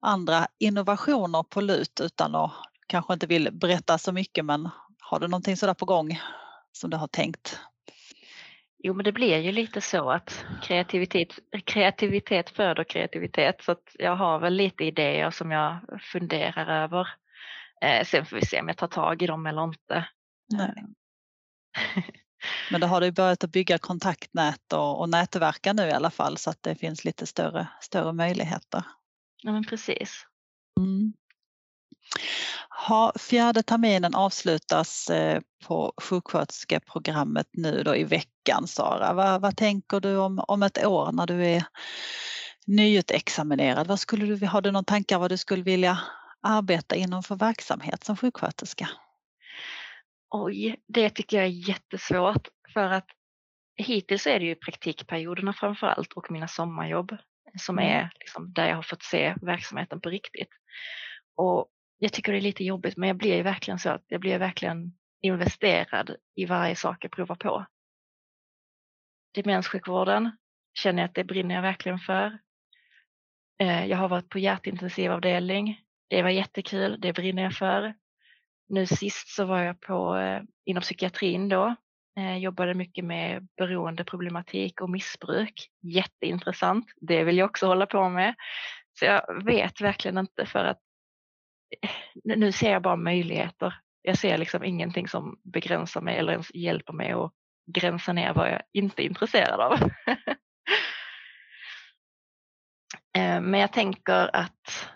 andra 0.00 0.46
innovationer 0.58 1.42
på 1.42 1.60
lut 1.60 2.00
utan 2.00 2.34
att 2.34 2.52
kanske 2.86 3.12
inte 3.12 3.26
vill 3.26 3.48
berätta 3.52 3.98
så 3.98 4.12
mycket 4.12 4.44
men 4.44 4.68
har 5.00 5.20
du 5.20 5.28
någonting 5.28 5.56
sådär 5.56 5.74
på 5.74 5.84
gång 5.84 6.20
som 6.72 6.90
du 6.90 6.96
har 6.96 7.08
tänkt? 7.08 7.58
Jo, 8.84 8.94
men 8.94 9.04
det 9.04 9.12
blir 9.12 9.38
ju 9.38 9.52
lite 9.52 9.80
så 9.80 10.10
att 10.10 10.44
kreativitet, 10.62 11.38
kreativitet 11.64 12.50
föder 12.50 12.84
kreativitet 12.84 13.62
så 13.64 13.72
att 13.72 13.96
jag 13.98 14.16
har 14.16 14.38
väl 14.38 14.54
lite 14.54 14.84
idéer 14.84 15.30
som 15.30 15.50
jag 15.50 15.78
funderar 16.00 16.84
över. 16.84 17.08
Eh, 17.80 18.04
sen 18.04 18.26
får 18.26 18.36
vi 18.36 18.46
se 18.46 18.60
om 18.60 18.68
jag 18.68 18.76
tar 18.76 18.88
tag 18.88 19.22
i 19.22 19.26
dem 19.26 19.46
eller 19.46 19.64
inte. 19.64 20.08
Nej. 20.52 20.74
Men 22.70 22.80
då 22.80 22.86
har 22.86 23.00
du 23.00 23.12
börjat 23.12 23.44
att 23.44 23.50
bygga 23.50 23.78
kontaktnät 23.78 24.72
och, 24.72 25.00
och 25.00 25.08
nätverka 25.08 25.72
nu 25.72 25.82
i 25.82 25.92
alla 25.92 26.10
fall 26.10 26.36
så 26.36 26.50
att 26.50 26.62
det 26.62 26.74
finns 26.74 27.04
lite 27.04 27.26
större, 27.26 27.68
större 27.80 28.12
möjligheter. 28.12 28.82
Ja 29.42 29.52
men 29.52 29.64
precis. 29.64 30.26
Mm. 30.80 31.12
Ha, 32.78 33.12
fjärde 33.18 33.62
terminen 33.62 34.14
avslutas 34.14 35.10
eh, 35.10 35.40
på 35.66 35.92
sjuksköterskeprogrammet 35.96 37.46
nu 37.52 37.82
då 37.82 37.96
i 37.96 38.04
veckan 38.04 38.66
Sara. 38.66 39.12
Vad, 39.12 39.40
vad 39.40 39.56
tänker 39.56 40.00
du 40.00 40.16
om, 40.16 40.44
om 40.48 40.62
ett 40.62 40.86
år 40.86 41.12
när 41.12 41.26
du 41.26 41.46
är 41.46 41.64
nyutexaminerad? 42.66 43.86
Vad 43.86 44.00
skulle 44.00 44.26
du, 44.26 44.46
har 44.46 44.60
du 44.60 44.70
någon 44.70 44.84
tankar 44.84 45.18
vad 45.18 45.30
du 45.30 45.36
skulle 45.36 45.62
vilja 45.62 45.98
arbeta 46.42 46.96
inom 46.96 47.22
för 47.22 47.36
verksamhet 47.36 48.04
som 48.04 48.16
sjuksköterska? 48.16 48.88
Oj, 50.30 50.76
det 50.88 51.10
tycker 51.10 51.36
jag 51.36 51.46
är 51.46 51.68
jättesvårt 51.68 52.48
för 52.72 52.90
att 52.90 53.06
hittills 53.76 54.26
är 54.26 54.38
det 54.38 54.46
ju 54.46 54.54
praktikperioderna 54.54 55.52
framför 55.52 55.86
allt 55.86 56.12
och 56.12 56.30
mina 56.30 56.48
sommarjobb 56.48 57.16
som 57.58 57.78
mm. 57.78 57.90
är 57.90 58.10
liksom 58.20 58.52
där 58.52 58.68
jag 58.68 58.76
har 58.76 58.82
fått 58.82 59.02
se 59.02 59.34
verksamheten 59.42 60.00
på 60.00 60.08
riktigt. 60.08 60.48
Och 61.36 61.66
jag 62.02 62.12
tycker 62.12 62.32
det 62.32 62.38
är 62.38 62.40
lite 62.40 62.64
jobbigt 62.64 62.96
men 62.96 63.06
jag 63.06 63.16
blir 63.16 63.36
ju 63.36 63.42
verkligen 63.42 63.78
så 63.78 63.90
att 63.90 64.04
jag 64.08 64.20
blir 64.20 64.38
verkligen 64.38 64.92
investerad 65.20 66.16
i 66.34 66.46
varje 66.46 66.76
sak 66.76 67.04
jag 67.04 67.10
provar 67.10 67.36
på. 67.36 67.66
Demenssjukvården 69.34 70.30
känner 70.74 71.02
jag 71.02 71.08
att 71.08 71.14
det 71.14 71.24
brinner 71.24 71.54
jag 71.54 71.62
verkligen 71.62 71.98
för. 71.98 72.38
Eh, 73.58 73.86
jag 73.86 73.96
har 73.96 74.08
varit 74.08 74.28
på 74.28 74.38
hjärtintensivavdelning. 74.38 75.80
Det 76.08 76.22
var 76.22 76.30
jättekul, 76.30 77.00
det 77.00 77.12
brinner 77.12 77.42
jag 77.42 77.54
för. 77.54 77.94
Nu 78.68 78.86
sist 78.86 79.28
så 79.28 79.44
var 79.44 79.62
jag 79.62 79.80
på, 79.80 80.16
eh, 80.16 80.42
inom 80.64 80.80
psykiatrin 80.80 81.48
då, 81.48 81.74
Jag 82.14 82.38
jobbade 82.38 82.74
mycket 82.74 83.04
med 83.04 83.48
beroendeproblematik 83.56 84.80
och 84.80 84.90
missbruk. 84.90 85.70
Jätteintressant, 85.82 86.86
det 86.96 87.24
vill 87.24 87.38
jag 87.38 87.50
också 87.50 87.66
hålla 87.66 87.86
på 87.86 88.08
med. 88.08 88.34
Så 88.98 89.04
jag 89.04 89.44
vet 89.44 89.80
verkligen 89.80 90.18
inte 90.18 90.46
för 90.46 90.64
att 90.64 90.80
nu 92.24 92.52
ser 92.52 92.72
jag 92.72 92.82
bara 92.82 92.96
möjligheter. 92.96 93.74
Jag 94.02 94.18
ser 94.18 94.38
liksom 94.38 94.64
ingenting 94.64 95.08
som 95.08 95.40
begränsar 95.42 96.00
mig 96.00 96.18
eller 96.18 96.32
ens 96.32 96.54
hjälper 96.54 96.92
mig 96.92 97.12
att 97.12 97.32
gränsa 97.66 98.12
ner 98.12 98.34
vad 98.34 98.52
jag 98.52 98.62
inte 98.72 99.02
är 99.02 99.06
intresserad 99.06 99.60
av. 99.60 99.78
Eh, 103.16 103.40
men 103.40 103.60
jag 103.60 103.72
tänker 103.72 104.36
att 104.36 104.90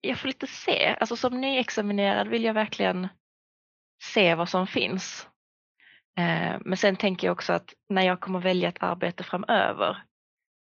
jag 0.00 0.18
får 0.18 0.28
lite 0.28 0.46
se, 0.46 0.96
alltså 1.00 1.16
som 1.16 1.40
nyexaminerad 1.40 2.28
vill 2.28 2.44
jag 2.44 2.54
verkligen 2.54 3.08
se 4.02 4.34
vad 4.34 4.48
som 4.48 4.66
finns. 4.66 5.28
Eh, 6.18 6.56
men 6.60 6.76
sen 6.76 6.96
tänker 6.96 7.26
jag 7.26 7.32
också 7.32 7.52
att 7.52 7.74
när 7.88 8.02
jag 8.02 8.20
kommer 8.20 8.40
välja 8.40 8.68
ett 8.68 8.82
arbete 8.82 9.24
framöver 9.24 10.04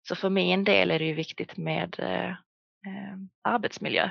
så 0.08 0.16
för 0.16 0.30
min 0.30 0.64
del 0.64 0.90
är 0.90 0.98
det 0.98 1.04
ju 1.04 1.14
viktigt 1.14 1.56
med 1.56 2.00
eh, 2.00 2.34
eh, 2.86 3.18
arbetsmiljö. 3.42 4.10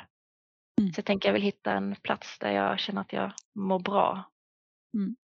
Mm. 0.79 0.93
Så 0.93 0.99
jag 0.99 1.05
tänker 1.05 1.29
jag 1.29 1.33
vill 1.33 1.41
hitta 1.41 1.73
en 1.73 1.95
plats 1.95 2.39
där 2.39 2.51
jag 2.51 2.79
känner 2.79 3.01
att 3.01 3.13
jag 3.13 3.33
mår 3.55 3.79
bra. 3.79 4.31
Mm. 4.93 5.15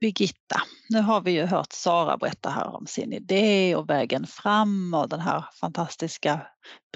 Birgitta, 0.00 0.56
nu 0.88 1.00
har 1.00 1.20
vi 1.20 1.30
ju 1.30 1.46
hört 1.46 1.72
Sara 1.72 2.16
berätta 2.16 2.50
här 2.50 2.76
om 2.76 2.86
sin 2.86 3.12
idé 3.12 3.76
och 3.76 3.90
vägen 3.90 4.26
fram 4.26 4.94
och 4.94 5.08
den 5.08 5.20
här 5.20 5.44
fantastiska 5.60 6.46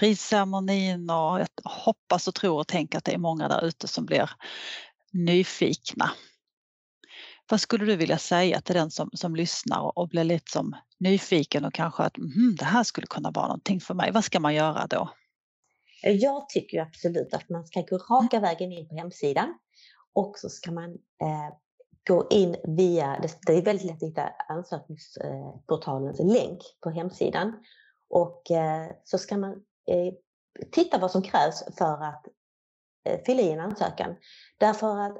prisceremonin 0.00 1.10
och 1.10 1.40
jag 1.40 1.48
hoppas 1.64 2.28
och 2.28 2.34
tror 2.34 2.58
och 2.58 2.68
tänker 2.68 2.98
att 2.98 3.04
det 3.04 3.14
är 3.14 3.18
många 3.18 3.48
där 3.48 3.64
ute 3.64 3.88
som 3.88 4.06
blir 4.06 4.30
nyfikna. 5.12 6.10
Vad 7.50 7.60
skulle 7.60 7.84
du 7.84 7.96
vilja 7.96 8.18
säga 8.18 8.60
till 8.60 8.74
den 8.74 8.90
som, 8.90 9.10
som 9.12 9.36
lyssnar 9.36 9.98
och 9.98 10.08
blir 10.08 10.24
lite 10.24 10.50
som 10.50 10.76
nyfiken 11.00 11.64
och 11.64 11.74
kanske 11.74 12.02
att 12.02 12.18
mm, 12.18 12.56
det 12.58 12.64
här 12.64 12.84
skulle 12.84 13.06
kunna 13.06 13.30
vara 13.30 13.46
någonting 13.46 13.80
för 13.80 13.94
mig. 13.94 14.12
Vad 14.12 14.24
ska 14.24 14.40
man 14.40 14.54
göra 14.54 14.86
då? 14.86 15.10
Jag 16.02 16.48
tycker 16.48 16.80
absolut 16.80 17.34
att 17.34 17.48
man 17.48 17.66
ska 17.66 17.80
gå 17.80 17.98
raka 17.98 18.40
vägen 18.40 18.72
in 18.72 18.88
på 18.88 18.94
hemsidan 18.94 19.58
och 20.12 20.38
så 20.38 20.48
ska 20.48 20.70
man 20.70 20.90
eh, 21.22 21.54
gå 22.08 22.26
in 22.30 22.56
via, 22.64 23.20
det 23.46 23.52
är 23.52 23.62
väldigt 23.62 23.86
lätt 23.86 24.02
att 24.02 24.08
hitta 24.08 24.28
ansökningsportalens 24.48 26.18
länk 26.18 26.60
på 26.80 26.90
hemsidan. 26.90 27.52
Och 28.10 28.50
eh, 28.50 28.90
så 29.04 29.18
ska 29.18 29.36
man 29.36 29.52
eh, 29.90 30.14
titta 30.72 30.98
vad 30.98 31.10
som 31.10 31.22
krävs 31.22 31.64
för 31.78 32.04
att 32.04 32.26
eh, 33.04 33.20
fylla 33.26 33.42
i 33.42 33.52
en 33.52 33.60
ansökan. 33.60 34.16
Därför 34.58 34.98
att 35.00 35.16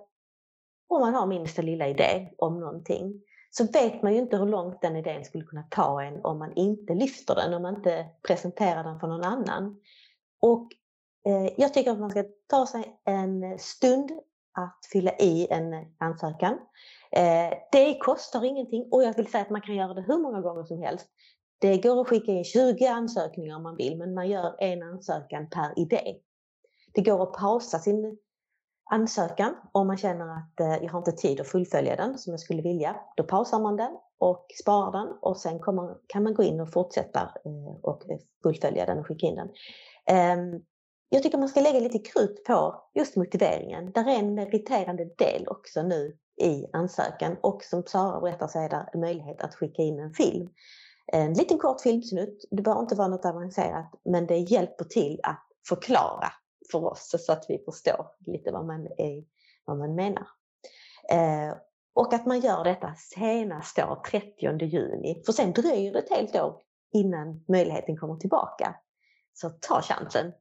om 0.88 1.00
man 1.00 1.14
har 1.14 1.26
minsta 1.26 1.62
lilla 1.62 1.88
idé 1.88 2.30
om 2.38 2.60
någonting 2.60 3.22
så 3.50 3.64
vet 3.64 4.02
man 4.02 4.12
ju 4.12 4.18
inte 4.18 4.36
hur 4.36 4.46
långt 4.46 4.82
den 4.82 4.96
idén 4.96 5.24
skulle 5.24 5.44
kunna 5.44 5.62
ta 5.70 6.02
en 6.02 6.24
om 6.24 6.38
man 6.38 6.52
inte 6.56 6.94
lyfter 6.94 7.34
den, 7.34 7.54
om 7.54 7.62
man 7.62 7.76
inte 7.76 8.06
presenterar 8.26 8.84
den 8.84 9.00
för 9.00 9.06
någon 9.06 9.24
annan. 9.24 9.80
Och 10.40 10.68
eh, 11.26 11.52
jag 11.56 11.74
tycker 11.74 11.90
att 11.90 12.00
man 12.00 12.10
ska 12.10 12.24
ta 12.46 12.66
sig 12.66 13.00
en 13.04 13.58
stund 13.58 14.10
att 14.58 14.86
fylla 14.92 15.12
i 15.18 15.46
en 15.50 15.74
ansökan. 15.98 16.58
Eh, 17.10 17.58
det 17.72 17.98
kostar 17.98 18.44
ingenting 18.44 18.88
och 18.90 19.02
jag 19.02 19.16
vill 19.16 19.30
säga 19.30 19.42
att 19.42 19.50
man 19.50 19.60
kan 19.60 19.76
göra 19.76 19.94
det 19.94 20.04
hur 20.08 20.18
många 20.18 20.40
gånger 20.40 20.64
som 20.64 20.82
helst. 20.82 21.06
Det 21.60 21.78
går 21.78 22.00
att 22.00 22.08
skicka 22.08 22.32
in 22.32 22.44
20 22.44 22.86
ansökningar 22.86 23.56
om 23.56 23.62
man 23.62 23.76
vill, 23.76 23.98
men 23.98 24.14
man 24.14 24.28
gör 24.28 24.56
en 24.58 24.82
ansökan 24.82 25.48
per 25.50 25.78
idé. 25.78 26.16
Det 26.94 27.02
går 27.02 27.22
att 27.22 27.32
pausa 27.32 27.78
sin 27.78 28.18
ansökan 28.90 29.54
om 29.72 29.86
man 29.86 29.96
känner 29.96 30.36
att 30.36 30.60
eh, 30.60 30.84
jag 30.84 30.92
har 30.92 30.98
inte 30.98 31.12
tid 31.12 31.40
att 31.40 31.48
fullfölja 31.48 31.96
den 31.96 32.18
som 32.18 32.30
jag 32.30 32.40
skulle 32.40 32.62
vilja. 32.62 32.96
Då 33.16 33.24
pausar 33.24 33.60
man 33.60 33.76
den 33.76 33.98
och 34.18 34.46
sparar 34.62 34.92
den 34.92 35.16
och 35.20 35.36
sen 35.36 35.58
kommer, 35.58 35.96
kan 36.06 36.22
man 36.22 36.34
gå 36.34 36.42
in 36.42 36.60
och 36.60 36.72
fortsätta 36.72 37.20
eh, 37.20 37.74
och 37.82 38.02
fullfölja 38.42 38.86
den 38.86 38.98
och 38.98 39.06
skicka 39.06 39.26
in 39.26 39.34
den. 39.34 39.48
Ehm, 40.08 40.60
jag 41.08 41.22
tycker 41.22 41.38
man 41.38 41.48
ska 41.48 41.60
lägga 41.60 41.80
lite 41.80 41.98
krut 41.98 42.44
på 42.44 42.84
just 42.94 43.16
motiveringen. 43.16 43.92
Där 43.92 44.08
är 44.08 44.18
en 44.18 44.34
meriterande 44.34 45.04
del 45.04 45.48
också 45.48 45.82
nu 45.82 46.16
i 46.42 46.66
ansökan 46.72 47.36
och 47.42 47.64
som 47.64 47.82
Sara 47.82 48.20
berättar 48.20 48.48
så 48.48 48.58
är 48.58 48.68
det 48.68 48.88
en 48.92 49.00
möjlighet 49.00 49.42
att 49.42 49.54
skicka 49.54 49.82
in 49.82 50.00
en 50.00 50.14
film. 50.14 50.48
En 51.12 51.34
liten 51.34 51.58
kort 51.58 51.80
filmsnutt, 51.80 52.44
det 52.50 52.62
behöver 52.62 52.82
inte 52.82 52.94
vara 52.94 53.08
något 53.08 53.24
avancerat 53.24 53.90
men 54.04 54.26
det 54.26 54.36
hjälper 54.36 54.84
till 54.84 55.20
att 55.22 55.44
förklara 55.68 56.32
för 56.72 56.84
oss 56.84 57.14
så 57.18 57.32
att 57.32 57.44
vi 57.48 57.58
förstår 57.64 58.06
lite 58.26 58.50
vad 58.50 58.66
man, 58.66 58.86
är, 58.86 59.24
vad 59.64 59.78
man 59.78 59.94
menar. 59.94 60.26
Eh, 61.10 61.56
och 61.94 62.14
att 62.14 62.26
man 62.26 62.40
gör 62.40 62.64
detta 62.64 62.94
senast 62.96 63.76
då 63.76 64.02
30 64.10 64.64
juni, 64.64 65.22
för 65.26 65.32
sen 65.32 65.52
dröjer 65.52 65.92
det 65.92 65.98
ett 65.98 66.10
helt 66.10 66.36
år 66.36 66.60
innan 66.92 67.44
möjligheten 67.48 67.96
kommer 67.96 68.16
tillbaka. 68.16 68.74
Så 69.40 69.50
ta 69.50 69.82
chansen, 69.82 70.32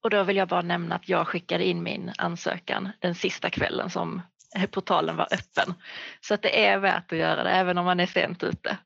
och 0.00 0.10
då 0.10 0.22
vill 0.22 0.36
jag 0.36 0.48
bara 0.48 0.62
nämna 0.62 0.94
att 0.94 1.08
jag 1.08 1.28
skickade 1.28 1.64
in 1.64 1.82
min 1.82 2.12
ansökan 2.18 2.88
den 2.98 3.14
sista 3.14 3.50
kvällen 3.50 3.90
som 3.90 4.22
portalen 4.70 5.16
var 5.16 5.28
öppen. 5.32 5.74
Så 6.20 6.34
att 6.34 6.42
det 6.42 6.66
är 6.66 6.78
värt 6.78 7.12
att 7.12 7.18
göra 7.18 7.42
det 7.42 7.50
även 7.50 7.78
om 7.78 7.84
man 7.84 8.00
är 8.00 8.06
sent 8.06 8.42
ute. 8.42 8.78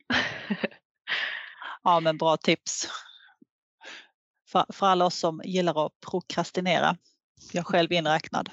ja 1.82 2.00
men 2.00 2.18
bra 2.18 2.36
tips. 2.36 2.88
För, 4.52 4.66
för 4.72 4.86
alla 4.86 5.04
oss 5.04 5.18
som 5.18 5.40
gillar 5.44 5.86
att 5.86 5.92
prokrastinera. 6.10 6.96
Jag 7.52 7.66
själv 7.66 7.92
inräknad. 7.92 8.50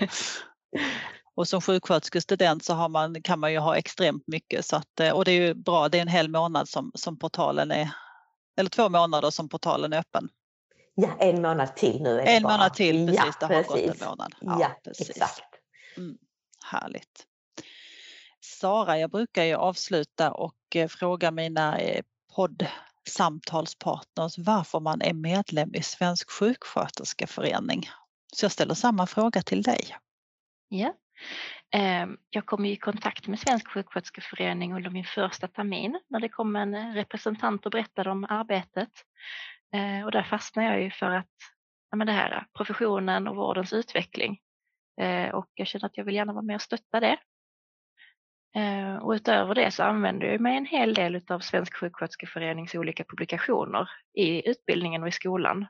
Och 1.36 1.48
som 1.48 1.60
sjuksköterskestudent 1.60 2.64
så 2.64 2.74
har 2.74 2.88
man, 2.88 3.22
kan 3.22 3.40
man 3.40 3.52
ju 3.52 3.58
ha 3.58 3.76
extremt 3.76 4.26
mycket 4.26 4.64
så 4.64 4.76
att, 4.76 5.00
och 5.12 5.24
det 5.24 5.32
är 5.32 5.46
ju 5.46 5.54
bra, 5.54 5.88
det 5.88 5.98
är 5.98 6.02
en 6.02 6.08
hel 6.08 6.28
månad 6.28 6.68
som, 6.68 6.92
som 6.94 7.18
portalen 7.18 7.70
är, 7.70 7.90
eller 8.56 8.70
två 8.70 8.88
månader 8.88 9.30
som 9.30 9.48
portalen 9.48 9.92
är 9.92 9.98
öppen. 9.98 10.28
Ja, 10.94 11.16
en 11.18 11.42
månad 11.42 11.76
till 11.76 12.02
nu. 12.02 12.20
en 12.20 12.42
månad 12.42 12.74
till, 12.74 13.06
precis. 13.06 13.34
Ja, 13.40 13.40
det 13.40 13.46
har 13.54 13.62
precis. 13.62 13.90
gått 13.90 14.02
en 14.02 14.08
månad. 14.08 14.34
Ja, 14.40 14.56
ja 14.60 14.80
precis. 14.84 15.10
exakt. 15.10 15.44
Mm, 15.96 16.18
härligt. 16.64 17.26
Sara, 18.40 18.98
jag 18.98 19.10
brukar 19.10 19.44
ju 19.44 19.54
avsluta 19.54 20.32
och 20.32 20.56
eh, 20.74 20.88
fråga 20.88 21.30
mina 21.30 21.78
eh, 21.78 22.02
poddsamtalspartners 22.34 24.38
varför 24.38 24.80
man 24.80 25.02
är 25.02 25.12
medlem 25.12 25.74
i 25.74 25.82
Svensk 25.82 26.30
sjuksköterskeförening. 26.30 27.88
Så 28.32 28.44
jag 28.44 28.52
ställer 28.52 28.74
samma 28.74 29.06
fråga 29.06 29.42
till 29.42 29.62
dig. 29.62 29.96
Ja. 30.68 30.94
Ehm, 31.70 32.16
jag 32.30 32.46
kom 32.46 32.64
i 32.64 32.76
kontakt 32.76 33.26
med 33.26 33.38
Svensk 33.38 33.68
sjuksköterskeförening 33.68 34.74
under 34.74 34.90
min 34.90 35.04
första 35.04 35.48
termin 35.48 36.00
när 36.08 36.20
det 36.20 36.28
kom 36.28 36.56
en 36.56 36.74
eh, 36.74 36.94
representant 36.94 37.66
och 37.66 37.72
berättade 37.72 38.10
om 38.10 38.24
arbetet. 38.24 38.90
Ehm, 39.72 40.04
och 40.04 40.10
där 40.10 40.22
fastnade 40.22 40.68
jag 40.68 40.82
ju 40.82 40.90
för 40.90 41.10
att 41.10 41.30
ja, 41.90 41.96
men 41.96 42.06
det 42.06 42.12
här 42.12 42.46
professionen 42.56 43.28
och 43.28 43.36
vårdens 43.36 43.72
utveckling. 43.72 44.38
Ehm, 45.00 45.34
och 45.34 45.50
jag 45.54 45.66
känner 45.66 45.86
att 45.86 45.96
jag 45.96 46.04
vill 46.04 46.14
gärna 46.14 46.32
vara 46.32 46.42
med 46.42 46.54
och 46.54 46.62
stötta 46.62 47.00
det. 47.00 47.18
Och 49.00 49.10
utöver 49.10 49.54
det 49.54 49.70
så 49.70 49.82
använder 49.82 50.26
jag 50.26 50.40
mig 50.40 50.56
en 50.56 50.66
hel 50.66 50.94
del 50.94 51.20
av 51.28 51.40
Svensk 51.40 51.74
sjuksköterskeförenings 51.74 52.74
olika 52.74 53.04
publikationer 53.04 53.90
i 54.12 54.50
utbildningen 54.50 55.02
och 55.02 55.08
i 55.08 55.12
skolan. 55.12 55.66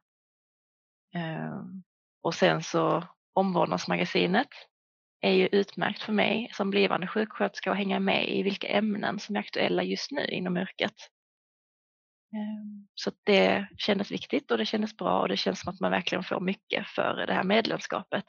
Och 2.23 2.35
sen 2.35 2.63
så 2.63 3.03
Omvårdnadsmagasinet 3.33 4.49
är 5.25 5.33
ju 5.33 5.49
utmärkt 5.53 6.03
för 6.03 6.13
mig 6.13 6.51
som 6.53 6.71
blivande 6.71 7.07
sjuksköterska 7.07 7.71
att 7.71 7.77
hänga 7.77 8.01
med 8.01 8.29
i 8.29 8.43
vilka 8.43 8.69
ämnen 8.69 9.19
som 9.19 9.37
är 9.37 9.41
aktuella 9.41 9.83
just 9.83 10.11
nu 10.11 10.27
inom 10.27 10.57
yrket. 10.57 10.95
Ehm, 12.35 12.87
så 12.95 13.11
det 13.25 13.69
kändes 13.77 14.11
viktigt 14.11 14.51
och 14.51 14.59
det 14.59 14.67
kändes 14.67 14.97
bra 14.97 15.21
och 15.21 15.29
det 15.29 15.37
känns 15.37 15.61
som 15.61 15.73
att 15.73 15.81
man 15.81 15.91
verkligen 15.91 16.25
får 16.25 16.41
mycket 16.41 16.87
för 16.87 17.25
det 17.27 17.35
här 17.35 17.45
medlemskapet. 17.45 18.25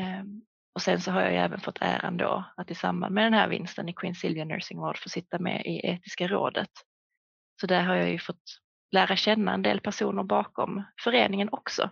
Ehm, 0.00 0.42
och 0.74 0.82
sen 0.82 1.00
så 1.00 1.10
har 1.10 1.20
jag 1.20 1.34
även 1.34 1.60
fått 1.60 1.78
äran 1.80 2.16
då 2.16 2.44
att 2.56 2.70
i 2.70 2.74
samband 2.74 3.14
med 3.14 3.24
den 3.24 3.34
här 3.34 3.48
vinsten 3.48 3.88
i 3.88 3.92
Queen 3.92 4.14
Silvia 4.14 4.44
Nursing 4.44 4.78
Award 4.78 4.98
få 4.98 5.08
sitta 5.08 5.38
med 5.38 5.66
i 5.66 5.86
etiska 5.86 6.28
rådet. 6.28 6.70
Så 7.60 7.66
där 7.66 7.82
har 7.82 7.94
jag 7.94 8.10
ju 8.10 8.18
fått 8.18 8.42
lära 8.90 9.16
känna 9.16 9.54
en 9.54 9.62
del 9.62 9.80
personer 9.80 10.22
bakom 10.22 10.84
föreningen 11.04 11.48
också. 11.52 11.90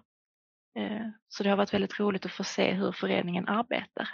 Eh, 0.77 1.09
så 1.29 1.43
det 1.43 1.51
har 1.51 1.57
varit 1.57 1.75
väldigt 1.75 2.01
roligt 2.01 2.27
att 2.27 2.33
få 2.33 2.45
se 2.45 2.73
hur 2.73 2.93
föreningen 2.93 3.49
arbetar. 3.49 4.09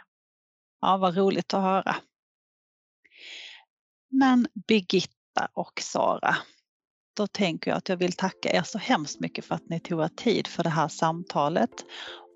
Ja, 0.81 0.97
vad 0.97 1.17
roligt 1.17 1.55
att 1.55 1.63
höra. 1.63 1.97
Men 4.11 4.47
Birgitta 4.69 5.49
och 5.53 5.81
Sara, 5.81 6.37
då 7.17 7.27
tänker 7.27 7.71
jag 7.71 7.79
att 7.79 7.89
jag 7.89 7.97
vill 7.97 8.13
tacka 8.13 8.53
er 8.53 8.63
så 8.63 8.79
hemskt 8.79 9.21
mycket 9.21 9.45
för 9.45 9.55
att 9.55 9.69
ni 9.69 9.81
tog 9.81 10.01
er 10.01 10.09
tid 10.09 10.47
för 10.47 10.63
det 10.63 10.71
här 10.71 10.89
samtalet. 10.89 11.85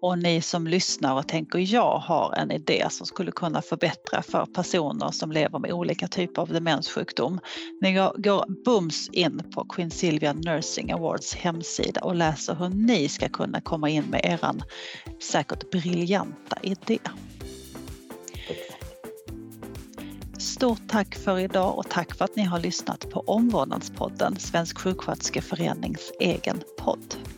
Och 0.00 0.18
ni 0.18 0.40
som 0.40 0.66
lyssnar 0.66 1.14
och 1.14 1.28
tänker 1.28 1.74
jag 1.74 1.98
har 1.98 2.34
en 2.36 2.50
idé 2.50 2.86
som 2.90 3.06
skulle 3.06 3.32
kunna 3.32 3.62
förbättra 3.62 4.22
för 4.22 4.46
personer 4.46 5.10
som 5.10 5.32
lever 5.32 5.58
med 5.58 5.72
olika 5.72 6.08
typer 6.08 6.42
av 6.42 6.48
demenssjukdom. 6.48 7.40
Ni 7.80 7.92
går 7.94 8.64
bums 8.64 9.08
in 9.08 9.42
på 9.54 9.64
Queen 9.64 9.90
Silvia 9.90 10.32
Nursing 10.32 10.92
Awards 10.92 11.34
hemsida 11.34 12.00
och 12.00 12.14
läser 12.14 12.54
hur 12.54 12.68
ni 12.68 13.08
ska 13.08 13.28
kunna 13.28 13.60
komma 13.60 13.90
in 13.90 14.04
med 14.04 14.20
eran 14.24 14.62
säkert 15.22 15.70
briljanta 15.70 16.58
idé. 16.62 16.98
Stort 20.38 20.88
tack 20.88 21.14
för 21.14 21.38
idag 21.38 21.78
och 21.78 21.90
tack 21.90 22.14
för 22.14 22.24
att 22.24 22.36
ni 22.36 22.42
har 22.42 22.60
lyssnat 22.60 23.10
på 23.10 23.20
Omvårdnadspodden, 23.20 24.36
Svensk 24.38 24.78
sjuksköterskeförenings 24.78 26.12
egen 26.20 26.62
podd. 26.78 27.35